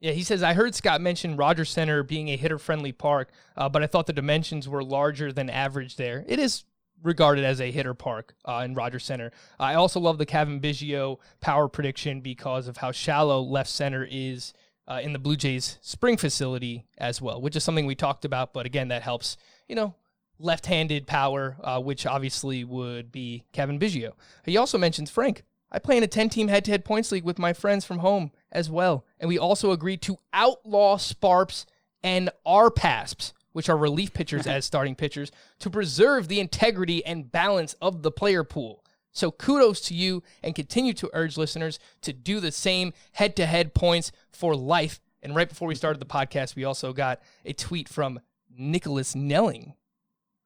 Yeah, 0.00 0.12
he 0.12 0.22
says, 0.22 0.42
I 0.42 0.54
heard 0.54 0.74
Scott 0.74 1.02
mention 1.02 1.36
Rogers 1.36 1.68
Center 1.68 2.02
being 2.02 2.28
a 2.30 2.38
hitter 2.38 2.58
friendly 2.58 2.92
park, 2.92 3.32
uh, 3.54 3.68
but 3.68 3.82
I 3.82 3.86
thought 3.86 4.06
the 4.06 4.14
dimensions 4.14 4.66
were 4.66 4.82
larger 4.82 5.30
than 5.30 5.50
average 5.50 5.96
there. 5.96 6.24
It 6.26 6.38
is 6.38 6.64
regarded 7.02 7.44
as 7.44 7.60
a 7.60 7.70
hitter 7.70 7.92
park 7.92 8.34
uh, 8.46 8.62
in 8.64 8.72
Rogers 8.72 9.04
Center. 9.04 9.32
I 9.60 9.74
also 9.74 10.00
love 10.00 10.16
the 10.16 10.24
Cavan 10.24 10.60
Biggio 10.60 11.18
power 11.42 11.68
prediction 11.68 12.22
because 12.22 12.66
of 12.66 12.78
how 12.78 12.92
shallow 12.92 13.42
left 13.42 13.68
center 13.68 14.08
is 14.10 14.54
uh, 14.88 15.00
in 15.02 15.12
the 15.12 15.18
Blue 15.18 15.36
Jays 15.36 15.78
spring 15.82 16.16
facility 16.16 16.86
as 16.96 17.20
well, 17.20 17.42
which 17.42 17.56
is 17.56 17.64
something 17.64 17.84
we 17.84 17.94
talked 17.94 18.24
about. 18.24 18.54
But 18.54 18.64
again, 18.64 18.88
that 18.88 19.02
helps, 19.02 19.36
you 19.68 19.74
know, 19.74 19.94
left 20.38 20.66
handed 20.66 21.06
power, 21.06 21.56
uh, 21.62 21.80
which 21.80 22.06
obviously 22.06 22.64
would 22.64 23.10
be 23.12 23.44
Cavan 23.52 23.78
Biggio. 23.78 24.12
He 24.44 24.56
also 24.56 24.78
mentions 24.78 25.10
Frank. 25.10 25.42
I 25.70 25.78
play 25.78 25.96
in 25.96 26.02
a 26.02 26.08
10 26.08 26.28
team 26.28 26.48
head 26.48 26.64
to 26.64 26.70
head 26.70 26.84
points 26.84 27.10
league 27.10 27.24
with 27.24 27.38
my 27.38 27.52
friends 27.52 27.84
from 27.84 27.98
home 27.98 28.30
as 28.52 28.70
well. 28.70 29.04
And 29.18 29.28
we 29.28 29.38
also 29.38 29.72
agreed 29.72 30.02
to 30.02 30.18
outlaw 30.32 30.96
Sparps 30.96 31.66
and 32.02 32.30
RPASPs, 32.46 33.32
which 33.52 33.68
are 33.68 33.76
relief 33.76 34.12
pitchers 34.12 34.46
as 34.46 34.64
starting 34.64 34.94
pitchers, 34.94 35.32
to 35.58 35.70
preserve 35.70 36.28
the 36.28 36.40
integrity 36.40 37.04
and 37.04 37.30
balance 37.32 37.74
of 37.80 38.02
the 38.02 38.12
player 38.12 38.44
pool. 38.44 38.84
So 39.12 39.30
kudos 39.30 39.80
to 39.82 39.94
you 39.94 40.22
and 40.42 40.54
continue 40.54 40.92
to 40.94 41.10
urge 41.14 41.38
listeners 41.38 41.78
to 42.02 42.12
do 42.12 42.38
the 42.38 42.52
same 42.52 42.92
head 43.12 43.34
to 43.36 43.46
head 43.46 43.74
points 43.74 44.12
for 44.30 44.54
life. 44.54 45.00
And 45.22 45.34
right 45.34 45.48
before 45.48 45.68
we 45.68 45.74
started 45.74 46.00
the 46.00 46.06
podcast, 46.06 46.54
we 46.54 46.64
also 46.64 46.92
got 46.92 47.22
a 47.44 47.54
tweet 47.54 47.88
from 47.88 48.20
Nicholas 48.56 49.14
Nelling, 49.16 49.74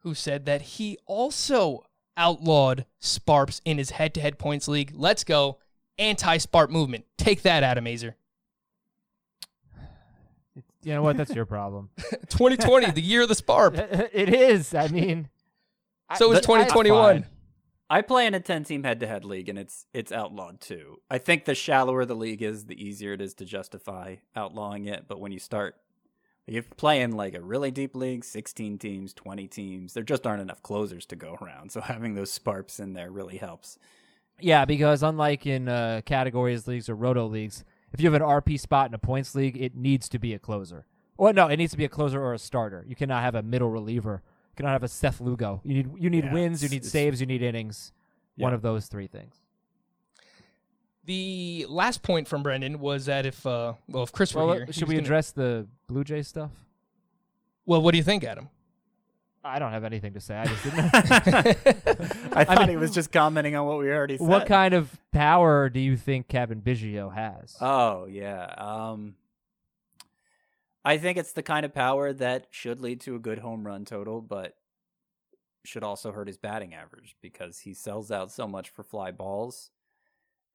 who 0.00 0.14
said 0.14 0.46
that 0.46 0.62
he 0.62 0.98
also 1.06 1.84
outlawed 2.16 2.86
Sparps 2.98 3.60
in 3.64 3.78
his 3.78 3.90
head 3.90 4.14
to 4.14 4.20
head 4.20 4.38
points 4.38 4.68
league. 4.68 4.92
Let's 4.94 5.24
go. 5.24 5.58
Anti 5.98 6.38
Sparp 6.38 6.70
movement. 6.70 7.04
Take 7.18 7.42
that, 7.42 7.62
Adam 7.62 7.84
Aizer. 7.84 8.14
You 10.82 10.94
know 10.94 11.02
what? 11.02 11.18
That's 11.18 11.34
your 11.34 11.44
problem. 11.44 11.90
2020, 12.30 12.92
the 12.92 13.02
year 13.02 13.20
of 13.22 13.28
the 13.28 13.34
Sparp. 13.34 13.74
it 13.78 14.30
is. 14.32 14.74
I 14.74 14.88
mean, 14.88 15.28
I- 16.08 16.16
So 16.16 16.32
is 16.32 16.40
but 16.40 16.44
I- 16.50 16.64
2021. 16.64 17.26
I 17.92 18.02
play 18.02 18.26
in 18.26 18.34
a 18.34 18.40
10 18.40 18.62
team 18.64 18.84
head 18.84 19.00
to 19.00 19.06
head 19.08 19.24
league 19.24 19.48
and 19.48 19.58
it's 19.58 19.84
it's 19.92 20.12
outlawed 20.12 20.60
too. 20.60 21.00
I 21.10 21.18
think 21.18 21.44
the 21.44 21.56
shallower 21.56 22.04
the 22.06 22.14
league 22.14 22.40
is, 22.40 22.66
the 22.66 22.80
easier 22.82 23.12
it 23.12 23.20
is 23.20 23.34
to 23.34 23.44
justify 23.44 24.16
outlawing 24.36 24.84
it. 24.86 25.06
But 25.08 25.18
when 25.20 25.32
you 25.32 25.40
start, 25.40 25.74
you 26.50 26.62
play 26.62 27.00
in 27.00 27.12
like 27.12 27.34
a 27.34 27.40
really 27.40 27.70
deep 27.70 27.94
league, 27.94 28.24
16 28.24 28.78
teams, 28.78 29.12
20 29.14 29.46
teams, 29.46 29.94
there 29.94 30.02
just 30.02 30.26
aren't 30.26 30.42
enough 30.42 30.62
closers 30.62 31.06
to 31.06 31.16
go 31.16 31.38
around. 31.42 31.72
So 31.72 31.80
having 31.80 32.14
those 32.14 32.30
sparps 32.30 32.80
in 32.80 32.94
there 32.94 33.10
really 33.10 33.36
helps. 33.36 33.78
Yeah, 34.40 34.64
because 34.64 35.02
unlike 35.02 35.46
in 35.46 35.68
uh, 35.68 36.00
categories 36.04 36.66
leagues 36.66 36.88
or 36.88 36.94
roto 36.94 37.26
leagues, 37.26 37.64
if 37.92 38.00
you 38.00 38.10
have 38.10 38.20
an 38.20 38.26
RP 38.26 38.58
spot 38.58 38.88
in 38.88 38.94
a 38.94 38.98
points 38.98 39.34
league, 39.34 39.60
it 39.60 39.74
needs 39.74 40.08
to 40.08 40.18
be 40.18 40.32
a 40.34 40.38
closer. 40.38 40.86
Well, 41.16 41.34
no, 41.34 41.48
it 41.48 41.56
needs 41.56 41.72
to 41.72 41.78
be 41.78 41.84
a 41.84 41.88
closer 41.88 42.22
or 42.22 42.32
a 42.32 42.38
starter. 42.38 42.84
You 42.88 42.96
cannot 42.96 43.22
have 43.22 43.34
a 43.34 43.42
middle 43.42 43.68
reliever. 43.68 44.22
You 44.24 44.56
cannot 44.56 44.72
have 44.72 44.82
a 44.82 44.88
Seth 44.88 45.20
Lugo. 45.20 45.60
You 45.64 45.74
need 45.74 45.90
you 45.98 46.08
need 46.08 46.24
Yeah, 46.24 46.32
wins, 46.32 46.62
you 46.62 46.68
need 46.70 46.84
saves, 46.84 47.20
you 47.20 47.26
need 47.26 47.42
innings. 47.42 47.92
One 48.36 48.54
of 48.54 48.62
those 48.62 48.86
three 48.86 49.06
things. 49.06 49.39
The 51.04 51.66
last 51.68 52.02
point 52.02 52.28
from 52.28 52.42
Brendan 52.42 52.78
was 52.78 53.06
that 53.06 53.24
if 53.26 53.46
uh, 53.46 53.74
well, 53.88 54.02
if 54.02 54.12
Chris 54.12 54.34
were 54.34 54.54
here, 54.54 54.66
should 54.66 54.82
was 54.82 54.88
we 54.88 54.94
gonna- 54.96 54.98
address 55.06 55.32
the 55.32 55.66
Blue 55.86 56.04
Jay 56.04 56.22
stuff? 56.22 56.50
Well, 57.66 57.82
what 57.82 57.92
do 57.92 57.98
you 57.98 58.04
think, 58.04 58.24
Adam? 58.24 58.48
I 59.42 59.58
don't 59.58 59.72
have 59.72 59.84
anything 59.84 60.12
to 60.12 60.20
say. 60.20 60.36
I 60.36 60.44
just 60.46 60.64
didn't. 60.64 60.90
I 62.36 62.44
thought 62.44 62.58
mean- 62.60 62.68
he 62.68 62.76
was 62.76 62.90
just 62.90 63.10
commenting 63.10 63.56
on 63.56 63.66
what 63.66 63.78
we 63.78 63.90
already 63.90 64.18
said. 64.18 64.26
what 64.26 64.46
kind 64.46 64.74
of 64.74 65.00
power 65.12 65.70
do 65.70 65.80
you 65.80 65.96
think 65.96 66.28
Cavan 66.28 66.60
Biggio 66.60 67.14
has? 67.14 67.56
Oh 67.60 68.04
yeah. 68.06 68.54
Um 68.58 69.14
I 70.84 70.98
think 70.98 71.16
it's 71.18 71.32
the 71.32 71.42
kind 71.42 71.64
of 71.66 71.74
power 71.74 72.12
that 72.12 72.46
should 72.50 72.80
lead 72.80 73.00
to 73.02 73.14
a 73.14 73.18
good 73.18 73.38
home 73.38 73.66
run 73.66 73.84
total, 73.84 74.20
but 74.22 74.56
should 75.64 75.84
also 75.84 76.10
hurt 76.12 76.26
his 76.26 76.38
batting 76.38 76.72
average 76.74 77.16
because 77.20 77.60
he 77.60 77.74
sells 77.74 78.10
out 78.10 78.30
so 78.32 78.46
much 78.46 78.70
for 78.70 78.82
fly 78.82 79.10
balls 79.10 79.70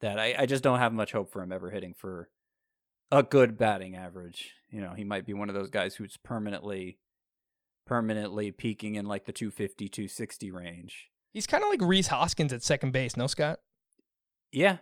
that 0.02 0.20
I, 0.20 0.36
I 0.40 0.46
just 0.46 0.64
don't 0.64 0.80
have 0.80 0.94
much 0.94 1.12
hope 1.12 1.32
for 1.32 1.42
him 1.42 1.52
ever 1.52 1.70
hitting 1.70 1.94
for 1.94 2.30
a 3.12 3.24
good 3.24 3.58
batting 3.58 3.96
average. 3.96 4.54
You 4.70 4.82
know, 4.82 4.94
he 4.96 5.04
might 5.04 5.26
be 5.26 5.34
one 5.34 5.50
of 5.50 5.56
those 5.56 5.70
guys 5.70 5.96
who's 5.96 6.18
permanently 6.18 7.00
permanently 7.86 8.52
peaking 8.52 8.96
in 8.96 9.06
like 9.06 9.26
the 9.26 9.32
250 9.32 9.88
260 9.90 10.52
range. 10.52 11.10
He's 11.32 11.48
kind 11.48 11.64
of 11.64 11.70
like 11.70 11.82
Rhys 11.82 12.08
Hoskins 12.08 12.54
at 12.54 12.64
second 12.64 12.92
base, 12.92 13.16
no, 13.16 13.28
Scott? 13.28 13.60
Yeah. 14.52 14.78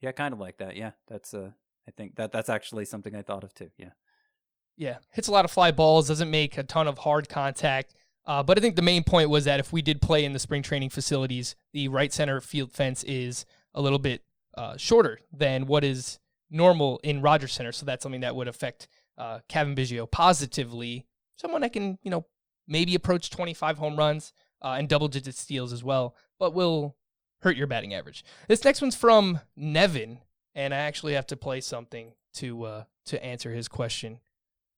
Yeah, 0.00 0.12
kind 0.12 0.34
of 0.34 0.40
like 0.40 0.58
that. 0.58 0.76
Yeah. 0.76 0.92
That's 1.08 1.32
uh 1.34 1.50
I 1.86 1.90
think 1.90 2.16
that 2.16 2.32
that's 2.32 2.48
actually 2.48 2.84
something 2.84 3.14
I 3.14 3.22
thought 3.22 3.44
of 3.44 3.54
too. 3.54 3.70
Yeah. 3.78 3.90
Yeah, 4.76 4.98
hits 5.12 5.28
a 5.28 5.32
lot 5.32 5.44
of 5.44 5.52
fly 5.52 5.70
balls, 5.70 6.08
doesn't 6.08 6.30
make 6.30 6.58
a 6.58 6.64
ton 6.64 6.88
of 6.88 6.98
hard 6.98 7.28
contact. 7.28 7.94
Uh, 8.26 8.42
but 8.42 8.58
I 8.58 8.60
think 8.60 8.74
the 8.74 8.82
main 8.82 9.04
point 9.04 9.30
was 9.30 9.44
that 9.44 9.60
if 9.60 9.72
we 9.72 9.82
did 9.82 10.02
play 10.02 10.24
in 10.24 10.32
the 10.32 10.38
spring 10.38 10.62
training 10.62 10.90
facilities, 10.90 11.54
the 11.72 11.88
right 11.88 12.12
center 12.12 12.40
field 12.40 12.72
fence 12.72 13.04
is 13.04 13.44
a 13.74 13.82
little 13.82 13.98
bit 13.98 14.22
uh, 14.56 14.76
shorter 14.76 15.18
than 15.32 15.66
what 15.66 15.84
is 15.84 16.18
normal 16.50 17.00
in 17.02 17.20
Rogers 17.20 17.52
Center. 17.52 17.72
So 17.72 17.86
that's 17.86 18.02
something 18.02 18.20
that 18.20 18.36
would 18.36 18.48
affect 18.48 18.88
uh, 19.18 19.40
Cavan 19.48 19.74
Biggio 19.74 20.10
positively. 20.10 21.06
Someone 21.36 21.62
that 21.62 21.72
can, 21.72 21.98
you 22.02 22.10
know, 22.10 22.26
maybe 22.66 22.94
approach 22.94 23.30
25 23.30 23.78
home 23.78 23.96
runs 23.96 24.32
uh, 24.62 24.76
and 24.78 24.88
double 24.88 25.08
digit 25.08 25.34
steals 25.34 25.72
as 25.72 25.84
well, 25.84 26.14
but 26.38 26.54
will 26.54 26.96
hurt 27.42 27.56
your 27.56 27.66
batting 27.66 27.94
average. 27.94 28.24
This 28.48 28.64
next 28.64 28.80
one's 28.80 28.96
from 28.96 29.40
Nevin, 29.56 30.18
and 30.54 30.72
I 30.72 30.78
actually 30.78 31.14
have 31.14 31.26
to 31.28 31.36
play 31.36 31.60
something 31.60 32.12
to 32.34 32.64
uh, 32.64 32.84
to 33.06 33.24
answer 33.24 33.52
his 33.52 33.68
question. 33.68 34.20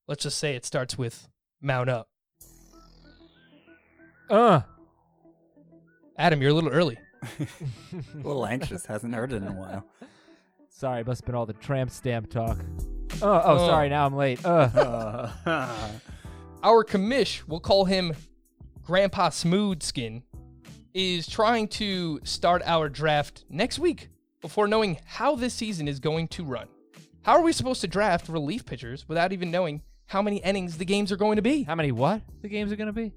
Let's 0.09 0.25
just 0.25 0.39
say 0.39 0.57
it 0.57 0.65
starts 0.65 0.99
with 0.99 1.29
mount 1.61 1.89
up. 1.89 2.09
Uh, 4.29 4.63
Adam, 6.19 6.43
you're 6.43 6.51
a 6.51 6.55
little 6.55 6.71
early. 6.71 6.99
A 7.41 8.17
little 8.17 8.47
anxious. 8.47 8.87
Hasn't 8.87 9.15
heard 9.15 9.33
it 9.33 9.37
in 9.37 9.49
a 9.49 9.53
while. 9.53 9.85
sorry, 10.69 11.05
must 11.05 11.23
have 11.23 11.27
been 11.27 11.35
all 11.35 11.47
the 11.47 11.53
tramp 11.55 11.91
stamp 11.91 12.31
talk. 12.31 12.59
Oh, 13.23 13.29
oh, 13.31 13.43
Oh. 13.45 13.59
sorry. 13.69 13.89
Now 13.89 14.07
I'm 14.07 14.15
late. 14.15 14.45
Uh, 14.45 15.31
Our 16.63 16.85
commish, 16.85 17.43
we'll 17.47 17.61
call 17.61 17.85
him 17.85 18.15
Grandpa 18.83 19.31
Smoothskin, 19.31 20.23
is 20.95 21.27
trying 21.29 21.69
to 21.69 22.21
start 22.25 22.63
our 22.65 22.89
draft 22.89 23.45
next 23.51 23.79
week 23.79 24.09
before 24.41 24.67
knowing 24.67 24.99
how 25.05 25.37
this 25.37 25.55
season 25.55 25.87
is 25.89 26.01
going 26.01 26.29
to 26.29 26.45
run. 26.45 26.67
How 27.23 27.33
are 27.33 27.43
we 27.43 27.53
supposed 27.53 27.81
to 27.83 27.87
draft 27.89 28.29
relief 28.29 28.65
pitchers 28.65 29.09
without 29.09 29.33
even 29.33 29.51
knowing 29.51 29.83
how 30.07 30.23
many 30.23 30.37
innings 30.39 30.79
the 30.79 30.85
games 30.85 31.11
are 31.13 31.17
going 31.17 31.37
to 31.37 31.43
be? 31.43 31.65
how 31.65 31.75
many 31.75 31.93
what 31.93 32.23
the 32.43 32.49
games 32.49 32.73
are 32.73 32.77
gonna 32.77 32.93
be? 32.93 33.13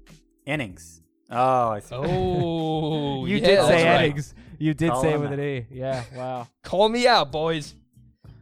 Innings. 0.46 1.00
Oh, 1.30 1.68
I 1.68 1.80
see. 1.80 1.94
Oh, 1.94 3.24
you 3.26 3.36
yeah, 3.36 3.46
did 3.46 3.64
say 3.66 3.88
right. 3.88 4.04
innings. 4.04 4.34
You 4.58 4.74
did 4.74 4.90
Call 4.90 5.02
say 5.02 5.12
it 5.14 5.20
with 5.20 5.28
out. 5.32 5.38
an 5.38 5.44
E. 5.44 5.66
Yeah. 5.70 6.04
Wow. 6.14 6.48
Call 6.62 6.88
me 6.88 7.06
out, 7.06 7.30
boys. 7.32 7.74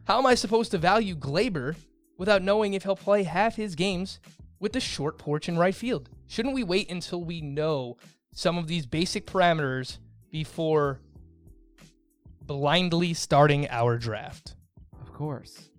How 0.05 0.17
am 0.17 0.25
I 0.25 0.35
supposed 0.35 0.71
to 0.71 0.77
value 0.77 1.15
Gleyber 1.15 1.75
without 2.17 2.41
knowing 2.41 2.73
if 2.73 2.83
he'll 2.83 2.95
play 2.95 3.23
half 3.23 3.55
his 3.55 3.75
games 3.75 4.19
with 4.59 4.73
the 4.73 4.79
short 4.79 5.17
porch 5.17 5.47
in 5.47 5.57
right 5.57 5.75
field? 5.75 6.09
Shouldn't 6.27 6.55
we 6.55 6.63
wait 6.63 6.89
until 6.91 7.23
we 7.23 7.41
know 7.41 7.97
some 8.33 8.57
of 8.57 8.67
these 8.67 8.85
basic 8.85 9.25
parameters 9.27 9.99
before 10.31 10.99
blindly 12.41 13.13
starting 13.13 13.69
our 13.69 13.97
draft? 13.97 14.55
Of 14.99 15.13
course. 15.13 15.69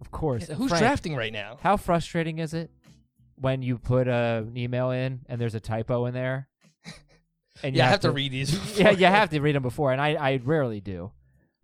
Of 0.00 0.10
course. 0.10 0.48
Who's 0.48 0.70
Frank, 0.70 0.82
drafting 0.82 1.14
right 1.14 1.32
now? 1.32 1.58
How 1.62 1.76
frustrating 1.76 2.38
is 2.38 2.54
it 2.54 2.70
when 3.40 3.62
you 3.62 3.78
put 3.78 4.06
a, 4.08 4.44
an 4.46 4.56
email 4.56 4.90
in 4.90 5.20
and 5.28 5.40
there's 5.40 5.54
a 5.54 5.60
typo 5.60 6.06
in 6.06 6.14
there? 6.14 6.48
And 7.62 7.74
you 7.74 7.80
Yeah, 7.80 7.88
I 7.88 7.90
have 7.90 8.00
to 8.00 8.10
read 8.10 8.32
these. 8.32 8.78
yeah, 8.78 8.90
you 8.90 9.04
have 9.04 9.28
to 9.30 9.40
read 9.40 9.54
them 9.54 9.62
before, 9.62 9.92
and 9.92 10.00
I, 10.00 10.14
I 10.14 10.40
rarely 10.42 10.80
do. 10.80 11.12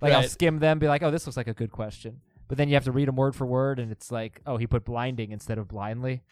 Like 0.03 0.13
I'll 0.13 0.25
skim 0.25 0.59
them, 0.59 0.79
be 0.79 0.89
like, 0.89 1.03
oh, 1.03 1.11
this 1.11 1.27
looks 1.27 1.39
like 1.39 1.47
a 1.47 1.55
good 1.55 1.73
question, 1.73 2.21
but 2.49 2.59
then 2.59 2.69
you 2.69 2.75
have 2.75 2.85
to 2.85 2.93
read 2.93 3.09
them 3.09 3.17
word 3.17 3.35
for 3.35 3.47
word, 3.47 3.79
and 3.79 3.91
it's 3.91 4.13
like, 4.13 4.43
oh, 4.45 4.59
he 4.59 4.67
put 4.67 4.85
blinding 4.85 5.33
instead 5.33 5.57
of 5.57 5.69
blindly. 5.69 6.23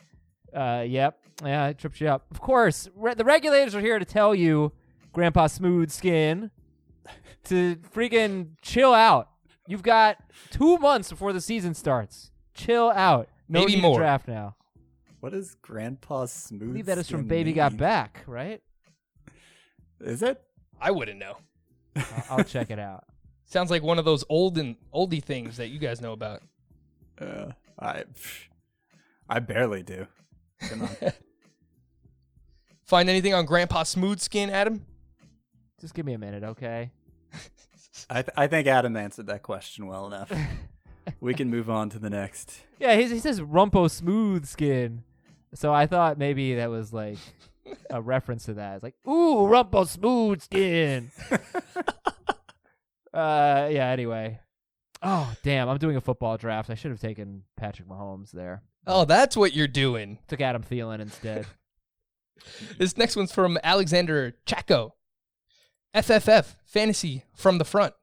Uh, 0.55 0.85
yep, 0.87 1.19
yeah, 1.43 1.69
it 1.69 1.79
trips 1.79 1.99
you 2.01 2.09
up. 2.09 2.27
Of 2.31 2.43
course, 2.43 2.91
re- 2.95 3.15
the 3.15 3.25
regulators 3.25 3.75
are 3.75 3.81
here 3.81 3.99
to 3.99 4.05
tell 4.05 4.35
you, 4.35 4.73
Grandpa 5.15 5.47
Smooth 5.47 5.91
Skin, 5.91 6.51
to 7.45 7.77
freaking 7.77 8.51
chill 8.61 8.93
out. 8.93 9.31
You've 9.67 9.83
got 9.83 10.19
two 10.51 10.77
months 10.77 11.09
before 11.09 11.33
the 11.33 11.41
season 11.41 11.73
starts. 11.73 12.31
Chill 12.53 12.91
out. 12.91 13.29
No 13.49 13.61
Maybe 13.61 13.77
to 13.77 13.81
more. 13.81 13.99
draft 13.99 14.29
now. 14.29 14.57
What 15.25 15.33
is 15.33 15.57
Grandpa 15.62 16.27
Smooth? 16.27 16.29
I 16.29 16.59
Smooth? 16.59 16.68
believe 16.68 16.85
that 16.85 16.99
is 16.99 17.09
from 17.09 17.20
Skin 17.20 17.29
Baby 17.29 17.55
Got? 17.55 17.79
Back, 17.79 18.25
right? 18.27 18.61
Is 19.99 20.22
it? 20.22 20.39
I 20.79 20.91
wouldn't 20.91 21.18
know. 21.18 21.39
I'll, 21.97 22.25
I'll 22.29 22.45
check 22.45 22.70
it 22.70 22.79
out. 22.79 23.05
Sounds 23.47 23.70
like 23.70 23.83
one 23.83 23.99
of 23.99 24.05
those 24.05 24.22
old 24.29 24.59
and 24.59 24.77
oldie 24.93 25.25
things 25.25 25.57
that 25.57 25.68
you 25.68 25.79
guys 25.79 26.03
know 26.03 26.12
about. 26.12 26.43
Uh, 27.18 27.53
I, 27.81 28.05
I 29.27 29.39
barely 29.39 29.83
do. 29.83 30.07
Find 32.85 33.09
anything 33.09 33.33
on 33.33 33.47
Grandpa 33.47 33.85
Smooth 33.85 34.20
Skin, 34.20 34.51
Adam? 34.51 34.85
Just 35.81 35.95
give 35.95 36.05
me 36.05 36.12
a 36.12 36.18
minute, 36.18 36.45
okay? 36.45 36.91
I, 38.11 38.20
th- 38.20 38.35
I 38.37 38.47
think 38.47 38.68
Adam 38.68 38.95
answered 38.95 39.29
that 39.29 39.43
question 39.43 39.87
well 39.87 40.07
enough. 40.07 40.31
we 41.18 41.33
can 41.33 41.49
move 41.49 41.70
on 41.70 41.89
to 41.89 41.99
the 41.99 42.11
next. 42.11 42.61
Yeah, 42.79 42.95
he, 42.97 43.09
he 43.09 43.20
says 43.20 43.41
Rumpo 43.41 43.91
Smooth 43.91 44.45
Skin. 44.45 45.03
So 45.55 45.73
I 45.73 45.87
thought 45.87 46.19
maybe 46.19 46.57
that 46.57 46.71
was 46.71 46.93
like 46.93 47.19
a 47.91 48.01
reference 48.03 48.45
to 48.47 48.55
that. 48.55 48.75
It's 48.75 48.83
like, 48.83 48.97
ooh, 49.07 49.47
Rumpo 49.47 49.87
Smooth 49.87 50.43
Skin. 50.43 51.11
uh, 53.15 53.69
yeah, 53.71 53.89
anyway. 53.89 54.41
Oh, 55.03 55.33
damn. 55.43 55.69
I'm 55.69 55.79
doing 55.79 55.97
a 55.97 56.01
football 56.01 56.37
draft. 56.37 56.71
I 56.71 56.75
should 56.75 56.91
have 56.91 57.01
taken 57.01 57.43
Patrick 57.57 57.89
Mahomes 57.89 58.31
there. 58.31 58.63
Oh, 58.87 59.05
that's 59.05 59.37
what 59.37 59.55
you're 59.55 59.69
doing. 59.69 60.19
Took 60.29 60.41
Adam 60.41 60.63
Thielen 60.63 61.01
instead. 61.01 61.47
This 62.79 62.99
next 62.99 63.17
one's 63.17 63.33
from 63.33 63.59
Alexander 63.63 64.35
Chaco. 64.45 64.97
FFF, 65.95 66.57
fantasy 66.67 67.25
from 67.35 67.59
the 67.59 67.65
front. 67.65 67.95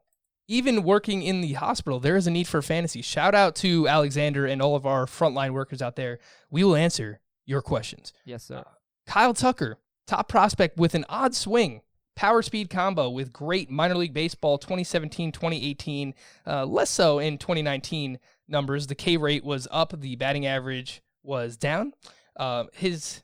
Even 0.48 0.84
working 0.84 1.22
in 1.22 1.42
the 1.42 1.54
hospital, 1.54 2.00
there 2.00 2.16
is 2.16 2.26
a 2.28 2.32
need 2.32 2.48
for 2.48 2.62
fantasy. 2.62 3.02
Shout 3.02 3.36
out 3.36 3.56
to 3.58 3.88
Alexander 3.88 4.46
and 4.46 4.62
all 4.62 4.76
of 4.76 4.86
our 4.86 5.06
frontline 5.06 5.52
workers 5.52 5.82
out 5.82 5.96
there. 5.96 6.20
We 6.50 6.64
will 6.64 6.76
answer 6.76 7.21
your 7.46 7.62
questions. 7.62 8.14
yes, 8.26 8.44
sir. 8.44 8.64
Kyle 9.08 9.34
Tucker, 9.34 9.78
top 10.08 10.30
prospect 10.30 10.78
with 10.78 10.96
an 10.96 11.06
odd 11.10 11.36
swing, 11.36 11.82
power 12.16 12.42
speed 12.42 12.70
combo 12.70 13.10
with 13.10 13.34
great 13.34 13.70
minor 13.70 13.96
league 13.96 14.14
baseball 14.14 14.58
2017 14.58 15.32
2018, 15.32 16.14
uh, 16.46 16.66
less 16.66 16.90
so 16.90 17.20
in 17.20 17.38
2019 17.38 18.20
numbers. 18.48 18.88
The 18.88 18.96
K 18.96 19.18
rate 19.18 19.44
was 19.44 19.68
up, 19.72 20.00
the 20.00 20.16
batting 20.16 20.46
average 20.46 21.02
was 21.24 21.58
down. 21.58 21.94
Uh, 22.36 22.66
his 22.74 23.24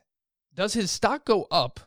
does 0.54 0.74
his 0.74 0.90
stock 0.90 1.24
go 1.24 1.46
up 1.50 1.80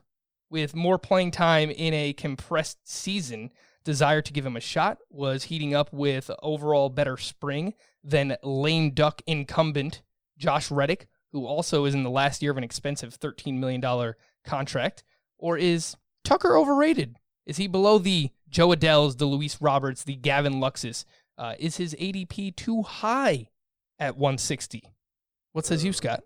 with 0.49 0.75
more 0.75 0.97
playing 0.97 1.31
time 1.31 1.69
in 1.69 1.93
a 1.93 2.13
compressed 2.13 2.87
season? 2.87 3.51
Desire 3.83 4.21
to 4.21 4.31
give 4.31 4.45
him 4.45 4.55
a 4.55 4.61
shot 4.61 4.99
was 5.09 5.45
heating 5.45 5.73
up 5.73 5.91
with 5.91 6.29
overall 6.43 6.89
better 6.89 7.17
spring 7.17 7.73
than 8.03 8.37
lame 8.43 8.91
duck 8.91 9.21
incumbent 9.25 10.03
Josh 10.37 10.69
Reddick, 10.69 11.07
who 11.31 11.45
also 11.45 11.85
is 11.85 11.93
in 11.93 12.03
the 12.03 12.09
last 12.09 12.41
year 12.41 12.51
of 12.51 12.57
an 12.57 12.63
expensive 12.63 13.19
$13 13.19 13.57
million 13.57 14.13
contract? 14.43 15.03
Or 15.37 15.57
is 15.57 15.95
Tucker 16.23 16.55
overrated? 16.57 17.17
Is 17.45 17.57
he 17.57 17.67
below 17.67 17.97
the 17.97 18.29
Jo 18.49 18.69
Adells, 18.69 19.17
the 19.17 19.25
Luis 19.25 19.61
Roberts, 19.61 20.03
the 20.03 20.15
Gavin 20.15 20.55
Luxes? 20.55 21.05
Uh, 21.37 21.55
is 21.57 21.77
his 21.77 21.95
ADP 21.95 22.55
too 22.55 22.83
high 22.83 23.47
at 23.97 24.17
160? 24.17 24.83
What 25.53 25.65
says 25.65 25.83
you, 25.83 25.93
Scott? 25.93 26.23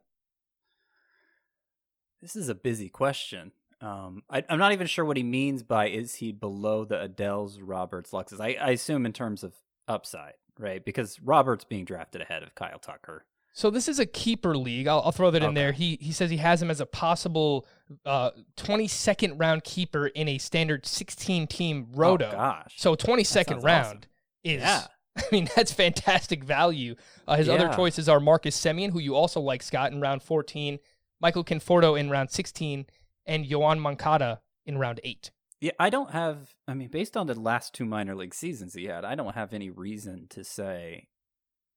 This 2.22 2.36
is 2.36 2.50
a 2.50 2.56
busy 2.56 2.90
question. 2.90 3.52
Um, 3.82 4.24
I, 4.30 4.44
I'm 4.50 4.60
not 4.60 4.72
even 4.72 4.88
sure 4.88 5.06
what 5.06 5.18
he 5.18 5.24
means 5.24 5.64
by 5.64 5.90
is 5.90 6.16
he 6.16 6.32
below 6.32 6.86
the 6.86 6.96
Adells, 7.08 7.60
Roberts, 7.62 8.12
Luxes. 8.12 8.42
I, 8.42 8.58
I 8.60 8.72
assume 8.72 9.06
in 9.06 9.14
terms 9.14 9.44
of 9.44 9.54
upside, 9.88 10.34
right? 10.58 10.84
Because 10.84 11.20
Roberts 11.22 11.66
being 11.66 11.86
drafted 11.86 12.22
ahead 12.22 12.44
of 12.44 12.56
Kyle 12.56 12.80
Tucker. 12.80 13.26
So 13.56 13.70
this 13.70 13.88
is 13.88 14.00
a 14.00 14.06
keeper 14.06 14.58
league. 14.58 14.86
I'll, 14.86 15.02
I'll 15.06 15.14
throw 15.14 15.32
that 15.32 15.42
in 15.42 15.54
there. 15.54 15.72
He 15.72 15.98
he 16.02 16.12
says 16.12 16.30
he 16.30 16.38
has 16.38 16.62
him 16.62 16.70
as 16.70 16.82
a 16.82 16.86
possible 16.86 17.66
uh, 18.06 18.32
22nd 18.58 19.40
round 19.40 19.64
keeper 19.64 20.08
in 20.08 20.28
a 20.28 20.38
standard 20.38 20.86
16 20.86 21.48
team 21.48 21.88
roto. 21.94 22.28
Oh, 22.28 22.32
gosh. 22.32 22.74
So 22.76 22.96
22nd 22.96 23.64
round 23.64 23.86
awesome. 23.86 24.02
is 24.44 24.62
Yeah. 24.62 24.84
I 25.18 25.24
mean 25.32 25.48
that's 25.56 25.72
fantastic 25.72 26.44
value. 26.44 26.96
Uh, 27.26 27.38
his 27.38 27.48
other 27.48 27.70
choices 27.70 28.10
are 28.10 28.20
Marcus 28.20 28.60
Semien, 28.60 28.92
who 28.92 29.00
you 29.00 29.16
also 29.16 29.40
like, 29.40 29.64
Scott, 29.64 29.94
in 29.94 30.02
round 30.02 30.22
14, 30.22 30.78
Michael 31.22 31.46
Conforto 31.46 31.98
in 31.98 32.10
round 32.10 32.32
16, 32.32 32.86
and 33.26 33.46
Yoan 33.46 33.80
Moncada 33.80 34.42
in 34.66 34.78
round 34.78 35.00
eight. 35.06 35.32
Yeah, 35.62 35.72
I 35.80 35.90
don't 35.90 36.12
have. 36.12 36.54
I 36.68 36.74
mean, 36.74 36.90
based 36.90 37.16
on 37.16 37.28
the 37.28 37.40
last 37.40 37.74
two 37.74 37.86
minor 37.86 38.16
league 38.16 38.36
seasons 38.36 38.74
he 38.74 38.86
had, 38.86 39.06
I 39.06 39.16
don't 39.16 39.34
have 39.34 39.54
any 39.54 39.70
reason 39.70 40.28
to 40.32 40.44
say 40.44 41.08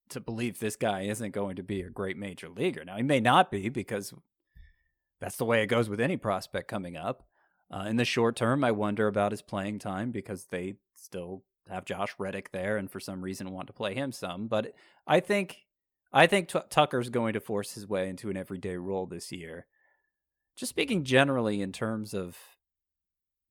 to 0.09 0.19
believe 0.19 0.59
this 0.59 0.75
guy 0.75 1.01
isn't 1.01 1.31
going 1.31 1.55
to 1.55 1.63
be 1.63 1.81
a 1.81 1.89
great 1.89 2.17
major 2.17 2.49
leaguer. 2.49 2.83
Now 2.83 2.97
he 2.97 3.03
may 3.03 3.19
not 3.19 3.51
be 3.51 3.69
because 3.69 4.13
that's 5.19 5.37
the 5.37 5.45
way 5.45 5.61
it 5.61 5.67
goes 5.67 5.89
with 5.89 5.99
any 5.99 6.17
prospect 6.17 6.67
coming 6.67 6.97
up. 6.97 7.23
Uh, 7.71 7.85
in 7.87 7.97
the 7.97 8.05
short 8.05 8.35
term, 8.35 8.63
I 8.63 8.71
wonder 8.71 9.07
about 9.07 9.31
his 9.31 9.43
playing 9.43 9.79
time 9.79 10.11
because 10.11 10.45
they 10.45 10.75
still 10.95 11.43
have 11.69 11.85
Josh 11.85 12.15
Reddick 12.17 12.51
there, 12.51 12.77
and 12.77 12.89
for 12.89 12.99
some 12.99 13.21
reason 13.21 13.51
want 13.51 13.67
to 13.67 13.73
play 13.73 13.93
him 13.93 14.11
some. 14.11 14.47
But 14.47 14.73
I 15.05 15.19
think 15.19 15.65
I 16.11 16.25
think 16.25 16.49
T- 16.49 16.59
Tucker's 16.69 17.09
going 17.09 17.33
to 17.33 17.39
force 17.39 17.73
his 17.73 17.87
way 17.87 18.09
into 18.09 18.29
an 18.29 18.37
everyday 18.37 18.77
role 18.77 19.05
this 19.05 19.31
year. 19.31 19.67
Just 20.55 20.71
speaking 20.71 21.03
generally 21.03 21.61
in 21.61 21.71
terms 21.71 22.13
of 22.13 22.37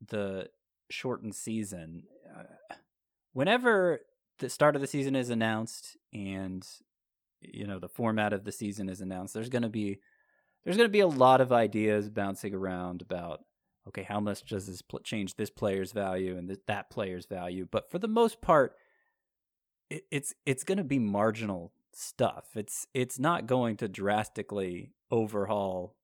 the 0.05 0.49
shortened 0.91 1.35
season, 1.35 2.05
uh, 2.37 2.75
whenever 3.33 4.01
the 4.39 4.49
start 4.49 4.75
of 4.75 4.81
the 4.81 4.87
season 4.87 5.17
is 5.17 5.31
announced 5.31 5.97
and 6.13 6.67
you 7.41 7.67
know 7.67 7.79
the 7.79 7.89
format 7.89 8.33
of 8.33 8.45
the 8.45 8.53
season 8.53 8.89
is 8.89 9.01
announced, 9.01 9.35
there's 9.35 9.49
going 9.49 9.63
to 9.63 9.69
be 9.69 9.99
there's 10.65 10.77
going 10.77 10.89
to 10.89 10.93
be 10.93 11.01
a 11.01 11.07
lot 11.07 11.41
of 11.41 11.53
ideas 11.53 12.09
bouncing 12.09 12.55
around 12.55 13.03
about 13.03 13.45
okay, 13.89 14.03
how 14.03 14.21
much 14.21 14.45
does 14.45 14.67
this 14.67 14.83
pl- 14.83 15.01
change 15.01 15.35
this 15.35 15.51
player's 15.51 15.93
value 15.93 16.37
and 16.37 16.49
th- 16.49 16.61
that 16.67 16.91
player's 16.91 17.25
value? 17.25 17.67
But 17.71 17.91
for 17.91 17.99
the 17.99 18.09
most 18.09 18.41
part, 18.41 18.77
it, 19.91 20.05
it's 20.11 20.35
it's 20.47 20.65
going 20.65 20.79
to 20.79 20.85
be 20.85 20.99
marginal 20.99 21.73
stuff. 21.93 22.49
It's 22.55 22.87
it's 22.95 23.19
not 23.19 23.47
going 23.47 23.77
to 23.79 23.89
drastically 23.89 24.93
overhaul 25.11 25.97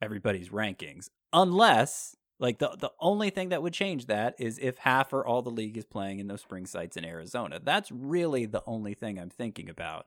everybody's 0.00 0.50
rankings 0.50 1.08
unless 1.32 2.14
like 2.38 2.58
the 2.58 2.76
the 2.78 2.92
only 3.00 3.30
thing 3.30 3.48
that 3.48 3.62
would 3.62 3.72
change 3.72 4.06
that 4.06 4.34
is 4.38 4.58
if 4.60 4.78
half 4.78 5.12
or 5.12 5.26
all 5.26 5.42
the 5.42 5.50
league 5.50 5.76
is 5.76 5.84
playing 5.84 6.18
in 6.18 6.26
those 6.26 6.42
spring 6.42 6.66
sites 6.66 6.96
in 6.96 7.04
Arizona. 7.04 7.60
That's 7.62 7.90
really 7.90 8.46
the 8.46 8.62
only 8.66 8.94
thing 8.94 9.18
I'm 9.18 9.30
thinking 9.30 9.70
about 9.70 10.06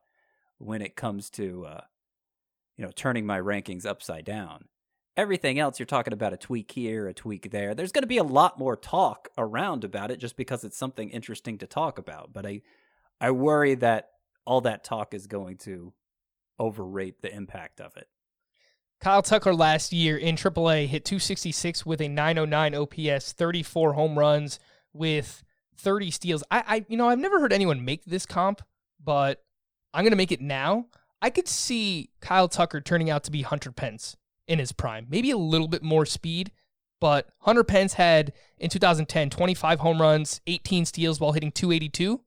when 0.57 0.81
it 0.81 0.95
comes 0.95 1.29
to 1.31 1.65
uh, 1.65 1.81
you 2.77 2.85
know 2.85 2.91
turning 2.95 3.25
my 3.25 3.39
rankings 3.39 3.85
upside 3.85 4.25
down. 4.25 4.65
Everything 5.17 5.59
else, 5.59 5.79
you're 5.79 5.85
talking 5.85 6.13
about 6.13 6.31
a 6.31 6.37
tweak 6.37 6.71
here, 6.71 7.07
a 7.07 7.13
tweak 7.13 7.51
there. 7.51 7.75
There's 7.75 7.91
going 7.91 8.03
to 8.03 8.07
be 8.07 8.19
a 8.19 8.23
lot 8.23 8.57
more 8.57 8.77
talk 8.77 9.27
around 9.37 9.83
about 9.83 10.11
it 10.11 10.17
just 10.17 10.37
because 10.37 10.63
it's 10.63 10.77
something 10.77 11.09
interesting 11.09 11.57
to 11.57 11.67
talk 11.67 11.97
about. 11.97 12.31
But 12.31 12.45
I, 12.45 12.61
I 13.19 13.31
worry 13.31 13.75
that 13.75 14.11
all 14.45 14.61
that 14.61 14.85
talk 14.85 15.13
is 15.13 15.27
going 15.27 15.57
to 15.57 15.93
overrate 16.57 17.21
the 17.21 17.35
impact 17.35 17.81
of 17.81 17.97
it. 17.97 18.07
Kyle 18.99 19.21
Tucker 19.21 19.53
last 19.53 19.93
year 19.93 20.17
in 20.17 20.35
AAA 20.35 20.87
hit 20.87 21.05
266 21.05 21.85
with 21.85 22.01
a 22.01 22.09
909 22.09 22.75
OPS, 22.75 23.31
34 23.31 23.93
home 23.93 24.19
runs 24.19 24.59
with 24.93 25.41
30 25.77 26.11
steals. 26.11 26.43
I, 26.51 26.63
I 26.67 26.85
you 26.89 26.97
know, 26.97 27.07
I've 27.07 27.19
never 27.19 27.39
heard 27.39 27.53
anyone 27.53 27.85
make 27.85 28.03
this 28.03 28.25
comp, 28.25 28.61
but 29.03 29.41
I'm 29.93 30.03
gonna 30.03 30.17
make 30.17 30.33
it 30.33 30.41
now. 30.41 30.87
I 31.21 31.29
could 31.29 31.47
see 31.47 32.09
Kyle 32.19 32.49
Tucker 32.49 32.81
turning 32.81 33.09
out 33.09 33.23
to 33.25 33.31
be 33.31 33.41
Hunter 33.41 33.71
Pence 33.71 34.17
in 34.47 34.59
his 34.59 34.71
prime, 34.73 35.07
maybe 35.09 35.31
a 35.31 35.37
little 35.37 35.67
bit 35.67 35.83
more 35.83 36.05
speed, 36.05 36.51
but 36.99 37.29
Hunter 37.39 37.63
Pence 37.63 37.93
had 37.93 38.33
in 38.57 38.69
2010 38.69 39.29
25 39.29 39.79
home 39.79 40.01
runs, 40.01 40.41
18 40.45 40.85
steals 40.85 41.19
while 41.21 41.31
hitting 41.31 41.51
282. 41.51 42.21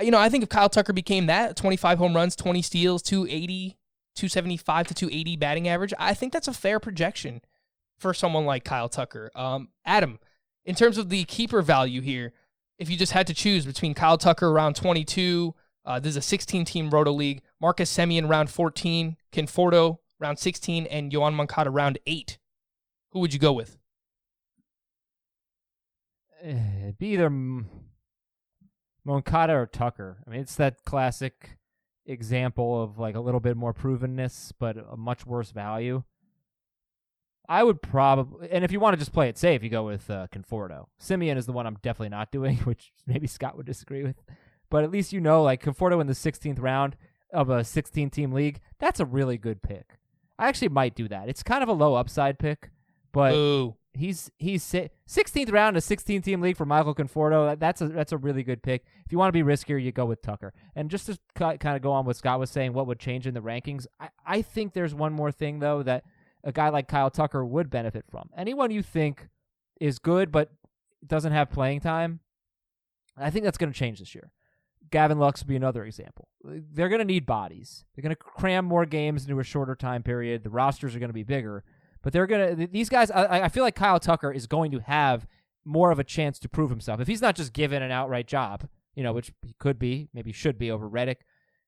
You 0.00 0.10
know, 0.10 0.18
I 0.18 0.28
think 0.30 0.42
if 0.42 0.48
Kyle 0.48 0.70
Tucker 0.70 0.92
became 0.94 1.26
that, 1.26 1.56
25 1.56 1.98
home 1.98 2.16
runs, 2.16 2.34
20 2.34 2.62
steals, 2.62 3.02
280, 3.02 3.76
275 4.14 4.88
to 4.88 4.94
280 4.94 5.36
batting 5.36 5.68
average, 5.68 5.92
I 5.98 6.14
think 6.14 6.32
that's 6.32 6.48
a 6.48 6.52
fair 6.52 6.78
projection 6.80 7.40
for 7.98 8.14
someone 8.14 8.44
like 8.44 8.64
Kyle 8.64 8.88
Tucker. 8.88 9.30
Um, 9.34 9.68
Adam, 9.84 10.18
in 10.64 10.74
terms 10.74 10.98
of 10.98 11.08
the 11.08 11.24
keeper 11.24 11.62
value 11.62 12.00
here, 12.00 12.32
if 12.78 12.90
you 12.90 12.96
just 12.96 13.12
had 13.12 13.26
to 13.28 13.34
choose 13.34 13.64
between 13.66 13.94
Kyle 13.94 14.18
Tucker 14.18 14.48
around 14.48 14.74
22, 14.76 15.54
uh, 15.84 16.00
this 16.00 16.10
is 16.10 16.16
a 16.16 16.22
16 16.22 16.64
team 16.64 16.90
Roto 16.90 17.12
League, 17.12 17.42
Marcus 17.60 17.94
Semien 17.94 18.28
round 18.28 18.50
14, 18.50 19.16
Conforto 19.32 19.98
round 20.18 20.38
16, 20.38 20.86
and 20.86 21.12
Yoan 21.12 21.34
Moncada 21.34 21.70
round 21.70 21.98
8, 22.06 22.38
who 23.10 23.20
would 23.20 23.32
you 23.32 23.38
go 23.38 23.52
with? 23.52 23.78
Eh, 26.42 26.56
It'd 26.82 26.98
be 26.98 27.08
either 27.08 27.30
Moncada 29.04 29.54
or 29.54 29.66
Tucker. 29.66 30.18
I 30.26 30.30
mean, 30.30 30.40
it's 30.40 30.56
that 30.56 30.84
classic 30.84 31.56
example 32.06 32.82
of 32.82 32.98
like 32.98 33.14
a 33.14 33.20
little 33.20 33.40
bit 33.40 33.56
more 33.56 33.72
provenness, 33.72 34.52
but 34.58 34.76
a 34.76 34.96
much 34.96 35.26
worse 35.26 35.50
value. 35.50 36.02
I 37.48 37.62
would 37.62 37.82
probably, 37.82 38.50
and 38.50 38.64
if 38.64 38.72
you 38.72 38.80
want 38.80 38.94
to 38.94 38.98
just 38.98 39.12
play 39.12 39.28
it 39.28 39.36
safe, 39.36 39.62
you 39.62 39.68
go 39.68 39.84
with 39.84 40.08
uh, 40.08 40.28
Conforto. 40.32 40.86
Semien 41.00 41.36
is 41.36 41.44
the 41.44 41.52
one 41.52 41.66
I'm 41.66 41.78
definitely 41.82 42.08
not 42.08 42.32
doing, 42.32 42.56
which 42.64 42.92
maybe 43.06 43.26
Scott 43.26 43.56
would 43.56 43.66
disagree 43.66 44.02
with. 44.02 44.16
But 44.70 44.84
at 44.84 44.90
least 44.90 45.12
you 45.12 45.20
know, 45.20 45.42
like 45.42 45.62
Conforto 45.62 46.00
in 46.00 46.06
the 46.06 46.14
16th 46.14 46.60
round 46.60 46.96
of 47.32 47.50
a 47.50 47.62
16 47.62 48.10
team 48.10 48.32
league, 48.32 48.60
that's 48.78 49.00
a 49.00 49.04
really 49.04 49.36
good 49.36 49.62
pick. 49.62 49.98
I 50.38 50.48
actually 50.48 50.70
might 50.70 50.94
do 50.94 51.06
that. 51.08 51.28
It's 51.28 51.42
kind 51.42 51.62
of 51.62 51.68
a 51.68 51.72
low 51.72 51.94
upside 51.94 52.38
pick, 52.38 52.70
but 53.12 53.34
Ooh. 53.34 53.76
He's 53.94 54.30
he's 54.38 54.64
16th 54.64 55.52
round, 55.52 55.76
a 55.76 55.80
16 55.80 56.22
team 56.22 56.40
league 56.40 56.56
for 56.56 56.66
Michael 56.66 56.94
Conforto. 56.94 57.58
That's 57.58 57.80
a 57.80 57.88
that's 57.88 58.12
a 58.12 58.18
really 58.18 58.42
good 58.42 58.62
pick. 58.62 58.84
If 59.04 59.12
you 59.12 59.18
want 59.18 59.28
to 59.28 59.32
be 59.32 59.42
riskier, 59.42 59.82
you 59.82 59.92
go 59.92 60.04
with 60.04 60.22
Tucker. 60.22 60.52
And 60.74 60.90
just 60.90 61.06
to 61.06 61.18
kind 61.38 61.64
of 61.64 61.82
go 61.82 61.92
on 61.92 62.04
what 62.04 62.16
Scott 62.16 62.38
was 62.38 62.50
saying, 62.50 62.72
what 62.72 62.86
would 62.86 62.98
change 62.98 63.26
in 63.26 63.34
the 63.34 63.40
rankings? 63.40 63.86
I, 64.00 64.08
I 64.26 64.42
think 64.42 64.72
there's 64.72 64.94
one 64.94 65.12
more 65.12 65.32
thing 65.32 65.60
though 65.60 65.82
that 65.82 66.04
a 66.42 66.52
guy 66.52 66.68
like 66.68 66.88
Kyle 66.88 67.10
Tucker 67.10 67.44
would 67.44 67.70
benefit 67.70 68.04
from. 68.10 68.28
Anyone 68.36 68.70
you 68.70 68.82
think 68.82 69.28
is 69.80 69.98
good 69.98 70.30
but 70.30 70.50
doesn't 71.06 71.32
have 71.32 71.50
playing 71.50 71.80
time, 71.80 72.20
I 73.16 73.30
think 73.30 73.44
that's 73.44 73.58
going 73.58 73.72
to 73.72 73.78
change 73.78 74.00
this 74.00 74.14
year. 74.14 74.30
Gavin 74.90 75.18
Lux 75.18 75.40
would 75.40 75.48
be 75.48 75.56
another 75.56 75.84
example. 75.84 76.28
They're 76.44 76.88
going 76.88 77.00
to 77.00 77.04
need 77.04 77.26
bodies. 77.26 77.84
They're 77.94 78.02
going 78.02 78.14
to 78.14 78.16
cram 78.16 78.64
more 78.64 78.86
games 78.86 79.24
into 79.24 79.40
a 79.40 79.44
shorter 79.44 79.74
time 79.74 80.02
period. 80.02 80.44
The 80.44 80.50
rosters 80.50 80.94
are 80.94 80.98
going 80.98 81.08
to 81.08 81.14
be 81.14 81.22
bigger, 81.22 81.64
but 82.04 82.12
they're 82.12 82.26
to. 82.26 82.68
These 82.70 82.88
guys, 82.88 83.10
I, 83.10 83.44
I 83.44 83.48
feel 83.48 83.64
like 83.64 83.74
Kyle 83.74 83.98
Tucker 83.98 84.30
is 84.30 84.46
going 84.46 84.70
to 84.72 84.78
have 84.80 85.26
more 85.64 85.90
of 85.90 85.98
a 85.98 86.04
chance 86.04 86.38
to 86.40 86.48
prove 86.48 86.68
himself 86.70 87.00
if 87.00 87.08
he's 87.08 87.22
not 87.22 87.34
just 87.34 87.54
given 87.54 87.82
an 87.82 87.90
outright 87.90 88.26
job, 88.28 88.68
you 88.94 89.02
know, 89.02 89.12
which 89.14 89.32
he 89.42 89.54
could 89.58 89.78
be, 89.78 90.08
maybe 90.12 90.30
should 90.30 90.58
be 90.58 90.70
over 90.70 90.86
Reddick. 90.86 91.24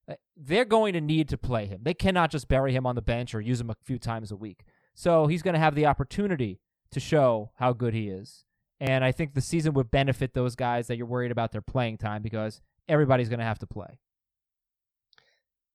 uh, 0.09 0.15
They're 0.37 0.67
going 0.67 0.93
to 0.93 1.01
need 1.01 1.31
to 1.31 1.39
play 1.39 1.67
him. 1.67 1.81
They 1.83 1.95
cannot 1.95 2.31
just 2.31 2.47
bury 2.47 2.73
him 2.73 2.87
on 2.87 2.95
the 2.95 3.03
bench 3.03 3.35
or 3.35 3.41
use 3.41 3.61
him 3.61 3.71
a 3.71 3.77
few 3.83 3.99
times 3.99 4.31
a 4.31 4.37
week. 4.37 4.65
So 4.95 5.27
he's 5.27 5.43
going 5.43 5.55
to 5.55 5.61
have 5.61 5.75
the 5.75 5.87
opportunity 5.87 6.61
to 6.91 7.01
show 7.01 7.51
how 7.57 7.73
good 7.73 7.95
he 7.95 8.09
is. 8.09 8.45
And 8.79 9.03
I 9.03 9.13
think 9.13 9.33
the 9.33 9.41
season 9.41 9.73
would 9.73 9.91
benefit 9.91 10.35
those 10.35 10.55
guys 10.55 10.87
that 10.89 10.99
you're 10.99 11.07
worried 11.07 11.33
about 11.33 11.51
their 11.53 11.63
playing 11.63 11.97
time 11.97 12.23
because 12.23 12.61
everybody's 12.89 13.31
going 13.31 13.39
to 13.39 13.45
have 13.47 13.59
to 13.61 13.67
play. 13.67 13.99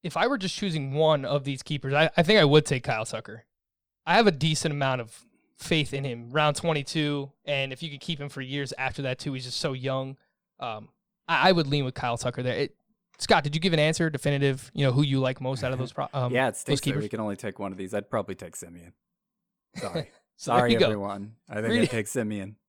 If 0.03 0.15
I 0.17 0.27
were 0.27 0.37
just 0.37 0.55
choosing 0.55 0.93
one 0.93 1.25
of 1.25 1.43
these 1.43 1.63
keepers, 1.63 1.93
I, 1.93 2.11
I 2.15 2.21
think 2.23 2.39
I 2.39 2.45
would 2.45 2.65
take 2.65 2.83
Kyle 2.83 3.05
Tucker. 3.05 3.45
I 4.05 4.15
have 4.15 4.27
a 4.27 4.31
decent 4.31 4.73
amount 4.73 5.01
of 5.01 5.25
faith 5.57 5.93
in 5.93 6.03
him, 6.03 6.31
round 6.31 6.55
22. 6.55 7.31
And 7.45 7.71
if 7.71 7.83
you 7.83 7.89
could 7.89 7.99
keep 8.01 8.19
him 8.19 8.29
for 8.29 8.41
years 8.41 8.73
after 8.77 9.03
that, 9.03 9.19
too, 9.19 9.33
he's 9.33 9.45
just 9.45 9.59
so 9.59 9.73
young. 9.73 10.17
Um, 10.59 10.89
I, 11.27 11.49
I 11.49 11.51
would 11.51 11.67
lean 11.67 11.85
with 11.85 11.93
Kyle 11.93 12.17
Tucker 12.17 12.43
there. 12.43 12.55
It, 12.55 12.75
Scott, 13.19 13.43
did 13.43 13.53
you 13.53 13.61
give 13.61 13.73
an 13.73 13.79
answer, 13.79 14.09
definitive? 14.09 14.71
You 14.73 14.85
know 14.85 14.91
who 14.91 15.03
you 15.03 15.19
like 15.19 15.39
most 15.39 15.63
out 15.63 15.71
of 15.71 15.79
those? 15.79 15.93
Pro- 15.93 16.09
um, 16.13 16.33
yeah, 16.33 16.47
it 16.47 16.53
those 16.65 16.79
that 16.79 16.81
keepers. 16.81 17.03
we 17.03 17.09
can 17.09 17.19
only 17.19 17.35
take 17.35 17.59
one 17.59 17.71
of 17.71 17.77
these. 17.77 17.93
I'd 17.93 18.09
probably 18.09 18.35
take 18.35 18.55
Semien. 18.55 18.93
Sorry. 19.75 20.09
So 20.37 20.53
Sorry, 20.53 20.73
you 20.73 20.79
go. 20.79 20.85
everyone. 20.85 21.35
I 21.47 21.61
think 21.61 21.83
I'd 21.83 21.89
take 21.91 22.07
Semien. 22.07 22.55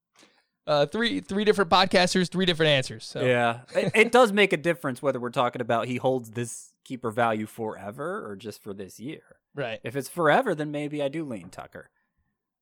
Uh, 0.64 0.86
three 0.86 1.18
three 1.18 1.44
different 1.44 1.68
podcasters, 1.68 2.28
three 2.30 2.46
different 2.46 2.70
answers. 2.70 3.04
So 3.04 3.20
Yeah, 3.20 3.62
it, 3.74 3.90
it 3.96 4.12
does 4.12 4.30
make 4.32 4.52
a 4.52 4.56
difference 4.56 5.02
whether 5.02 5.18
we're 5.18 5.30
talking 5.30 5.60
about 5.60 5.88
he 5.88 5.96
holds 5.96 6.30
this 6.30 6.72
keeper 6.84 7.10
value 7.10 7.46
forever 7.46 8.24
or 8.24 8.36
just 8.36 8.62
for 8.62 8.72
this 8.72 9.00
year. 9.00 9.22
Right. 9.54 9.80
If 9.84 9.96
it's 9.96 10.08
forever, 10.08 10.54
then 10.54 10.70
maybe 10.70 11.02
I 11.02 11.08
do 11.08 11.24
lean 11.24 11.50
Tucker. 11.50 11.90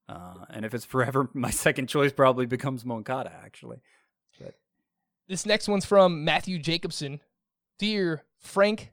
Uh, 0.09 0.45
and 0.51 0.64
if 0.64 0.74
it's 0.74 0.84
forever, 0.84 1.28
my 1.34 1.51
second 1.51 1.88
choice 1.88 2.12
probably 2.12 2.47
becomes 2.47 2.84
Moncada, 2.84 3.32
actually. 3.45 3.80
This 5.28 5.47
next 5.47 5.68
one's 5.68 5.84
from 5.84 6.24
Matthew 6.24 6.59
Jacobson. 6.59 7.20
Dear 7.78 8.24
Frank 8.41 8.91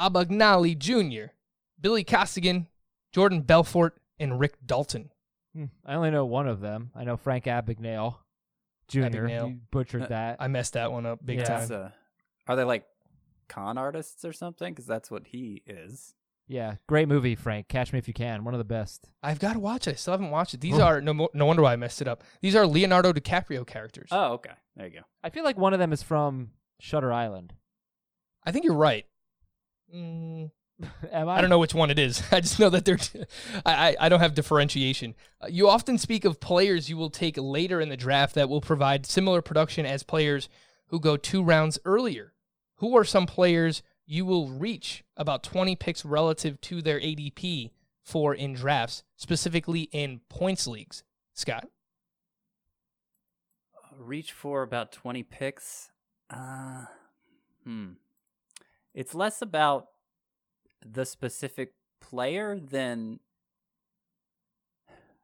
Abagnale 0.00 0.78
Jr., 0.78 1.32
Billy 1.78 2.02
Costigan, 2.04 2.68
Jordan 3.12 3.42
Belfort, 3.42 4.00
and 4.18 4.40
Rick 4.40 4.54
Dalton. 4.64 5.10
Hmm, 5.54 5.66
I 5.84 5.94
only 5.94 6.10
know 6.10 6.24
one 6.24 6.48
of 6.48 6.60
them. 6.60 6.90
I 6.94 7.04
know 7.04 7.18
Frank 7.18 7.44
Abagnale 7.44 8.16
Jr. 8.88 9.00
Abagnale. 9.00 9.48
You 9.50 9.60
butchered 9.70 10.02
Uh, 10.04 10.06
that. 10.06 10.36
I 10.40 10.48
messed 10.48 10.72
that 10.72 10.90
one 10.90 11.04
up 11.04 11.18
big 11.22 11.40
Yeah. 11.40 11.44
time. 11.66 11.70
Uh, 11.70 11.88
are 12.46 12.56
they 12.56 12.64
like 12.64 12.86
con 13.48 13.76
artists 13.76 14.24
or 14.24 14.32
something? 14.32 14.72
Because 14.72 14.86
that's 14.86 15.10
what 15.10 15.26
he 15.26 15.62
is. 15.66 16.14
Yeah, 16.46 16.74
great 16.86 17.08
movie, 17.08 17.34
Frank. 17.34 17.68
Catch 17.68 17.92
Me 17.92 17.98
If 17.98 18.06
You 18.08 18.14
Can. 18.14 18.44
One 18.44 18.54
of 18.54 18.58
the 18.58 18.64
best. 18.64 19.08
I've 19.22 19.38
got 19.38 19.54
to 19.54 19.58
watch 19.58 19.86
it. 19.88 19.92
I 19.92 19.94
still 19.94 20.12
haven't 20.12 20.30
watched 20.30 20.54
it. 20.54 20.60
These 20.60 20.78
Oh. 20.78 20.82
are 20.82 21.00
no 21.00 21.14
mo- 21.14 21.30
no 21.34 21.46
wonder 21.46 21.62
why 21.62 21.72
I 21.72 21.76
messed 21.76 22.00
it 22.02 22.08
up. 22.08 22.22
These 22.42 22.54
are 22.56 22.66
Leonardo 22.66 23.12
DiCaprio 23.12 23.66
characters. 23.66 24.08
Oh, 24.12 24.32
okay. 24.34 24.50
There 24.76 24.86
you 24.86 24.92
go. 24.92 25.04
I 25.22 25.30
feel 25.30 25.44
like 25.44 25.56
one 25.56 25.72
of 25.72 25.78
them 25.78 25.92
is 25.92 26.02
from 26.02 26.50
Shutter 26.80 27.12
Island. 27.12 27.54
I 28.44 28.52
think 28.52 28.64
you're 28.64 28.74
right. 28.74 29.06
Mm, 29.94 30.50
Am 31.12 31.28
I? 31.28 31.38
I 31.38 31.40
don't 31.40 31.50
know 31.50 31.58
which 31.58 31.74
one 31.74 31.90
it 31.90 31.98
is. 31.98 32.22
I 32.32 32.40
just 32.40 32.58
know 32.58 32.68
that 32.70 32.84
they're. 32.84 32.98
I, 33.66 33.88
I 33.90 33.96
I 34.00 34.08
don't 34.08 34.20
have 34.20 34.34
differentiation. 34.34 35.14
Uh, 35.40 35.46
you 35.48 35.68
often 35.68 35.98
speak 35.98 36.24
of 36.24 36.40
players 36.40 36.90
you 36.90 36.96
will 36.96 37.10
take 37.10 37.36
later 37.38 37.80
in 37.80 37.88
the 37.88 37.96
draft 37.96 38.34
that 38.34 38.48
will 38.48 38.60
provide 38.60 39.06
similar 39.06 39.40
production 39.40 39.86
as 39.86 40.02
players 40.02 40.48
who 40.88 41.00
go 41.00 41.16
two 41.16 41.42
rounds 41.42 41.78
earlier. 41.84 42.32
Who 42.78 42.96
are 42.96 43.04
some 43.04 43.24
players 43.26 43.82
you 44.06 44.24
will 44.24 44.48
reach 44.48 45.04
about 45.16 45.42
20 45.42 45.76
picks 45.76 46.04
relative 46.04 46.60
to 46.62 46.82
their 46.82 47.00
ADP 47.00 47.70
for 48.02 48.34
in 48.34 48.54
drafts, 48.54 49.02
specifically 49.16 49.88
in 49.92 50.20
points 50.28 50.66
leagues? 50.66 51.02
Scott. 51.32 51.68
reach 53.98 54.32
for 54.32 54.62
about 54.62 54.92
20 54.92 55.22
picks. 55.22 55.90
Uh, 56.30 56.86
hmm. 57.64 57.92
It's 58.92 59.14
less 59.14 59.42
about 59.42 59.88
the 60.84 61.04
specific 61.04 61.72
player 62.00 62.58
than 62.58 63.20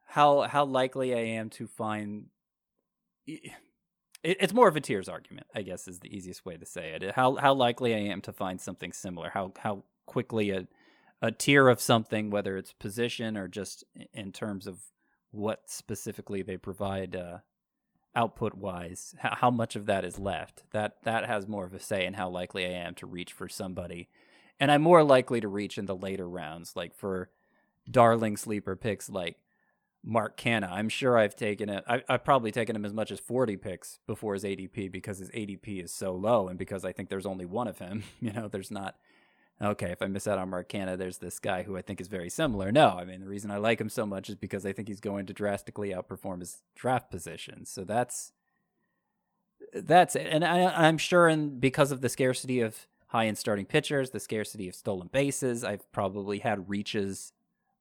how 0.07 0.41
how 0.41 0.65
likely 0.65 1.13
I 1.13 1.19
am 1.19 1.49
to 1.51 1.67
find. 1.67 2.25
It, 4.23 4.37
it's 4.39 4.53
more 4.53 4.67
of 4.67 4.75
a 4.75 4.81
tiers 4.81 5.09
argument, 5.09 5.47
I 5.55 5.61
guess, 5.61 5.87
is 5.87 5.99
the 5.99 6.15
easiest 6.15 6.45
way 6.45 6.57
to 6.57 6.65
say 6.65 6.91
it. 6.91 7.15
How 7.15 7.35
how 7.35 7.53
likely 7.53 7.93
I 7.93 7.99
am 7.99 8.21
to 8.21 8.33
find 8.33 8.59
something 8.59 8.93
similar. 8.93 9.29
How 9.29 9.53
how 9.59 9.83
quickly 10.05 10.51
a 10.51 10.67
a 11.21 11.31
tier 11.31 11.67
of 11.67 11.79
something, 11.79 12.31
whether 12.31 12.57
it's 12.57 12.73
position 12.73 13.37
or 13.37 13.47
just 13.47 13.83
in 14.13 14.31
terms 14.31 14.65
of 14.67 14.79
what 15.31 15.61
specifically 15.67 16.41
they 16.41 16.57
provide. 16.57 17.15
Uh, 17.15 17.37
output 18.15 18.53
wise 18.55 19.15
how, 19.19 19.35
how 19.35 19.49
much 19.51 19.75
of 19.75 19.85
that 19.85 20.03
is 20.03 20.19
left 20.19 20.63
that 20.71 20.97
that 21.03 21.25
has 21.25 21.47
more 21.47 21.65
of 21.65 21.73
a 21.73 21.79
say 21.79 22.05
in 22.05 22.13
how 22.13 22.29
likely 22.29 22.65
i 22.65 22.69
am 22.69 22.93
to 22.93 23.05
reach 23.05 23.31
for 23.31 23.47
somebody 23.47 24.09
and 24.59 24.69
i'm 24.71 24.81
more 24.81 25.03
likely 25.03 25.39
to 25.39 25.47
reach 25.47 25.77
in 25.77 25.85
the 25.85 25.95
later 25.95 26.27
rounds 26.27 26.75
like 26.75 26.93
for 26.93 27.29
darling 27.89 28.35
sleeper 28.35 28.75
picks 28.75 29.09
like 29.09 29.37
mark 30.03 30.35
canha 30.37 30.71
i'm 30.71 30.89
sure 30.89 31.17
i've 31.17 31.35
taken 31.35 31.69
it 31.69 31.83
I, 31.87 32.01
i've 32.09 32.23
probably 32.23 32.51
taken 32.51 32.75
him 32.75 32.85
as 32.85 32.93
much 32.93 33.11
as 33.11 33.19
40 33.19 33.57
picks 33.57 33.99
before 34.07 34.33
his 34.33 34.43
adp 34.43 34.91
because 34.91 35.19
his 35.19 35.29
adp 35.29 35.83
is 35.83 35.93
so 35.93 36.13
low 36.13 36.47
and 36.47 36.57
because 36.57 36.83
i 36.83 36.91
think 36.91 37.09
there's 37.09 37.25
only 37.25 37.45
one 37.45 37.67
of 37.67 37.77
him 37.77 38.03
you 38.19 38.33
know 38.33 38.47
there's 38.47 38.71
not 38.71 38.95
okay, 39.63 39.91
if 39.91 40.01
I 40.01 40.07
miss 40.07 40.27
out 40.27 40.39
on 40.39 40.49
Mark 40.49 40.69
Canha, 40.69 40.97
there's 40.97 41.19
this 41.19 41.39
guy 41.39 41.63
who 41.63 41.77
I 41.77 41.81
think 41.81 42.01
is 42.01 42.07
very 42.07 42.29
similar. 42.29 42.71
No, 42.71 42.89
I 42.89 43.05
mean, 43.05 43.21
the 43.21 43.27
reason 43.27 43.51
I 43.51 43.57
like 43.57 43.79
him 43.79 43.89
so 43.89 44.05
much 44.05 44.29
is 44.29 44.35
because 44.35 44.65
I 44.65 44.73
think 44.73 44.87
he's 44.87 44.99
going 44.99 45.25
to 45.27 45.33
drastically 45.33 45.89
outperform 45.89 46.39
his 46.39 46.63
draft 46.75 47.11
position. 47.11 47.65
So 47.65 47.83
that's 47.83 48.31
that's 49.73 50.15
it. 50.15 50.27
And 50.29 50.43
I, 50.43 50.65
I'm 50.87 50.97
sure, 50.97 51.27
and 51.27 51.59
because 51.61 51.91
of 51.91 52.01
the 52.01 52.09
scarcity 52.09 52.61
of 52.61 52.87
high 53.07 53.27
end 53.27 53.37
starting 53.37 53.65
pitchers, 53.65 54.09
the 54.09 54.19
scarcity 54.19 54.67
of 54.67 54.75
stolen 54.75 55.09
bases, 55.11 55.63
I've 55.63 55.89
probably 55.91 56.39
had 56.39 56.69
reaches 56.69 57.33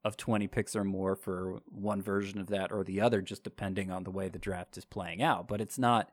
of 0.03 0.17
20 0.17 0.47
picks 0.49 0.75
or 0.75 0.85
more 0.85 1.15
for 1.15 1.61
one 1.67 2.01
version 2.01 2.41
of 2.41 2.47
that 2.49 2.73
or 2.73 2.83
the 2.83 3.01
other, 3.01 3.21
just 3.21 3.45
depending 3.45 3.91
on 3.91 4.05
the 4.05 4.11
way 4.11 4.29
the 4.29 4.39
draft 4.39 4.77
is 4.79 4.85
playing 4.85 5.23
out. 5.23 5.47
But 5.47 5.61
it's 5.61 5.79
not, 5.79 6.11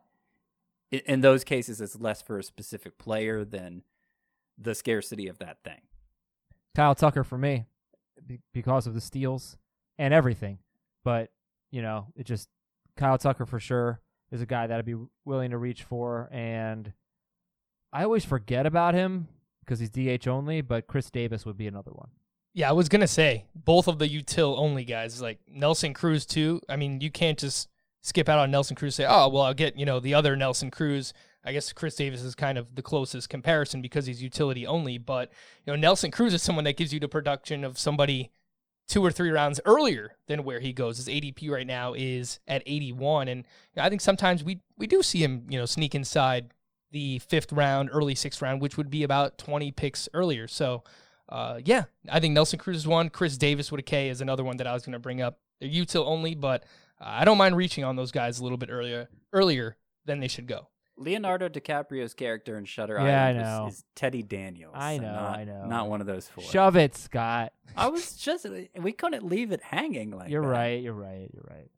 in- 0.90 1.20
those 1.22 1.44
cases, 1.44 1.80
it's 1.80 1.98
less 1.98 2.20
for 2.20 2.38
a 2.38 2.42
specific 2.42 2.98
player 2.98 3.44
than 3.44 3.82
the 4.58 4.74
scarcity 4.74 5.26
of 5.28 5.38
that 5.38 5.62
thing. 5.64 5.80
Kyle 6.74 6.94
Tucker 6.94 7.24
for 7.24 7.38
me 7.38 7.64
because 8.52 8.86
of 8.86 8.94
the 8.94 9.00
steals 9.00 9.56
and 9.96 10.12
everything. 10.12 10.58
But, 11.02 11.30
you 11.70 11.80
know, 11.80 12.08
it 12.14 12.24
just 12.24 12.48
Kyle 12.96 13.16
Tucker 13.18 13.46
for 13.46 13.58
sure 13.58 14.00
is 14.30 14.42
a 14.42 14.46
guy 14.46 14.66
that 14.66 14.78
I'd 14.78 14.84
be 14.84 14.96
willing 15.24 15.52
to 15.52 15.58
reach 15.58 15.82
for 15.82 16.28
and 16.30 16.92
I 17.92 18.04
always 18.04 18.24
forget 18.24 18.66
about 18.66 18.94
him 18.94 19.28
because 19.60 19.80
he's 19.80 19.90
DH 19.90 20.28
only, 20.28 20.60
but 20.60 20.86
Khris 20.86 21.10
Davis 21.10 21.46
would 21.46 21.56
be 21.56 21.66
another 21.66 21.90
one. 21.92 22.10
Yeah, 22.58 22.70
I 22.70 22.72
was 22.72 22.88
gonna 22.88 23.06
say 23.06 23.44
both 23.54 23.86
of 23.86 24.00
the 24.00 24.08
util 24.08 24.58
only 24.58 24.84
guys, 24.84 25.22
like 25.22 25.38
Nelson 25.48 25.94
Cruz 25.94 26.26
too. 26.26 26.60
I 26.68 26.74
mean, 26.74 27.00
you 27.00 27.08
can't 27.08 27.38
just 27.38 27.68
skip 28.02 28.28
out 28.28 28.40
on 28.40 28.50
Nelson 28.50 28.74
Cruz. 28.74 28.96
Say, 28.96 29.06
oh 29.08 29.28
well, 29.28 29.44
I'll 29.44 29.54
get 29.54 29.78
you 29.78 29.86
know 29.86 30.00
the 30.00 30.14
other 30.14 30.34
Nelson 30.34 30.72
Cruz. 30.72 31.12
I 31.44 31.52
guess 31.52 31.72
Khris 31.72 31.94
Davis 31.94 32.20
is 32.20 32.34
kind 32.34 32.58
of 32.58 32.74
the 32.74 32.82
closest 32.82 33.28
comparison 33.28 33.80
because 33.80 34.06
he's 34.06 34.20
utility 34.20 34.66
only. 34.66 34.98
But 34.98 35.30
you 35.64 35.72
know, 35.72 35.76
Nelson 35.76 36.10
Cruz 36.10 36.34
is 36.34 36.42
someone 36.42 36.64
that 36.64 36.76
gives 36.76 36.92
you 36.92 36.98
the 36.98 37.06
production 37.06 37.62
of 37.62 37.78
somebody 37.78 38.32
two 38.88 39.04
or 39.04 39.12
three 39.12 39.30
rounds 39.30 39.60
earlier 39.64 40.16
than 40.26 40.42
where 40.42 40.58
he 40.58 40.72
goes. 40.72 40.96
His 40.96 41.06
ADP 41.06 41.48
right 41.50 41.66
now 41.66 41.94
is 41.96 42.40
at 42.48 42.64
81, 42.66 43.28
and 43.28 43.44
I 43.76 43.88
think 43.88 44.00
sometimes 44.00 44.42
we 44.42 44.62
we 44.76 44.88
do 44.88 45.04
see 45.04 45.22
him 45.22 45.46
you 45.48 45.60
know 45.60 45.64
sneak 45.64 45.94
inside 45.94 46.52
the 46.90 47.20
fifth 47.20 47.52
round, 47.52 47.90
early 47.92 48.16
sixth 48.16 48.42
round, 48.42 48.60
which 48.60 48.76
would 48.76 48.90
be 48.90 49.04
about 49.04 49.38
20 49.38 49.70
picks 49.70 50.08
earlier. 50.12 50.48
So 50.48 50.82
uh, 51.28 51.60
yeah, 51.64 51.84
I 52.08 52.20
think 52.20 52.34
Nelson 52.34 52.58
Cruz 52.58 52.76
is 52.78 52.86
one. 52.86 53.10
Khris 53.10 53.36
Davis 53.36 53.70
with 53.70 53.80
a 53.80 53.82
K 53.82 54.08
is 54.08 54.20
another 54.20 54.44
one 54.44 54.56
that 54.58 54.66
I 54.66 54.72
was 54.72 54.82
going 54.84 54.92
to 54.94 54.98
bring 54.98 55.20
up. 55.20 55.38
They're 55.60 55.68
util 55.68 56.06
only, 56.06 56.34
but 56.34 56.64
uh, 57.00 57.04
I 57.06 57.24
don't 57.24 57.38
mind 57.38 57.56
reaching 57.56 57.84
on 57.84 57.96
those 57.96 58.12
guys 58.12 58.38
a 58.40 58.42
little 58.42 58.58
bit 58.58 58.70
earlier 58.70 59.08
earlier 59.32 59.76
than 60.04 60.20
they 60.20 60.28
should 60.28 60.46
go. 60.46 60.68
Leonardo 60.96 61.48
DiCaprio's 61.48 62.12
character 62.12 62.58
in 62.58 62.64
Shutter 62.64 62.94
Yeah, 62.96 63.24
I 63.24 63.28
Island 63.28 63.38
know. 63.44 63.66
is, 63.68 63.74
is 63.74 63.84
Teddy 63.94 64.22
Daniels. 64.22 64.74
I 64.76 64.98
know, 64.98 65.12
not, 65.12 65.38
I 65.38 65.44
know. 65.44 65.64
Not 65.66 65.88
one 65.88 66.00
of 66.00 66.08
those 66.08 66.26
four. 66.28 66.42
Shove 66.42 66.76
it, 66.76 66.96
Scott. 66.96 67.52
I 67.76 67.86
was 67.88 68.16
just 68.16 68.46
we 68.76 68.92
couldn't 68.92 69.24
leave 69.24 69.52
it 69.52 69.62
hanging 69.62 70.10
like 70.10 70.28
You're 70.30 70.42
that. 70.42 70.48
right. 70.48 70.82
You're 70.82 70.92
right. 70.94 71.30
You're 71.32 71.46
right. 71.48 71.68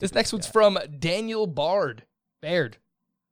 This 0.00 0.08
Stupid 0.08 0.14
next 0.16 0.32
one's 0.32 0.46
from 0.48 0.78
Daniel 0.98 1.46
Bard. 1.46 2.04
Baird. 2.40 2.78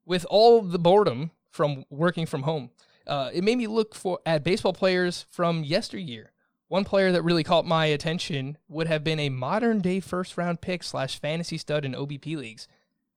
With 0.07 0.25
all 0.31 0.63
the 0.63 0.79
boredom 0.79 1.33
from 1.51 1.85
working 1.91 2.27
from 2.27 2.43
home, 2.43 2.71
uh, 3.07 3.31
it 3.33 3.45
made 3.45 3.59
me 3.59 3.67
look 3.67 3.95
for 3.95 4.21
at 4.25 4.45
baseball 4.45 4.73
players 4.73 5.27
from 5.31 5.65
yesteryear. 5.65 6.33
One 6.69 6.85
player 6.85 7.13
that 7.13 7.23
really 7.23 7.45
caught 7.45 7.67
my 7.67 7.87
attention 7.87 8.57
would 8.69 8.87
have 8.87 9.05
been 9.05 9.21
a 9.21 9.29
modern 9.29 9.81
day 9.81 10.01
first 10.01 10.39
round 10.39 10.61
pick 10.61 10.83
slash 10.83 11.21
fantasy 11.21 11.59
stud 11.59 11.85
in 11.85 11.93
OBP 11.93 12.37
leagues. 12.37 12.67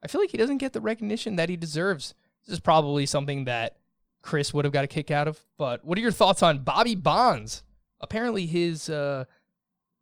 I 0.04 0.08
feel 0.08 0.20
like 0.20 0.32
he 0.32 0.38
doesn't 0.38 0.58
get 0.58 0.74
the 0.74 0.82
recognition 0.82 1.38
that 1.38 1.50
he 1.50 1.56
deserves. 1.56 2.14
This 2.46 2.54
is 2.54 2.60
probably 2.60 3.06
something 3.06 3.46
that 3.46 3.78
Chris 4.22 4.54
would 4.54 4.66
have 4.66 4.74
got 4.74 4.84
a 4.84 4.88
kick 4.88 5.10
out 5.10 5.28
of. 5.28 5.40
But 5.58 5.86
what 5.86 5.98
are 5.98 6.02
your 6.02 6.12
thoughts 6.12 6.44
on 6.44 6.60
Bobby 6.60 6.96
Bonds? 6.96 7.64
Apparently, 8.02 8.46
his 8.46 8.90
uh, 8.90 9.26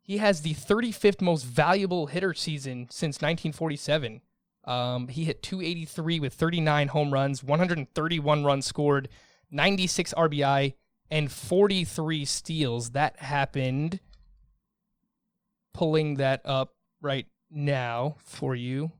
he 0.02 0.18
has 0.18 0.42
the 0.42 0.54
35th 0.54 1.22
most 1.22 1.44
valuable 1.44 2.06
hitter 2.06 2.34
season 2.34 2.88
since 2.90 3.16
1947. 3.16 4.20
Um, 4.64 5.08
he 5.08 5.24
hit 5.24 5.42
283 5.42 6.20
with 6.20 6.34
39 6.34 6.88
home 6.88 7.12
runs, 7.12 7.44
131 7.44 8.44
runs 8.44 8.66
scored, 8.66 9.08
96 9.50 10.14
RBI, 10.14 10.74
and 11.10 11.30
43 11.30 12.24
steals. 12.24 12.90
That 12.90 13.18
happened. 13.18 14.00
Pulling 15.72 16.16
that 16.16 16.40
up 16.44 16.74
right 17.00 17.26
now 17.50 18.16
for 18.24 18.54
you. 18.54 18.92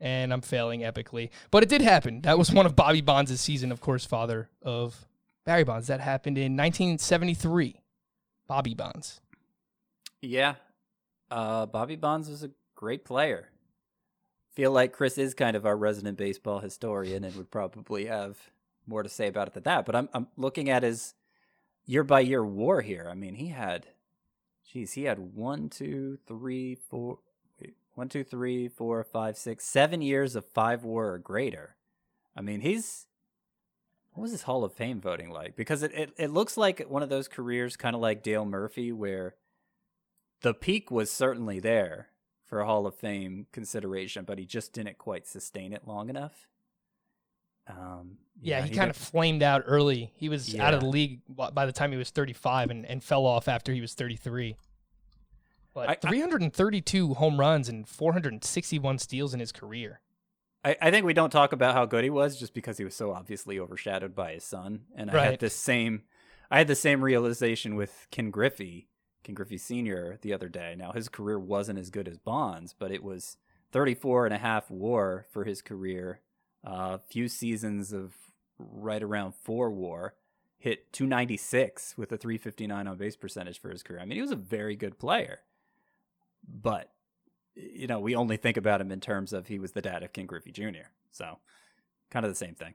And 0.00 0.32
I'm 0.32 0.40
failing 0.40 0.80
epically. 0.80 1.28
But 1.50 1.62
it 1.62 1.68
did 1.68 1.82
happen. 1.82 2.22
That 2.22 2.38
was 2.38 2.50
one 2.50 2.64
of 2.64 2.74
Bobby 2.74 3.02
Bonds' 3.02 3.38
season, 3.40 3.70
of 3.70 3.80
course, 3.80 4.06
father 4.06 4.48
of 4.62 5.06
Barry 5.44 5.64
Bonds. 5.64 5.88
That 5.88 6.00
happened 6.00 6.38
in 6.38 6.56
1973. 6.56 7.80
Bobby 8.46 8.74
Bonds. 8.74 9.20
Yeah. 10.22 10.54
Uh, 11.30 11.66
Bobby 11.66 11.96
Bonds 11.96 12.28
was 12.28 12.42
a 12.42 12.50
great 12.74 13.04
player. 13.04 13.48
Feel 14.54 14.72
like 14.72 14.92
Chris 14.92 15.18
is 15.18 15.34
kind 15.34 15.56
of 15.56 15.64
our 15.64 15.76
resident 15.76 16.18
baseball 16.18 16.60
historian 16.60 17.24
and 17.24 17.36
would 17.36 17.50
probably 17.50 18.06
have 18.06 18.38
more 18.90 19.02
to 19.02 19.08
say 19.08 19.28
about 19.28 19.48
it 19.48 19.54
than 19.54 19.62
that. 19.62 19.86
But 19.86 19.96
I'm 19.96 20.08
I'm 20.12 20.26
looking 20.36 20.68
at 20.68 20.82
his 20.82 21.14
year 21.86 22.04
by 22.04 22.20
year 22.20 22.44
war 22.44 22.82
here. 22.82 23.08
I 23.10 23.14
mean, 23.14 23.36
he 23.36 23.48
had 23.48 23.86
geez, 24.70 24.92
he 24.92 25.04
had 25.04 25.34
one, 25.34 25.68
two, 25.68 26.18
three, 26.26 26.74
four 26.74 27.18
wait, 27.60 27.74
one, 27.94 28.08
two, 28.08 28.24
three, 28.24 28.68
four, 28.68 29.02
five, 29.04 29.36
six, 29.38 29.64
seven 29.64 30.02
years 30.02 30.36
of 30.36 30.44
five 30.44 30.84
war 30.84 31.12
or 31.14 31.18
greater. 31.18 31.76
I 32.36 32.42
mean, 32.42 32.60
he's 32.60 33.06
What 34.12 34.22
was 34.22 34.32
his 34.32 34.42
Hall 34.42 34.64
of 34.64 34.72
Fame 34.72 35.00
voting 35.00 35.30
like? 35.30 35.56
Because 35.56 35.82
it, 35.82 35.92
it, 35.94 36.12
it 36.16 36.30
looks 36.30 36.56
like 36.56 36.80
one 36.88 37.02
of 37.02 37.08
those 37.08 37.28
careers, 37.28 37.76
kind 37.76 37.94
of 37.96 38.02
like 38.02 38.22
Dale 38.22 38.44
Murphy, 38.44 38.92
where 38.92 39.34
the 40.42 40.54
peak 40.54 40.90
was 40.90 41.10
certainly 41.10 41.60
there 41.60 42.08
for 42.44 42.64
Hall 42.64 42.86
of 42.86 42.94
Fame 42.94 43.46
consideration, 43.52 44.24
but 44.24 44.38
he 44.38 44.46
just 44.46 44.72
didn't 44.72 44.98
quite 44.98 45.26
sustain 45.26 45.72
it 45.72 45.86
long 45.86 46.08
enough. 46.10 46.48
Um, 47.78 48.18
Yeah, 48.42 48.62
he, 48.62 48.70
he 48.70 48.74
kind 48.76 48.90
of 48.90 48.96
flamed 48.96 49.42
out 49.42 49.62
early. 49.66 50.12
He 50.16 50.28
was 50.28 50.54
out 50.58 50.74
of 50.74 50.80
the 50.80 50.86
league 50.86 51.20
by 51.28 51.66
the 51.66 51.72
time 51.72 51.92
he 51.92 51.98
was 51.98 52.10
35 52.10 52.70
and, 52.70 52.86
and 52.86 53.02
fell 53.04 53.26
off 53.26 53.48
after 53.48 53.72
he 53.72 53.80
was 53.80 53.94
33. 53.94 54.56
But 55.74 55.88
I- 55.88 55.92
I- 55.92 55.96
332 55.96 57.14
home 57.14 57.38
runs 57.38 57.68
and 57.68 57.86
461 57.88 58.98
steals 58.98 59.34
in 59.34 59.40
his 59.40 59.52
career. 59.52 60.00
I, 60.64 60.76
I 60.80 60.90
think 60.90 61.06
we 61.06 61.14
don't 61.14 61.30
talk 61.30 61.52
about 61.52 61.74
how 61.74 61.86
good 61.86 62.04
he 62.04 62.10
was 62.10 62.38
just 62.38 62.52
because 62.54 62.76
he 62.78 62.84
was 62.84 62.94
so 62.94 63.12
obviously 63.12 63.58
overshadowed 63.58 64.14
by 64.14 64.32
his 64.32 64.44
son. 64.44 64.80
And 64.94 65.10
I 65.10 65.14
had 65.32 65.40
this 65.40 65.54
same 65.56 66.02
I 66.50 66.58
had 66.58 66.66
the 66.66 66.74
same 66.74 67.02
realization 67.04 67.76
with 67.76 68.08
Ken 68.10 68.30
Griffey, 68.30 68.88
Ken 69.22 69.34
Griffey 69.36 69.56
Sr. 69.56 70.18
the 70.20 70.32
other 70.34 70.48
day. 70.48 70.74
Now 70.76 70.90
his 70.92 71.08
career 71.08 71.38
wasn't 71.38 71.78
as 71.78 71.90
good 71.90 72.08
as 72.08 72.18
Bonds, 72.18 72.74
but 72.76 72.90
it 72.90 73.02
was 73.04 73.36
34 73.72 74.26
and 74.26 74.34
a 74.34 74.38
half 74.38 74.68
war 74.70 75.26
for 75.30 75.44
his 75.44 75.62
career. 75.62 76.20
A 76.64 76.98
few 76.98 77.28
seasons 77.28 77.92
of 77.92 78.14
right 78.58 79.02
around 79.02 79.34
4 79.34 79.70
war. 79.70 80.14
Hit 80.58 80.92
296 80.92 81.96
with 81.96 82.12
a 82.12 82.18
359 82.18 82.86
on 82.86 82.96
base 82.98 83.16
percentage 83.16 83.60
for 83.60 83.70
his 83.70 83.82
career. 83.82 84.00
I 84.00 84.04
mean, 84.04 84.16
he 84.16 84.22
was 84.22 84.30
a 84.30 84.36
very 84.36 84.76
good 84.76 84.98
player. 84.98 85.40
But 86.46 86.90
you 87.54 87.86
know, 87.86 88.00
we 88.00 88.14
only 88.14 88.36
think 88.36 88.56
about 88.56 88.80
him 88.80 88.92
in 88.92 89.00
terms 89.00 89.32
of 89.32 89.46
he 89.46 89.58
was 89.58 89.72
the 89.72 89.82
dad 89.82 90.02
of 90.02 90.12
Ken 90.12 90.26
Griffey 90.26 90.52
Jr. 90.52 90.88
So, 91.10 91.38
kind 92.10 92.24
of 92.24 92.30
the 92.30 92.36
same 92.36 92.54
thing. 92.54 92.74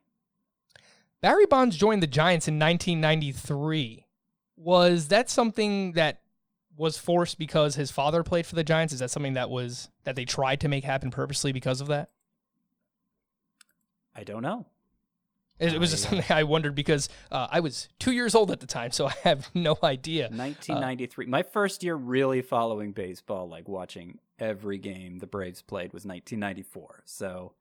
Barry 1.21 1.45
Bonds 1.45 1.77
joined 1.77 2.03
the 2.03 2.07
Giants 2.07 2.47
in 2.47 2.59
1993. 2.59 4.05
Was 4.57 5.07
that 5.07 5.29
something 5.29 5.93
that 5.93 6.21
was 6.77 6.97
forced 6.97 7.37
because 7.37 7.75
his 7.75 7.91
father 7.91 8.23
played 8.23 8.45
for 8.45 8.55
the 8.55 8.63
Giants? 8.63 8.93
Is 8.93 8.99
that 8.99 9.11
something 9.11 9.33
that 9.33 9.49
was 9.49 9.89
that 10.03 10.15
they 10.15 10.25
tried 10.25 10.59
to 10.61 10.67
make 10.67 10.83
happen 10.83 11.11
purposely 11.11 11.51
because 11.51 11.81
of 11.81 11.87
that? 11.87 12.09
I 14.15 14.23
don't 14.23 14.41
know. 14.41 14.65
It, 15.57 15.79
was 15.79 15.91
just 15.91 16.07
uh, 16.07 16.09
something 16.09 16.35
I 16.35 16.43
wondered 16.43 16.75
because 16.75 17.07
uh, 17.31 17.47
I 17.49 17.61
was 17.61 17.87
two 17.97 18.11
years 18.11 18.35
old 18.35 18.51
at 18.51 18.59
the 18.59 18.67
time, 18.67 18.91
so 18.91 19.07
I 19.07 19.13
have 19.23 19.49
no 19.53 19.77
idea. 19.83 20.23
1993. 20.23 21.27
My 21.27 21.43
first 21.43 21.83
year 21.83 21.95
really 21.95 22.41
following 22.41 22.91
baseball, 22.91 23.47
like 23.47 23.67
watching 23.67 24.19
every 24.37 24.77
game 24.77 25.19
the 25.19 25.27
Braves 25.27 25.61
played, 25.61 25.93
was 25.93 26.05
1994. 26.05 27.03
So, 27.05 27.53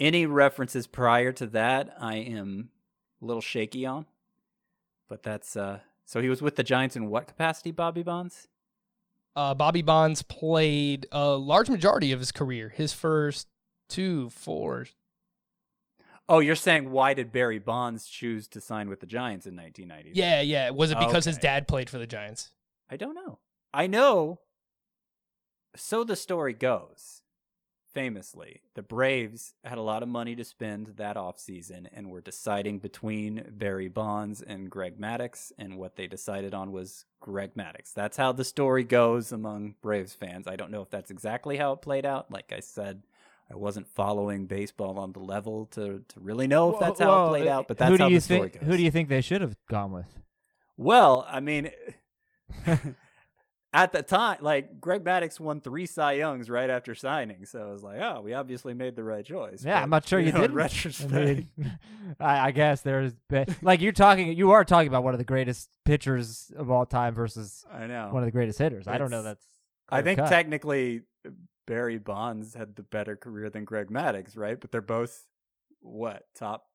any 0.00 0.26
references 0.26 0.86
prior 0.86 1.32
to 1.32 1.46
that, 1.48 1.94
I 2.00 2.16
am 2.16 2.70
a 3.22 3.24
little 3.24 3.40
shaky 3.40 3.86
on. 3.86 4.06
But 5.08 5.22
that's 5.22 5.56
uh. 5.56 5.80
So 6.04 6.20
he 6.20 6.28
was 6.28 6.40
with 6.40 6.54
the 6.54 6.62
Giants 6.62 6.94
in 6.94 7.08
what 7.08 7.26
capacity, 7.26 7.72
Bobby 7.72 8.04
Bonds? 8.04 8.46
Uh, 9.34 9.54
Bobby 9.54 9.82
Bonds 9.82 10.22
played 10.22 11.06
a 11.10 11.30
large 11.30 11.68
majority 11.68 12.12
of 12.12 12.20
his 12.20 12.30
career. 12.30 12.68
His 12.68 12.92
first 12.92 13.48
two, 13.88 14.30
four. 14.30 14.86
Oh, 16.28 16.40
you're 16.40 16.56
saying 16.56 16.90
why 16.90 17.14
did 17.14 17.30
Barry 17.32 17.58
Bonds 17.58 18.06
choose 18.06 18.48
to 18.48 18.60
sign 18.60 18.88
with 18.88 19.00
the 19.00 19.06
Giants 19.06 19.46
in 19.46 19.56
1990? 19.56 20.18
Yeah, 20.18 20.40
yeah. 20.40 20.70
Was 20.70 20.90
it 20.90 20.98
because 20.98 21.24
his 21.24 21.38
dad 21.38 21.68
played 21.68 21.88
for 21.88 21.98
the 21.98 22.06
Giants? 22.06 22.50
I 22.90 22.96
don't 22.96 23.14
know. 23.14 23.38
I 23.72 23.86
know. 23.86 24.40
So 25.76 26.04
the 26.04 26.16
story 26.16 26.54
goes, 26.54 27.22
famously, 27.92 28.62
the 28.74 28.82
Braves 28.82 29.54
had 29.62 29.78
a 29.78 29.82
lot 29.82 30.02
of 30.02 30.08
money 30.08 30.34
to 30.36 30.44
spend 30.44 30.94
that 30.96 31.16
offseason 31.16 31.86
and 31.92 32.10
were 32.10 32.20
deciding 32.20 32.78
between 32.78 33.44
Barry 33.50 33.88
Bonds 33.88 34.42
and 34.42 34.70
Greg 34.70 34.98
Maddux, 34.98 35.52
and 35.58 35.76
what 35.76 35.96
they 35.96 36.06
decided 36.06 36.54
on 36.54 36.72
was 36.72 37.04
Greg 37.20 37.54
Maddux. 37.54 37.92
That's 37.94 38.16
how 38.16 38.32
the 38.32 38.44
story 38.44 38.84
goes 38.84 39.32
among 39.32 39.76
Braves 39.80 40.14
fans. 40.14 40.46
I 40.46 40.56
don't 40.56 40.70
know 40.70 40.82
if 40.82 40.90
that's 40.90 41.10
exactly 41.10 41.56
how 41.56 41.72
it 41.72 41.82
played 41.82 42.06
out. 42.06 42.30
Like 42.30 42.52
I 42.52 42.60
said, 42.60 43.02
I 43.50 43.54
wasn't 43.56 43.86
following 43.88 44.46
baseball 44.46 44.98
on 44.98 45.12
the 45.12 45.20
level 45.20 45.66
to, 45.66 46.02
to 46.08 46.20
really 46.20 46.46
know 46.48 46.74
if 46.74 46.80
that's 46.80 46.98
how 47.00 47.08
Well, 47.08 47.26
it 47.26 47.38
played 47.38 47.48
uh, 47.48 47.54
out, 47.58 47.68
but 47.68 47.78
that's 47.78 47.90
who 47.90 47.96
do 47.96 48.02
how 48.04 48.08
you 48.08 48.16
the 48.16 48.20
story 48.20 48.40
think? 48.48 48.60
goes. 48.60 48.68
Who 48.68 48.76
do 48.76 48.82
you 48.82 48.90
think 48.90 49.08
they 49.08 49.20
should 49.20 49.40
have 49.40 49.56
gone 49.68 49.92
with? 49.92 50.06
Well, 50.76 51.24
I 51.28 51.40
mean, 51.40 51.70
at 53.72 53.92
the 53.92 54.02
time, 54.02 54.38
like 54.40 54.80
Greg 54.80 55.04
Maddux 55.04 55.38
won 55.38 55.60
three 55.60 55.86
Cy 55.86 56.12
Youngs 56.14 56.48
right 56.50 56.68
after 56.70 56.94
signing, 56.94 57.44
so 57.44 57.68
I 57.68 57.72
was 57.72 57.82
like, 57.82 58.00
oh, 58.00 58.20
we 58.22 58.32
obviously 58.34 58.74
made 58.74 58.96
the 58.96 59.04
right 59.04 59.24
choice. 59.24 59.64
Yeah, 59.64 59.74
But, 59.76 59.82
I'm 59.82 59.90
not 59.90 60.08
sure 60.08 60.18
you, 60.18 60.32
know, 60.32 60.40
did. 60.40 60.52
Retrospect, 60.52 61.12
I, 61.12 61.24
mean, 61.24 61.48
I, 62.20 62.38
I 62.48 62.50
guess 62.50 62.80
there's 62.80 63.12
like 63.62 63.80
you're 63.80 63.92
talking. 63.92 64.32
You 64.36 64.52
are 64.52 64.64
talking 64.64 64.88
about 64.88 65.04
one 65.04 65.14
of 65.14 65.18
the 65.18 65.24
greatest 65.24 65.68
pitchers 65.84 66.50
of 66.56 66.70
all 66.70 66.86
time 66.86 67.14
versus 67.14 67.64
I 67.72 67.86
know. 67.86 68.08
one 68.10 68.22
of 68.22 68.26
the 68.26 68.32
greatest 68.32 68.58
hitters. 68.58 68.88
I 68.88 68.98
don't 68.98 69.10
know. 69.10 69.22
That's 69.22 69.44
I 69.88 70.02
think 70.02 70.18
clear-cut. 70.18 70.30
technically 70.30 71.02
Barry 71.66 71.98
Bonds 71.98 72.54
had 72.54 72.76
the 72.76 72.82
better 72.82 73.16
career 73.16 73.50
than 73.50 73.64
Greg 73.64 73.88
Maddux, 73.88 74.36
right? 74.36 74.60
But 74.60 74.72
they're 74.72 74.80
both 74.80 75.26
what 75.80 76.24
top? 76.34 76.66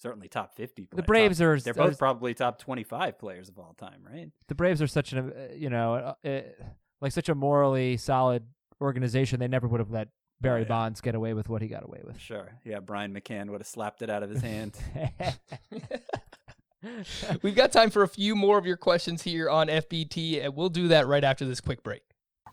Certainly 0.00 0.28
top 0.28 0.54
fifty. 0.54 0.86
The 0.94 1.02
Braves 1.02 1.38
top- 1.38 1.46
are- 1.46 1.60
They're 1.60 1.72
are- 1.72 1.88
both 1.88 1.98
probably 1.98 2.34
top 2.34 2.58
twenty-five 2.58 3.18
players 3.18 3.48
of 3.48 3.58
all 3.58 3.74
time, 3.78 4.02
right? 4.04 4.30
the 4.48 4.54
Braves 4.54 4.82
are 4.82 4.86
such 4.86 5.12
an 5.12 5.32
uh, 5.32 5.54
you 5.54 5.70
know 5.70 6.14
uh, 6.24 6.28
uh, 6.28 6.40
like 7.00 7.12
such 7.12 7.28
a 7.28 7.34
morally 7.34 7.96
solid 7.96 8.44
organization. 8.80 9.40
They 9.40 9.48
never 9.48 9.66
would 9.68 9.80
have 9.80 9.90
let 9.90 10.08
Barry 10.40 10.60
Oh, 10.60 10.62
yeah. 10.62 10.68
Bonds 10.68 11.00
get 11.00 11.14
away 11.14 11.32
with 11.32 11.48
what 11.48 11.62
he 11.62 11.68
got 11.68 11.84
away 11.84 12.00
with. 12.04 12.18
Sure. 12.20 12.58
Yeah, 12.64 12.80
Brian 12.80 13.14
McCann 13.14 13.48
would 13.50 13.60
have 13.60 13.66
slapped 13.68 14.02
it 14.02 14.10
out 14.10 14.22
of 14.22 14.30
his 14.30 14.42
hand. 14.42 14.76
We've 17.42 17.54
got 17.54 17.72
time 17.72 17.88
for 17.88 18.02
a 18.02 18.08
few 18.08 18.36
more 18.36 18.58
of 18.58 18.66
your 18.66 18.76
questions 18.76 19.22
here 19.22 19.48
on 19.48 19.68
FBT, 19.68 20.44
and 20.44 20.54
we'll 20.54 20.68
do 20.68 20.88
that 20.88 21.06
right 21.06 21.24
after 21.24 21.46
this 21.46 21.62
quick 21.62 21.82
break. 21.82 22.02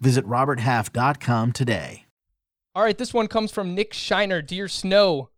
Visit 0.00 0.26
RobertHalf.com 0.26 1.52
today. 1.52 2.06
All 2.74 2.82
right, 2.84 2.96
this 2.96 3.12
one 3.12 3.26
comes 3.26 3.50
from 3.50 3.74
Nick 3.74 3.92
Shiner. 3.92 4.40
Dear 4.40 4.68
Snow, 4.68 5.30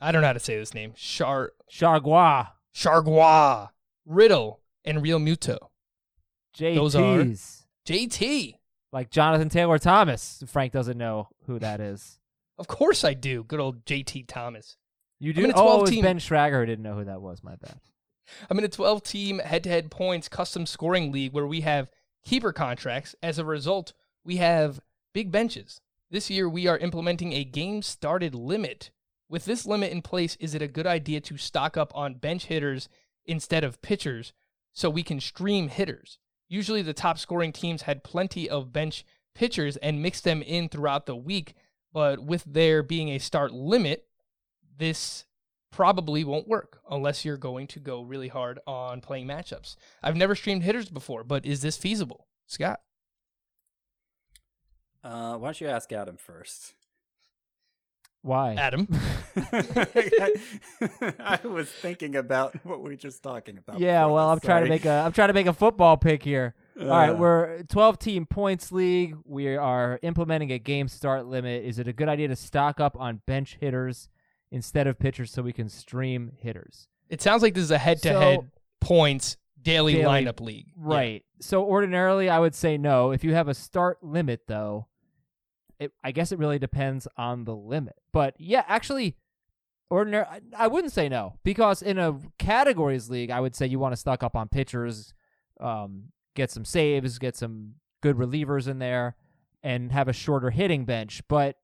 I 0.00 0.10
don't 0.10 0.22
know 0.22 0.26
how 0.28 0.32
to 0.32 0.40
say 0.40 0.56
this 0.58 0.74
name. 0.74 0.92
Char 0.96 1.52
Chargois, 1.72 2.48
Chargois, 2.74 3.68
Riddle, 4.04 4.60
and 4.84 4.98
Realmuto. 4.98 5.58
Those 6.58 6.96
are- 6.96 7.24
JT. 7.86 8.56
like 8.92 9.10
Jonathan 9.10 9.48
Taylor 9.48 9.78
Thomas. 9.78 10.42
Frank 10.46 10.72
doesn't 10.72 10.98
know 10.98 11.28
who 11.46 11.58
that 11.60 11.80
is. 11.80 12.18
Of 12.58 12.66
course 12.66 13.04
I 13.04 13.14
do. 13.14 13.44
Good 13.44 13.60
old 13.60 13.84
JT 13.84 14.26
Thomas. 14.26 14.76
You 15.20 15.30
I'm 15.30 15.36
do? 15.36 15.44
in 15.44 15.50
a 15.50 15.54
Oh, 15.56 15.62
12 15.62 15.88
it 15.88 15.90
team. 15.92 16.02
Ben 16.02 16.18
Schrager 16.18 16.60
who 16.60 16.66
didn't 16.66 16.82
know 16.82 16.94
who 16.94 17.04
that 17.04 17.20
was. 17.22 17.42
My 17.44 17.54
bad. 17.56 17.78
I'm 18.50 18.58
in 18.58 18.64
a 18.64 18.68
12 18.68 19.02
team 19.04 19.38
head 19.38 19.62
to 19.64 19.68
head 19.70 19.90
points 19.90 20.28
custom 20.28 20.66
scoring 20.66 21.12
league 21.12 21.32
where 21.32 21.46
we 21.46 21.60
have 21.62 21.88
keeper 22.28 22.52
contracts. 22.52 23.14
As 23.22 23.38
a 23.38 23.44
result, 23.44 23.94
we 24.22 24.36
have 24.36 24.80
big 25.14 25.32
benches. 25.32 25.80
This 26.10 26.28
year, 26.28 26.48
we 26.48 26.66
are 26.66 26.76
implementing 26.76 27.32
a 27.32 27.44
game 27.44 27.80
started 27.82 28.34
limit. 28.34 28.90
With 29.30 29.46
this 29.46 29.66
limit 29.66 29.92
in 29.92 30.02
place, 30.02 30.36
is 30.38 30.54
it 30.54 30.62
a 30.62 30.68
good 30.68 30.86
idea 30.86 31.20
to 31.22 31.36
stock 31.38 31.76
up 31.76 31.90
on 31.94 32.14
bench 32.14 32.46
hitters 32.46 32.88
instead 33.24 33.64
of 33.64 33.80
pitchers 33.80 34.32
so 34.72 34.90
we 34.90 35.02
can 35.02 35.20
stream 35.20 35.68
hitters? 35.68 36.18
Usually, 36.48 36.82
the 36.82 36.92
top 36.92 37.18
scoring 37.18 37.52
teams 37.52 37.82
had 37.82 38.04
plenty 38.04 38.48
of 38.48 38.72
bench 38.72 39.04
pitchers 39.34 39.76
and 39.78 40.02
mixed 40.02 40.24
them 40.24 40.42
in 40.42 40.68
throughout 40.68 41.06
the 41.06 41.16
week, 41.16 41.54
but 41.92 42.22
with 42.22 42.44
there 42.46 42.82
being 42.82 43.08
a 43.08 43.18
start 43.18 43.52
limit, 43.52 44.04
this 44.76 45.24
probably 45.70 46.24
won't 46.24 46.48
work 46.48 46.80
unless 46.90 47.24
you're 47.24 47.36
going 47.36 47.66
to 47.68 47.80
go 47.80 48.02
really 48.02 48.28
hard 48.28 48.58
on 48.66 49.00
playing 49.00 49.26
matchups. 49.26 49.76
I've 50.02 50.16
never 50.16 50.34
streamed 50.34 50.62
hitters 50.62 50.88
before, 50.88 51.24
but 51.24 51.44
is 51.44 51.60
this 51.62 51.76
feasible? 51.76 52.26
Scott. 52.46 52.80
Uh, 55.04 55.36
why 55.36 55.48
don't 55.48 55.60
you 55.60 55.68
ask 55.68 55.92
Adam 55.92 56.16
first? 56.16 56.74
Why? 58.22 58.54
Adam. 58.54 58.88
I 61.20 61.38
was 61.44 61.68
thinking 61.68 62.16
about 62.16 62.54
what 62.64 62.82
we 62.82 62.90
were 62.90 62.96
just 62.96 63.22
talking 63.22 63.58
about. 63.58 63.78
Yeah, 63.78 64.02
before 64.02 64.14
well, 64.14 64.30
I'm 64.30 64.36
this, 64.38 64.44
trying 64.44 64.64
to 64.64 64.68
make 64.68 64.84
a 64.84 64.90
I'm 64.90 65.12
trying 65.12 65.28
to 65.28 65.34
make 65.34 65.46
a 65.46 65.52
football 65.52 65.96
pick 65.96 66.24
here. 66.24 66.54
All 66.80 66.88
right, 66.88 67.10
Uh. 67.10 67.14
we're 67.14 67.62
12 67.64 67.98
team 67.98 68.26
points 68.26 68.72
league. 68.72 69.16
We 69.24 69.56
are 69.56 70.00
implementing 70.02 70.50
a 70.52 70.58
game 70.58 70.88
start 70.88 71.26
limit. 71.26 71.64
Is 71.64 71.78
it 71.78 71.86
a 71.86 71.92
good 71.92 72.08
idea 72.08 72.28
to 72.28 72.36
stock 72.36 72.80
up 72.80 72.96
on 72.98 73.20
bench 73.26 73.56
hitters 73.60 74.08
instead 74.50 74.86
of 74.86 74.98
pitchers 74.98 75.30
so 75.30 75.42
we 75.42 75.52
can 75.52 75.68
stream 75.68 76.32
hitters? 76.38 76.88
It 77.08 77.22
sounds 77.22 77.42
like 77.42 77.54
this 77.54 77.64
is 77.64 77.70
a 77.70 77.78
head-to-head 77.78 78.50
points 78.80 79.36
daily, 79.60 79.94
Daily- 79.94 80.24
lineup 80.24 80.40
league. 80.40 80.66
Yeah. 80.76 80.82
Right. 80.96 81.24
So 81.40 81.64
ordinarily, 81.64 82.28
I 82.28 82.38
would 82.38 82.54
say 82.54 82.76
no. 82.78 83.12
If 83.12 83.24
you 83.24 83.34
have 83.34 83.48
a 83.48 83.54
start 83.54 84.02
limit, 84.02 84.42
though, 84.46 84.86
it, 85.78 85.92
I 86.02 86.10
guess 86.12 86.32
it 86.32 86.38
really 86.38 86.58
depends 86.58 87.06
on 87.16 87.44
the 87.44 87.54
limit. 87.54 87.94
But 88.12 88.34
yeah, 88.38 88.64
actually, 88.66 89.16
ordinary. 89.90 90.24
I, 90.26 90.40
I 90.56 90.66
wouldn't 90.66 90.92
say 90.92 91.08
no 91.08 91.34
because 91.44 91.82
in 91.82 91.98
a 91.98 92.18
categories 92.38 93.08
league, 93.08 93.30
I 93.30 93.40
would 93.40 93.54
say 93.54 93.66
you 93.66 93.78
want 93.78 93.92
to 93.92 93.96
stock 93.96 94.22
up 94.22 94.34
on 94.36 94.48
pitchers, 94.48 95.14
um, 95.60 96.06
get 96.34 96.50
some 96.50 96.64
saves, 96.64 97.18
get 97.18 97.36
some 97.36 97.74
good 98.00 98.16
relievers 98.16 98.68
in 98.68 98.78
there, 98.80 99.16
and 99.62 99.92
have 99.92 100.08
a 100.08 100.12
shorter 100.12 100.50
hitting 100.50 100.84
bench. 100.84 101.22
But 101.28 101.56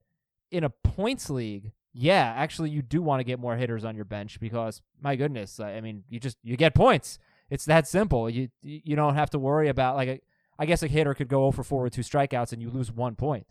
in 0.51 0.62
a 0.64 0.70
points 0.70 1.28
league, 1.28 1.72
yeah, 1.97 2.34
actually, 2.36 2.70
you 2.70 2.82
do 2.82 3.01
want 3.01 3.20
to 3.20 3.24
get 3.24 3.38
more 3.38 3.57
hitters 3.57 3.84
on 3.84 3.95
your 3.95 4.05
bench 4.05 4.40
because 4.40 4.82
my 5.01 5.14
goodness, 5.14 5.61
I 5.61 5.80
mean, 5.80 6.03
you 6.09 6.18
just 6.18 6.36
you 6.42 6.57
get 6.57 6.74
points. 6.74 7.20
It's 7.51 7.64
that 7.66 7.86
simple. 7.86 8.28
You 8.28 8.49
you 8.62 8.97
don't 8.97 9.14
have 9.14 9.30
to 9.30 9.38
worry 9.38 9.68
about 9.68 9.95
like 9.95 10.09
a, 10.09 10.20
I 10.59 10.66
guess 10.66 10.82
a 10.82 10.88
hitter 10.88 11.14
could 11.14 11.28
go 11.28 11.42
0 11.42 11.53
for 11.53 11.62
4 11.62 11.84
with 11.84 11.95
two 11.95 12.03
strikeouts 12.03 12.53
and 12.53 12.61
you 12.61 12.68
lose 12.68 12.90
one 12.90 13.14
point, 13.14 13.47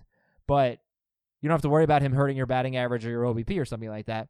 but 0.45 0.79
you 1.39 1.47
don't 1.47 1.55
have 1.55 1.61
to 1.61 1.69
worry 1.69 1.85
about 1.85 2.01
him 2.01 2.11
hurting 2.11 2.35
your 2.35 2.45
batting 2.45 2.75
average 2.75 3.05
or 3.05 3.09
your 3.09 3.23
OBP 3.23 3.59
or 3.59 3.65
something 3.65 3.89
like 3.89 4.07
that. 4.07 4.27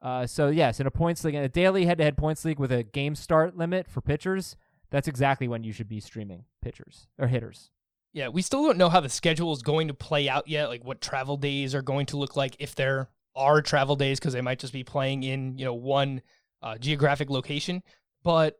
Uh, 0.00 0.26
so 0.26 0.48
yes, 0.48 0.78
in 0.78 0.86
a 0.86 0.90
points 0.90 1.24
league, 1.24 1.34
in 1.34 1.42
a 1.42 1.48
daily 1.48 1.86
head-to-head 1.86 2.16
points 2.16 2.44
league 2.44 2.60
with 2.60 2.70
a 2.70 2.84
game 2.84 3.16
start 3.16 3.56
limit 3.56 3.88
for 3.88 4.00
pitchers, 4.00 4.56
that's 4.90 5.08
exactly 5.08 5.48
when 5.48 5.64
you 5.64 5.72
should 5.72 5.88
be 5.88 5.98
streaming 5.98 6.44
pitchers 6.62 7.08
or 7.18 7.26
hitters. 7.26 7.70
Yeah, 8.12 8.28
we 8.28 8.42
still 8.42 8.64
don't 8.64 8.78
know 8.78 8.88
how 8.88 9.00
the 9.00 9.08
schedule 9.08 9.52
is 9.52 9.62
going 9.62 9.88
to 9.88 9.94
play 9.94 10.28
out 10.28 10.46
yet, 10.46 10.68
like 10.68 10.84
what 10.84 11.00
travel 11.00 11.36
days 11.36 11.74
are 11.74 11.82
going 11.82 12.06
to 12.06 12.16
look 12.16 12.36
like 12.36 12.56
if 12.60 12.74
there 12.74 13.08
are 13.36 13.60
travel 13.62 13.96
days 13.96 14.18
because 14.18 14.32
they 14.32 14.40
might 14.40 14.58
just 14.58 14.72
be 14.72 14.84
playing 14.84 15.22
in, 15.22 15.58
you 15.58 15.64
know, 15.64 15.74
one 15.74 16.22
uh, 16.62 16.76
geographic 16.78 17.30
location, 17.30 17.82
but 18.22 18.58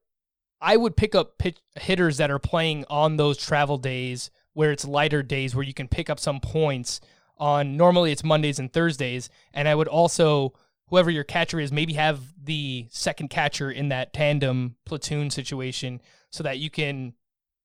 I 0.60 0.76
would 0.76 0.96
pick 0.96 1.14
up 1.14 1.38
pitch- 1.38 1.60
hitters 1.80 2.16
that 2.18 2.30
are 2.30 2.38
playing 2.38 2.84
on 2.88 3.16
those 3.16 3.36
travel 3.38 3.78
days 3.78 4.30
where 4.52 4.70
it's 4.72 4.84
lighter 4.84 5.22
days 5.22 5.54
where 5.54 5.64
you 5.64 5.74
can 5.74 5.88
pick 5.88 6.08
up 6.08 6.18
some 6.20 6.40
points 6.40 7.00
on 7.38 7.76
normally 7.76 8.12
it's 8.12 8.24
Mondays 8.24 8.58
and 8.58 8.72
Thursdays 8.72 9.28
and 9.52 9.68
I 9.68 9.74
would 9.74 9.88
also 9.88 10.54
whoever 10.88 11.10
your 11.10 11.24
catcher 11.24 11.60
is 11.60 11.70
maybe 11.70 11.92
have 11.92 12.20
the 12.42 12.86
second 12.90 13.28
catcher 13.28 13.70
in 13.70 13.90
that 13.90 14.14
tandem 14.14 14.76
platoon 14.86 15.28
situation 15.30 16.00
so 16.30 16.42
that 16.42 16.58
you 16.58 16.70
can 16.70 17.12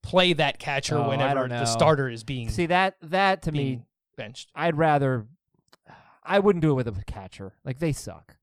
play 0.04 0.34
that 0.34 0.60
catcher 0.60 0.98
Oh, 0.98 1.08
whenever 1.08 1.48
the 1.48 1.66
starter 1.66 2.10
is 2.10 2.26
being 2.26 2.50
See 2.50 2.66
that 2.66 2.96
that 3.04 3.44
to 3.44 3.52
me, 3.54 3.84
benched. 4.18 4.50
I'd 4.54 4.78
rather. 4.78 5.28
I 6.24 6.40
wouldn't 6.40 6.62
do 6.62 6.72
it 6.72 6.74
with 6.76 6.88
a 6.88 7.04
catcher. 7.06 7.54
Like 7.66 7.80
they 7.80 7.94
suck. 7.94 8.36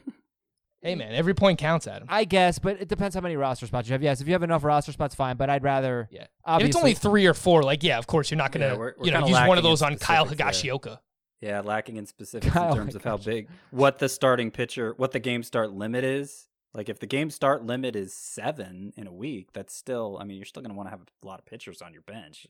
Hey 0.80 0.94
man, 0.94 1.12
every 1.14 1.34
point 1.34 1.58
counts, 1.58 1.88
Adam. 1.88 2.08
I 2.10 2.24
guess, 2.24 2.60
but 2.60 2.80
it 2.80 2.88
depends 2.88 3.16
how 3.16 3.22
many 3.22 3.36
roster 3.36 3.66
spots 3.66 3.90
you 3.90 3.94
have. 3.94 4.04
Yes, 4.04 4.22
if 4.22 4.28
you 4.28 4.34
have 4.34 4.44
enough 4.44 4.64
roster 4.64 4.92
spots, 4.92 5.16
fine. 5.16 5.36
But 5.36 5.50
I'd 5.50 5.64
rather. 5.64 6.08
Yeah. 6.12 6.22
If 6.22 6.28
Obviously, 6.46 6.70
it's 6.70 6.78
only 6.78 6.94
three 6.94 7.26
or 7.26 7.34
four, 7.34 7.64
like 7.64 7.84
yeah, 7.84 7.98
of 7.98 8.06
course 8.06 8.30
you're 8.30 8.38
not 8.38 8.52
gonna 8.52 8.68
Yeah, 8.68 8.78
we're- 8.78 8.94
we're 8.98 9.06
you 9.08 9.12
know 9.12 9.26
use 9.26 9.36
one 9.48 9.58
of 9.58 9.64
those 9.64 9.82
on 9.82 9.98
Kyle 9.98 10.26
specifics 10.28 10.62
there. 10.62 10.72
Higashioka. 10.78 11.00
Yeah, 11.42 11.62
lacking 11.62 11.98
in 11.98 12.06
specifics 12.06 12.54
Kyle 12.54 12.72
in 12.72 12.78
terms 12.78 12.96
of 12.96 13.04
how 13.04 13.18
big 13.18 13.50
what 13.72 13.98
the 13.98 14.08
starting 14.08 14.52
pitcher, 14.52 14.94
what 14.98 15.12
the 15.12 15.20
game 15.20 15.42
start 15.42 15.72
limit 15.72 16.04
is. 16.04 16.48
Like 16.76 16.90
if 16.90 17.00
the 17.00 17.08
game 17.08 17.32
start 17.32 17.66
limit 17.66 17.96
is 17.96 18.14
seven 18.14 18.94
in 18.96 19.08
a 19.08 19.14
week, 19.14 19.54
that's 19.54 19.74
still. 19.74 20.18
I 20.22 20.26
mean, 20.26 20.38
you're 20.38 20.46
still 20.46 20.62
going 20.62 20.72
to 20.72 20.78
want 20.78 20.88
to 20.88 20.92
have 20.92 21.02
a 21.02 21.26
lot 21.26 21.40
of 21.40 21.46
pitchers 21.46 21.82
on 21.82 21.92
your 21.92 22.04
bench. 22.04 22.46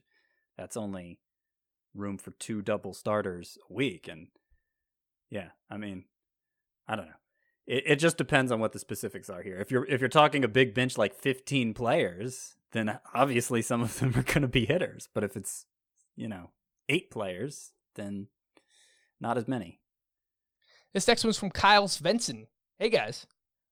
That's 0.58 0.76
only 0.76 1.18
room 1.94 2.18
for 2.18 2.32
two 2.32 2.60
double 2.60 2.92
starters 2.92 3.56
a 3.68 3.72
week, 3.72 4.06
and 4.06 4.26
yeah, 5.30 5.48
I 5.70 5.76
mean, 5.76 6.04
I 6.86 6.96
don't 6.96 7.06
know. 7.06 7.12
It, 7.66 7.84
it 7.86 7.96
just 7.96 8.16
depends 8.16 8.50
on 8.50 8.60
what 8.60 8.72
the 8.72 8.78
specifics 8.78 9.28
are 9.28 9.42
here. 9.42 9.58
If 9.58 9.70
you're 9.70 9.84
if 9.86 10.00
you're 10.00 10.08
talking 10.08 10.44
a 10.44 10.48
big 10.48 10.74
bench 10.74 10.96
like 10.96 11.14
15 11.14 11.74
players, 11.74 12.56
then 12.72 12.98
obviously 13.14 13.62
some 13.62 13.82
of 13.82 13.98
them 14.00 14.14
are 14.16 14.22
going 14.22 14.42
to 14.42 14.48
be 14.48 14.66
hitters. 14.66 15.08
But 15.12 15.24
if 15.24 15.36
it's 15.36 15.66
you 16.16 16.28
know 16.28 16.50
eight 16.88 17.10
players, 17.10 17.72
then 17.94 18.28
not 19.20 19.38
as 19.38 19.48
many. 19.48 19.80
This 20.94 21.06
next 21.06 21.24
one's 21.24 21.38
from 21.38 21.50
Kyle 21.50 21.88
Svensson. 21.88 22.46
Hey 22.78 22.88
guys, 22.88 23.26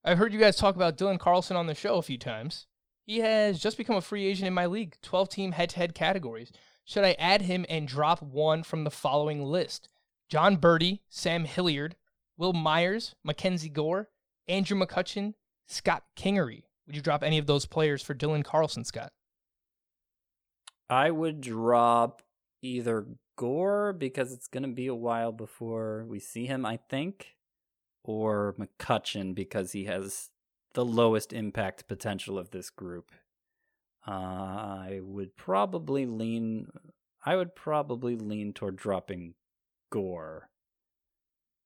I've 0.04 0.18
heard 0.18 0.32
you 0.32 0.40
guys 0.40 0.56
talk 0.56 0.76
about 0.76 0.98
Dylan 0.98 1.18
Carlson 1.18 1.56
on 1.56 1.66
the 1.66 1.74
show 1.74 1.96
a 1.96 2.02
few 2.02 2.18
times. 2.18 2.66
He 3.06 3.18
has 3.20 3.60
just 3.60 3.78
become 3.78 3.96
a 3.96 4.00
free 4.00 4.26
agent 4.26 4.48
in 4.48 4.54
my 4.54 4.66
league, 4.66 4.96
12 5.02 5.28
team 5.28 5.52
head 5.52 5.70
to 5.70 5.76
head 5.76 5.94
categories. 5.94 6.52
Should 6.84 7.04
I 7.04 7.16
add 7.18 7.42
him 7.42 7.64
and 7.68 7.88
drop 7.88 8.20
one 8.20 8.62
from 8.62 8.84
the 8.84 8.90
following 8.90 9.44
list? 9.44 9.88
Jon 10.28 10.56
Berti, 10.56 11.00
Sam 11.08 11.44
Hilliard, 11.44 11.96
Wil 12.36 12.52
Myers, 12.52 13.14
Mackenzie 13.24 13.68
Gore, 13.68 14.08
Andrew 14.48 14.78
McCutchen, 14.78 15.34
Scott 15.66 16.04
Kingery. 16.16 16.64
Would 16.86 16.96
you 16.96 17.02
drop 17.02 17.22
any 17.22 17.38
of 17.38 17.46
those 17.46 17.66
players 17.66 18.02
for 18.02 18.14
Dylan 18.14 18.44
Carlson, 18.44 18.84
Scott? 18.84 19.12
I 20.88 21.10
would 21.10 21.40
drop 21.40 22.22
either 22.62 23.06
Gore 23.36 23.92
because 23.92 24.32
it's 24.32 24.48
going 24.48 24.62
to 24.62 24.68
be 24.68 24.86
a 24.86 24.94
while 24.94 25.32
before 25.32 26.04
we 26.08 26.20
see 26.20 26.46
him, 26.46 26.64
I 26.64 26.78
think, 26.88 27.36
or 28.04 28.54
McCutchen 28.58 29.34
because 29.34 29.72
he 29.72 29.84
has 29.84 30.30
the 30.74 30.84
lowest 30.84 31.32
impact 31.32 31.88
potential 31.88 32.38
of 32.38 32.50
this 32.50 32.70
group. 32.70 33.10
Uh, 34.06 34.10
I 34.10 35.00
would 35.02 35.36
probably 35.36 36.06
lean. 36.06 36.68
I 37.24 37.34
would 37.34 37.56
probably 37.56 38.14
lean 38.14 38.52
toward 38.52 38.76
dropping 38.76 39.34
Gore, 39.90 40.48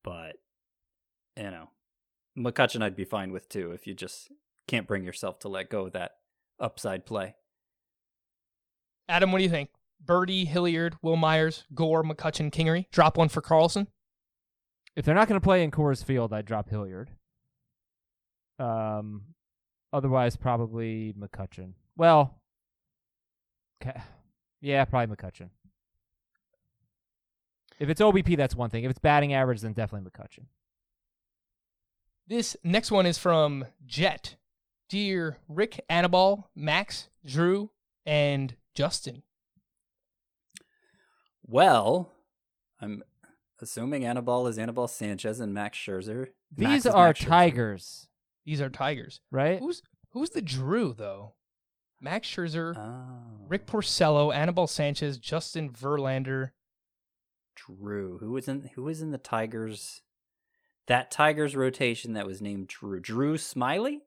but 0.04 0.36
you 1.36 1.50
know, 1.50 1.68
McCutchen 2.38 2.82
I'd 2.82 2.96
be 2.96 3.04
fine 3.04 3.32
with 3.32 3.48
too 3.48 3.72
if 3.72 3.86
you 3.86 3.94
just 3.94 4.30
can't 4.68 4.86
bring 4.86 5.04
yourself 5.04 5.38
to 5.40 5.48
let 5.48 5.70
go 5.70 5.86
of 5.86 5.92
that 5.92 6.12
upside 6.58 7.06
play. 7.06 7.34
Adam, 9.08 9.32
what 9.32 9.38
do 9.38 9.44
you 9.44 9.50
think? 9.50 9.70
Berti, 10.04 10.46
Hilliard, 10.46 10.96
Wil 11.02 11.16
Myers, 11.16 11.64
Gore, 11.74 12.02
McCutchen, 12.04 12.50
Kingery. 12.52 12.86
Drop 12.90 13.16
one 13.18 13.28
for 13.28 13.40
Carlson. 13.40 13.88
if 14.96 15.04
they're 15.04 15.14
not 15.14 15.28
going 15.28 15.40
to 15.40 15.44
play 15.44 15.62
in 15.62 15.70
Coors 15.70 16.04
Field, 16.04 16.32
I'd 16.32 16.46
drop 16.46 16.68
Hilliard. 16.70 17.10
Um, 18.58 19.22
otherwise, 19.92 20.36
probably 20.36 21.14
McCutchen. 21.18 21.72
Well, 21.96 22.40
ca- 23.82 24.02
yeah, 24.60 24.84
probably 24.84 25.14
McCutchen. 25.16 25.50
If 27.80 27.88
it's 27.88 28.00
OBP, 28.00 28.36
that's 28.36 28.54
one 28.54 28.70
thing. 28.70 28.84
If 28.84 28.90
it's 28.90 28.98
batting 29.00 29.32
average, 29.34 29.62
then 29.62 29.72
definitely 29.72 30.08
McCutchen. 30.10 30.44
This 32.28 32.56
next 32.62 32.92
one 32.92 33.06
is 33.06 33.18
from 33.18 33.64
Jet. 33.86 34.36
Dear 34.88 35.38
Rick, 35.48 35.80
Anibal, 35.88 36.50
Max, 36.54 37.08
Drew, 37.24 37.70
and 38.04 38.54
Justin. 38.74 39.22
Well, 41.46 42.10
I'm 42.80 43.02
assuming 43.60 44.04
Anibal 44.04 44.46
is 44.46 44.58
Anibal 44.58 44.88
Sanchez 44.88 45.40
and 45.40 45.52
Max 45.54 45.78
Scherzer. 45.78 46.28
Max 46.56 46.70
These 46.72 46.86
is 46.86 46.92
are 46.92 47.06
Max 47.08 47.20
Scherzer. 47.20 47.26
Tigers, 47.28 48.08
These 48.44 48.60
are 48.60 48.68
Tigers. 48.68 49.20
right? 49.30 49.58
Who's 49.58 49.82
who's 50.10 50.30
the 50.30 50.42
Drew 50.42 50.92
though? 50.92 51.34
Max 52.00 52.28
Scherzer, 52.28 52.76
Oh, 52.76 53.46
Rick 53.48 53.66
Porcello, 53.66 54.34
Anibal 54.34 54.66
Sanchez, 54.66 55.18
Justin 55.18 55.70
Verlander. 55.70 56.50
Drew. 57.66 58.18
Who 58.18 58.32
was 58.32 58.48
in 58.48 58.70
who 58.74 58.82
was 58.84 59.00
in 59.02 59.10
the 59.10 59.18
Tigers? 59.18 60.02
That 60.86 61.10
Tigers 61.10 61.54
rotation 61.54 62.14
that 62.14 62.26
was 62.26 62.40
named 62.42 62.68
Drew. 62.68 63.00
Drew 63.00 63.36
Smyly? 63.36 63.98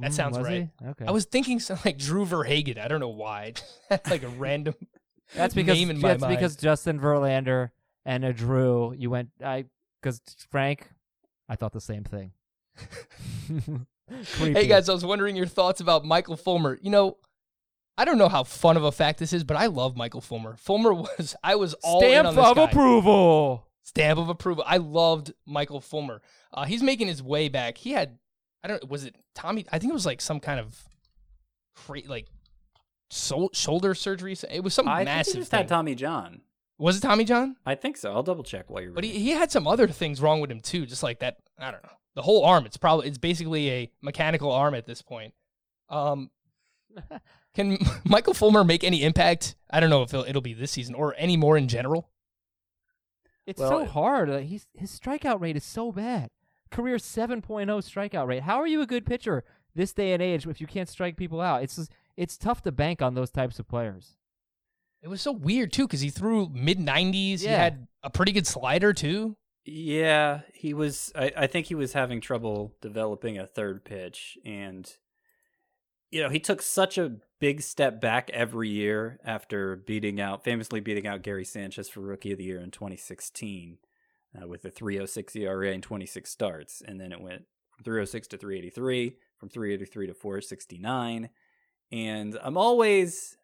That 0.00 0.10
Mm, 0.10 0.14
sounds 0.14 0.38
was 0.38 0.46
right. 0.46 0.68
he? 0.80 0.86
Okay. 0.86 1.06
I 1.06 1.10
was 1.10 1.24
thinking 1.24 1.60
something 1.60 1.90
like 1.92 1.98
Drew 1.98 2.24
Verhagen. 2.24 2.78
I 2.78 2.88
don't 2.88 3.00
know 3.00 3.08
why. 3.08 3.54
That's 3.88 4.10
like 4.10 4.22
a 4.22 4.28
random 4.28 4.74
That's 5.34 5.54
because 5.54 5.76
name 5.76 5.90
in 5.90 5.98
my 6.00 6.08
that's 6.08 6.20
mind. 6.22 6.36
because 6.36 6.56
Justin 6.56 6.98
Verlander 7.00 7.70
and 8.06 8.24
a 8.24 8.32
Drew. 8.32 8.94
You 8.94 9.10
went 9.10 9.30
I 9.44 9.64
because 10.00 10.20
Frank. 10.50 10.88
I 11.48 11.56
thought 11.56 11.72
the 11.72 11.80
same 11.80 12.04
thing. 12.04 12.32
Hey 14.40 14.66
guys, 14.66 14.88
I 14.88 14.94
was 14.94 15.04
wondering 15.04 15.36
your 15.36 15.46
thoughts 15.46 15.82
about 15.82 16.02
Michael 16.02 16.36
Fulmer. 16.36 16.78
You 16.80 16.90
know, 16.90 17.18
I 17.98 18.04
don't 18.04 18.16
know 18.16 18.28
how 18.28 18.44
fun 18.44 18.76
of 18.76 18.84
a 18.84 18.92
fact 18.92 19.18
this 19.18 19.32
is, 19.32 19.42
but 19.44 19.56
I 19.56 19.66
love 19.66 19.96
Michael 19.96 20.20
Fulmer. 20.20 20.56
Fulmer 20.56 20.94
was 20.94 21.34
I 21.42 21.56
was 21.56 21.74
all 21.82 22.00
in 22.02 22.10
Stamp 22.10 22.28
on 22.28 22.36
this 22.36 22.44
of 22.46 22.56
guy. 22.56 22.62
approval. 22.64 23.66
Stamp 23.82 24.18
of 24.18 24.28
approval. 24.28 24.62
I 24.66 24.76
loved 24.76 25.32
Michael 25.46 25.80
Fulmer. 25.80 26.22
Uh, 26.54 26.64
he's 26.64 26.82
making 26.82 27.08
his 27.08 27.22
way 27.22 27.48
back. 27.48 27.76
He 27.78 27.90
had 27.92 28.18
I 28.62 28.68
don't 28.68 28.88
was 28.88 29.04
it 29.04 29.16
Tommy? 29.34 29.66
I 29.72 29.78
think 29.78 29.90
it 29.90 29.94
was 29.94 30.06
like 30.06 30.20
some 30.20 30.40
kind 30.40 30.60
of 30.60 30.80
cra- 31.74 32.02
like 32.06 32.26
sol- 33.10 33.50
shoulder 33.52 33.94
surgery. 33.94 34.36
It 34.50 34.62
was 34.62 34.74
some 34.74 34.88
I 34.88 35.04
massive 35.04 35.26
think 35.26 35.34
he 35.36 35.40
just 35.40 35.50
thing. 35.50 35.58
had 35.58 35.68
Tommy 35.68 35.94
John. 35.94 36.42
was 36.78 36.96
it 36.98 37.00
Tommy 37.00 37.24
John? 37.24 37.56
I 37.66 37.74
think 37.74 37.96
so. 37.96 38.12
I'll 38.12 38.22
double 38.22 38.44
check 38.44 38.70
while 38.70 38.82
you're 38.82 38.92
But 38.92 39.04
he, 39.04 39.10
he 39.10 39.30
had 39.30 39.50
some 39.50 39.66
other 39.66 39.88
things 39.88 40.20
wrong 40.20 40.40
with 40.40 40.50
him 40.50 40.60
too, 40.60 40.86
just 40.86 41.02
like 41.02 41.18
that. 41.20 41.38
I 41.58 41.70
don't 41.72 41.82
know. 41.82 41.90
The 42.14 42.22
whole 42.22 42.44
arm. 42.44 42.64
It's 42.66 42.76
probably 42.76 43.08
it's 43.08 43.18
basically 43.18 43.70
a 43.70 43.90
mechanical 44.02 44.52
arm 44.52 44.74
at 44.74 44.86
this 44.86 45.02
point. 45.02 45.34
Um, 45.88 46.30
can 47.54 47.78
Michael 48.04 48.34
Fulmer 48.34 48.64
make 48.64 48.84
any 48.84 49.02
impact? 49.02 49.56
I 49.70 49.80
don't 49.80 49.90
know 49.90 50.02
if 50.02 50.12
it'll, 50.14 50.24
it'll 50.26 50.42
be 50.42 50.54
this 50.54 50.70
season 50.72 50.94
or 50.94 51.14
any 51.18 51.36
more 51.36 51.56
in 51.56 51.68
general. 51.68 52.10
It's 53.46 53.58
Well, 53.60 53.70
so 53.70 53.78
it- 53.80 53.88
hard. 53.90 54.28
Like, 54.28 54.44
he's 54.46 54.66
his 54.74 54.90
strikeout 54.98 55.40
rate 55.40 55.56
is 55.56 55.64
so 55.64 55.90
bad. 55.92 56.28
career 56.70 56.96
7.0 56.96 57.42
strikeout 57.42 58.26
rate. 58.26 58.42
How 58.42 58.58
are 58.60 58.66
you 58.66 58.80
a 58.82 58.86
good 58.86 59.06
pitcher 59.06 59.44
this 59.74 59.92
day 59.92 60.12
and 60.12 60.22
age 60.22 60.46
if 60.46 60.60
you 60.60 60.66
can't 60.66 60.88
strike 60.88 61.16
people 61.16 61.40
out? 61.40 61.62
It's 61.62 61.76
just, 61.76 61.92
it's 62.16 62.36
tough 62.36 62.62
to 62.62 62.72
bank 62.72 63.00
on 63.00 63.14
those 63.14 63.30
types 63.30 63.58
of 63.58 63.66
players. 63.68 64.16
It 65.00 65.08
was 65.08 65.22
so 65.22 65.32
weird 65.32 65.72
too 65.72 65.86
because 65.86 66.00
he 66.00 66.10
threw 66.10 66.48
mid 66.52 66.78
90s. 66.78 67.40
He 67.40 67.46
had 67.46 67.86
a 68.02 68.10
pretty 68.10 68.32
good 68.32 68.46
slider 68.46 68.92
too. 68.92 69.36
Yeah, 69.64 70.40
he 70.54 70.74
was. 70.74 71.12
I, 71.14 71.30
I 71.36 71.46
think 71.46 71.66
he 71.66 71.74
was 71.74 71.92
having 71.92 72.20
trouble 72.20 72.74
developing 72.80 73.38
a 73.38 73.46
third 73.46 73.84
pitch, 73.84 74.36
and 74.44 74.90
you 76.10 76.22
know 76.22 76.28
he 76.28 76.40
took 76.40 76.62
such 76.62 76.98
a 76.98 77.16
big 77.40 77.60
step 77.60 78.00
back 78.00 78.30
every 78.32 78.68
year 78.68 79.18
after 79.24 79.76
beating 79.76 80.20
out, 80.20 80.44
famously 80.44 80.80
beating 80.80 81.06
out 81.06 81.22
Gary 81.22 81.44
Sanchez 81.44 81.88
for 81.88 82.00
Rookie 82.00 82.32
of 82.32 82.38
the 82.38 82.44
Year 82.44 82.60
in 82.60 82.70
2016 82.70 83.78
uh, 84.40 84.46
with 84.46 84.64
a 84.64 84.70
3.06 84.70 85.36
ERA 85.36 85.72
and 85.72 85.82
26 85.82 86.28
starts, 86.28 86.82
and 86.84 87.00
then 87.00 87.12
it 87.12 87.20
went 87.20 87.44
from 87.70 87.84
306 87.84 88.28
to 88.28 88.38
383, 88.38 89.16
from 89.38 89.48
383 89.48 90.06
to 90.08 90.14
469, 90.14 91.28
and 91.92 92.38
I'm 92.42 92.56
always 92.56 93.36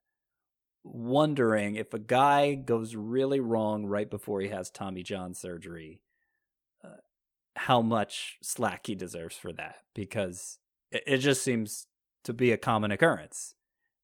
wondering 0.83 1.77
if 1.77 1.95
a 1.95 1.99
guy 1.99 2.55
goes 2.55 2.95
really 2.95 3.41
wrong 3.41 3.87
right 3.87 4.11
before 4.11 4.41
he 4.41 4.49
has 4.49 4.71
Tommy 4.71 5.03
John 5.03 5.33
surgery, 5.33 6.03
uh, 6.85 7.01
how 7.57 7.81
much 7.81 8.39
slack 8.43 8.87
he 8.87 8.95
deserves 8.95 9.37
for 9.37 9.53
that 9.55 9.77
because 9.95 10.59
it, 10.91 11.03
it 11.07 11.19
just 11.19 11.43
seems 11.43 11.87
to 12.25 12.33
be 12.33 12.53
a 12.53 12.57
common 12.57 12.91
occurrence 12.91 13.55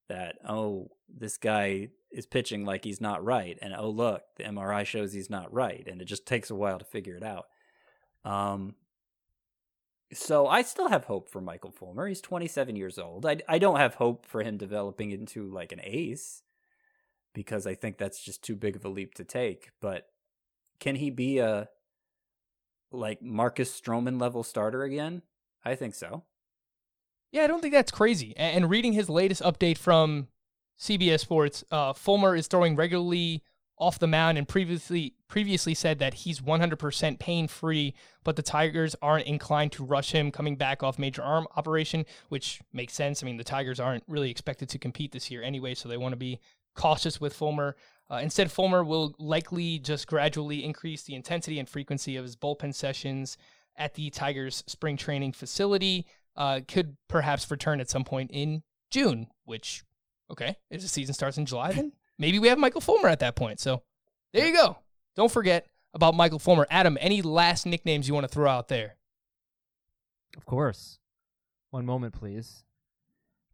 that 0.08 0.36
oh 0.48 0.90
this 1.08 1.36
guy 1.36 1.88
is 2.10 2.26
pitching 2.26 2.64
like 2.64 2.84
he's 2.84 3.00
not 3.00 3.24
right 3.24 3.58
and 3.62 3.74
oh 3.76 3.88
look 3.88 4.22
the 4.36 4.44
MRI 4.44 4.84
shows 4.84 5.12
he's 5.12 5.30
not 5.30 5.52
right 5.52 5.86
and 5.86 6.02
it 6.02 6.06
just 6.06 6.26
takes 6.26 6.50
a 6.50 6.54
while 6.54 6.78
to 6.78 6.84
figure 6.84 7.16
it 7.16 7.22
out. 7.22 7.46
Um 8.24 8.74
so 10.12 10.48
I 10.48 10.62
still 10.62 10.88
have 10.88 11.04
hope 11.04 11.28
for 11.28 11.40
Michael 11.40 11.70
Fulmer. 11.70 12.08
He's 12.08 12.20
27 12.20 12.74
years 12.74 12.98
old. 12.98 13.24
I 13.24 13.38
I 13.48 13.58
don't 13.58 13.78
have 13.78 13.94
hope 13.94 14.26
for 14.26 14.42
him 14.42 14.56
developing 14.56 15.12
into 15.12 15.48
like 15.48 15.72
an 15.72 15.80
ace 15.82 16.42
because 17.32 17.66
I 17.66 17.74
think 17.74 17.98
that's 17.98 18.22
just 18.22 18.42
too 18.42 18.56
big 18.56 18.76
of 18.76 18.84
a 18.84 18.88
leap 18.88 19.14
to 19.14 19.24
take. 19.24 19.70
But 19.80 20.06
can 20.80 20.96
he 20.96 21.10
be 21.10 21.38
a 21.38 21.68
like 22.90 23.22
Marcus 23.22 23.78
Stroman 23.78 24.20
level 24.20 24.42
starter 24.42 24.82
again? 24.82 25.22
I 25.64 25.74
think 25.74 25.94
so. 25.94 26.24
Yeah, 27.32 27.44
I 27.44 27.46
don't 27.46 27.60
think 27.60 27.74
that's 27.74 27.92
crazy. 27.92 28.34
And 28.36 28.68
reading 28.68 28.92
his 28.92 29.08
latest 29.08 29.42
update 29.42 29.78
from 29.78 30.28
CBS 30.78 31.20
Sports, 31.20 31.64
uh, 31.70 31.92
Fulmer 31.92 32.34
is 32.34 32.46
throwing 32.46 32.74
regularly 32.74 33.42
off 33.78 33.98
the 33.98 34.06
mound 34.06 34.36
and 34.36 34.46
previously 34.46 35.14
previously 35.26 35.74
said 35.74 35.98
that 36.00 36.12
he's 36.12 36.40
100% 36.40 37.18
pain 37.18 37.48
free, 37.48 37.94
but 38.24 38.36
the 38.36 38.42
Tigers 38.42 38.94
aren't 39.00 39.26
inclined 39.26 39.72
to 39.72 39.84
rush 39.84 40.12
him 40.12 40.30
coming 40.30 40.56
back 40.56 40.82
off 40.82 40.98
major 40.98 41.22
arm 41.22 41.46
operation, 41.56 42.04
which 42.28 42.60
makes 42.72 42.92
sense. 42.92 43.22
I 43.22 43.26
mean, 43.26 43.36
the 43.36 43.44
Tigers 43.44 43.80
aren't 43.80 44.04
really 44.08 44.30
expected 44.30 44.68
to 44.70 44.78
compete 44.78 45.12
this 45.12 45.30
year 45.30 45.42
anyway, 45.42 45.74
so 45.74 45.88
they 45.88 45.96
want 45.96 46.12
to 46.12 46.18
be 46.18 46.40
cautious 46.74 47.20
with 47.20 47.32
Fulmer. 47.32 47.76
Uh, 48.10 48.16
instead, 48.16 48.50
Fulmer 48.50 48.84
will 48.84 49.14
likely 49.18 49.78
just 49.78 50.08
gradually 50.08 50.64
increase 50.64 51.04
the 51.04 51.14
intensity 51.14 51.58
and 51.58 51.68
frequency 51.68 52.16
of 52.16 52.24
his 52.24 52.36
bullpen 52.36 52.74
sessions 52.74 53.38
at 53.76 53.94
the 53.94 54.10
Tigers' 54.10 54.64
spring 54.66 54.96
training 54.96 55.32
facility. 55.32 56.06
Uh, 56.36 56.60
could 56.66 56.96
perhaps 57.08 57.50
return 57.50 57.80
at 57.80 57.90
some 57.90 58.04
point 58.04 58.30
in 58.32 58.62
June, 58.90 59.26
which, 59.44 59.82
okay, 60.30 60.56
if 60.70 60.80
the 60.80 60.88
season 60.88 61.14
starts 61.14 61.36
in 61.36 61.46
July, 61.46 61.72
then 61.72 61.92
maybe 62.18 62.38
we 62.38 62.48
have 62.48 62.58
Michael 62.58 62.80
Fulmer 62.80 63.08
at 63.08 63.20
that 63.20 63.36
point. 63.36 63.60
So 63.60 63.82
there 64.32 64.46
you 64.46 64.54
go. 64.54 64.78
Don't 65.16 65.30
forget 65.30 65.66
about 65.92 66.14
Michael 66.14 66.38
Fulmer. 66.38 66.66
Adam, 66.70 66.96
any 67.00 67.20
last 67.20 67.66
nicknames 67.66 68.08
you 68.08 68.14
want 68.14 68.24
to 68.24 68.32
throw 68.32 68.48
out 68.50 68.68
there? 68.68 68.96
Of 70.36 70.46
course. 70.46 70.98
One 71.70 71.84
moment, 71.84 72.14
please. 72.14 72.64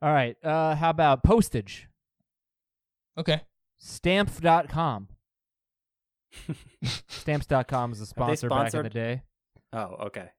All 0.03 0.13
right. 0.13 0.37
Uh, 0.45 0.75
how 0.75 0.91
about 0.91 1.23
postage? 1.23 1.89
Okay. 3.19 3.41
Stamp.com. 3.79 5.09
Stamps.com 7.09 7.93
is 7.93 8.01
a 8.01 8.07
sponsor 8.07 8.49
back 8.49 8.75
in 8.75 8.83
the 8.83 8.91
day. 8.91 9.23
Oh, 9.73 9.97
okay. 10.07 10.31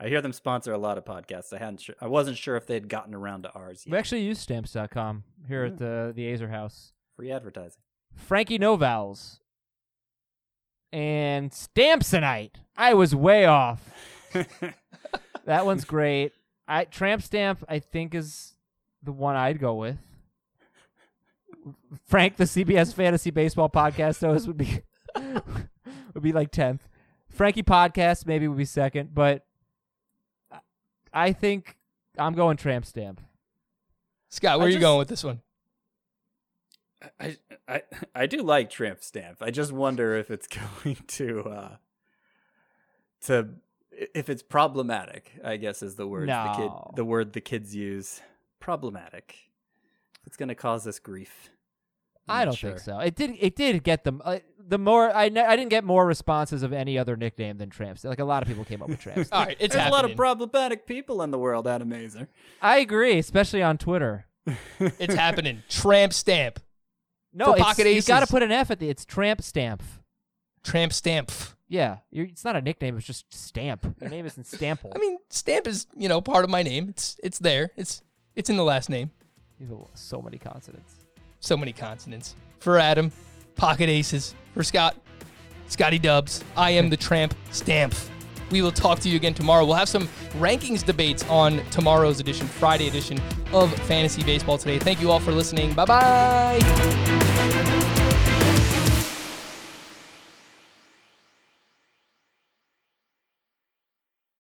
I 0.00 0.08
hear 0.08 0.20
them 0.20 0.32
sponsor 0.32 0.72
a 0.72 0.78
lot 0.78 0.98
of 0.98 1.04
podcasts. 1.04 1.52
I 1.52 1.58
hadn't. 1.58 1.80
Sure, 1.80 1.94
I 2.00 2.08
wasn't 2.08 2.36
sure 2.36 2.56
if 2.56 2.66
they'd 2.66 2.88
gotten 2.88 3.14
around 3.14 3.42
to 3.42 3.52
ours 3.52 3.84
Yet. 3.86 3.92
We 3.92 3.98
actually 3.98 4.22
use 4.22 4.38
Stamps.com 4.38 5.24
here 5.46 5.64
at 5.64 5.72
hmm. 5.72 5.78
the, 5.78 6.12
the 6.14 6.22
Aizer 6.22 6.50
House. 6.50 6.92
Free 7.16 7.30
advertising. 7.30 7.82
Frankie 8.14 8.58
Novals. 8.58 9.38
And 10.92 11.50
Stampsonite. 11.50 12.56
I 12.76 12.94
was 12.94 13.14
way 13.14 13.46
off. 13.46 13.90
That 15.46 15.66
one's 15.66 15.84
great. 15.84 16.32
I 16.66 16.84
Tramp 16.84 17.22
Stamp, 17.22 17.64
I 17.68 17.78
think, 17.78 18.14
is 18.14 18.54
the 19.02 19.12
one 19.12 19.36
I'd 19.36 19.60
go 19.60 19.74
with. 19.74 19.98
Frank, 22.06 22.36
the 22.36 22.44
CBS 22.44 22.94
Fantasy 22.94 23.30
Baseball 23.30 23.68
podcast 23.68 24.20
host, 24.20 24.46
would 24.46 24.56
be 24.56 24.80
would 26.14 26.22
be 26.22 26.32
like 26.32 26.50
tenth. 26.50 26.88
Frankie 27.28 27.62
podcast 27.62 28.26
maybe 28.26 28.48
would 28.48 28.58
be 28.58 28.64
second, 28.64 29.14
but 29.14 29.44
I 31.14 31.32
think 31.32 31.76
I'm 32.18 32.34
going 32.34 32.56
Tramp 32.56 32.84
Stamp. 32.84 33.20
Scott, 34.28 34.58
where 34.58 34.64
I 34.64 34.66
are 34.66 34.70
you 34.70 34.74
just- 34.76 34.82
going 34.82 34.98
with 34.98 35.08
this 35.08 35.24
one? 35.24 35.40
I, 37.20 37.36
I 37.68 37.82
I 38.14 38.26
do 38.26 38.38
like 38.42 38.70
Tramp 38.70 39.02
Stamp. 39.02 39.42
I 39.42 39.50
just 39.50 39.72
wonder 39.72 40.16
if 40.16 40.30
it's 40.30 40.46
going 40.84 40.96
to 41.06 41.40
uh 41.42 41.76
to 43.26 43.50
if 43.92 44.28
it's 44.30 44.42
problematic. 44.42 45.32
I 45.44 45.56
guess 45.56 45.82
is 45.82 45.96
the 45.96 46.06
word 46.06 46.28
the 46.28 46.52
kid 46.56 46.70
the 46.96 47.04
word 47.04 47.32
the 47.34 47.40
kids 47.42 47.74
use. 47.76 48.20
Problematic. 48.58 49.36
It's 50.26 50.38
going 50.38 50.48
to 50.48 50.54
cause 50.54 50.86
us 50.86 50.98
grief. 50.98 51.50
I'm 52.26 52.40
I 52.40 52.44
don't 52.46 52.54
sure. 52.54 52.70
think 52.70 52.80
so. 52.80 52.98
It 53.00 53.14
did. 53.14 53.36
It 53.38 53.54
did 53.54 53.84
get 53.84 54.04
them. 54.04 54.22
Uh, 54.24 54.38
the 54.66 54.78
more 54.78 55.14
I, 55.14 55.24
I 55.24 55.28
didn't 55.28 55.68
get 55.68 55.84
more 55.84 56.06
responses 56.06 56.62
of 56.62 56.72
any 56.72 56.98
other 56.98 57.16
nickname 57.16 57.58
than 57.58 57.70
Tramp. 57.70 57.98
Stamp. 57.98 58.10
Like 58.10 58.18
a 58.18 58.24
lot 58.24 58.42
of 58.42 58.48
people 58.48 58.64
came 58.64 58.82
up 58.82 58.88
with 58.88 59.00
Tramp. 59.00 59.26
Stamp. 59.26 59.28
All 59.32 59.46
right, 59.46 59.56
it's 59.60 59.74
There's 59.74 59.88
a 59.88 59.90
lot 59.90 60.04
of 60.04 60.16
problematic 60.16 60.86
people 60.86 61.22
in 61.22 61.30
the 61.30 61.38
world, 61.38 61.66
Adam 61.66 61.90
Aizer. 61.90 62.28
I 62.62 62.78
agree, 62.78 63.18
especially 63.18 63.62
on 63.62 63.78
Twitter. 63.78 64.26
it's 64.78 65.14
happening. 65.14 65.62
Tramp 65.68 66.12
stamp. 66.12 66.60
No, 67.32 67.54
For 67.54 67.64
it's, 67.78 67.78
you 67.78 68.02
got 68.02 68.20
to 68.20 68.26
put 68.26 68.42
an 68.42 68.52
F 68.52 68.70
at 68.70 68.78
the. 68.78 68.88
It's 68.88 69.04
Tramp 69.04 69.42
Stamp. 69.42 69.82
Tramp 70.62 70.92
stamp. 70.92 71.30
Yeah, 71.68 71.98
you're, 72.10 72.26
it's 72.26 72.44
not 72.44 72.56
a 72.56 72.60
nickname. 72.60 72.96
It's 72.96 73.06
just 73.06 73.32
Stamp. 73.32 73.96
Your 74.00 74.10
name 74.10 74.26
isn't 74.26 74.46
Stampfl. 74.46 74.92
I 74.94 74.98
mean, 74.98 75.18
stamp 75.30 75.66
is 75.66 75.86
you 75.96 76.08
know 76.08 76.20
part 76.20 76.44
of 76.44 76.50
my 76.50 76.62
name. 76.62 76.88
It's 76.88 77.18
it's 77.22 77.38
there. 77.38 77.70
It's 77.76 78.02
it's 78.36 78.50
in 78.50 78.56
the 78.56 78.64
last 78.64 78.88
name. 78.90 79.10
You 79.58 79.66
have 79.68 79.88
so 79.94 80.20
many 80.20 80.38
consonants. 80.38 80.94
So 81.40 81.56
many 81.56 81.72
consonants. 81.72 82.36
For 82.58 82.78
Adam, 82.78 83.12
pocket 83.56 83.88
aces. 83.88 84.34
For 84.52 84.62
Scott, 84.62 84.96
Scotty 85.68 85.98
Dubs. 85.98 86.44
I 86.56 86.70
am 86.70 86.90
the 86.90 86.96
tramp 86.96 87.34
stamp. 87.50 87.94
We 88.50 88.62
will 88.62 88.72
talk 88.72 89.00
to 89.00 89.08
you 89.08 89.16
again 89.16 89.34
tomorrow. 89.34 89.64
We'll 89.64 89.74
have 89.74 89.88
some 89.88 90.06
rankings 90.38 90.84
debates 90.84 91.24
on 91.28 91.64
tomorrow's 91.70 92.20
edition, 92.20 92.46
Friday 92.46 92.86
edition 92.88 93.20
of 93.52 93.74
Fantasy 93.80 94.22
Baseball 94.22 94.58
Today. 94.58 94.78
Thank 94.78 95.00
you 95.00 95.10
all 95.10 95.18
for 95.20 95.32
listening. 95.32 95.72
Bye 95.74 95.86
bye. 95.86 97.80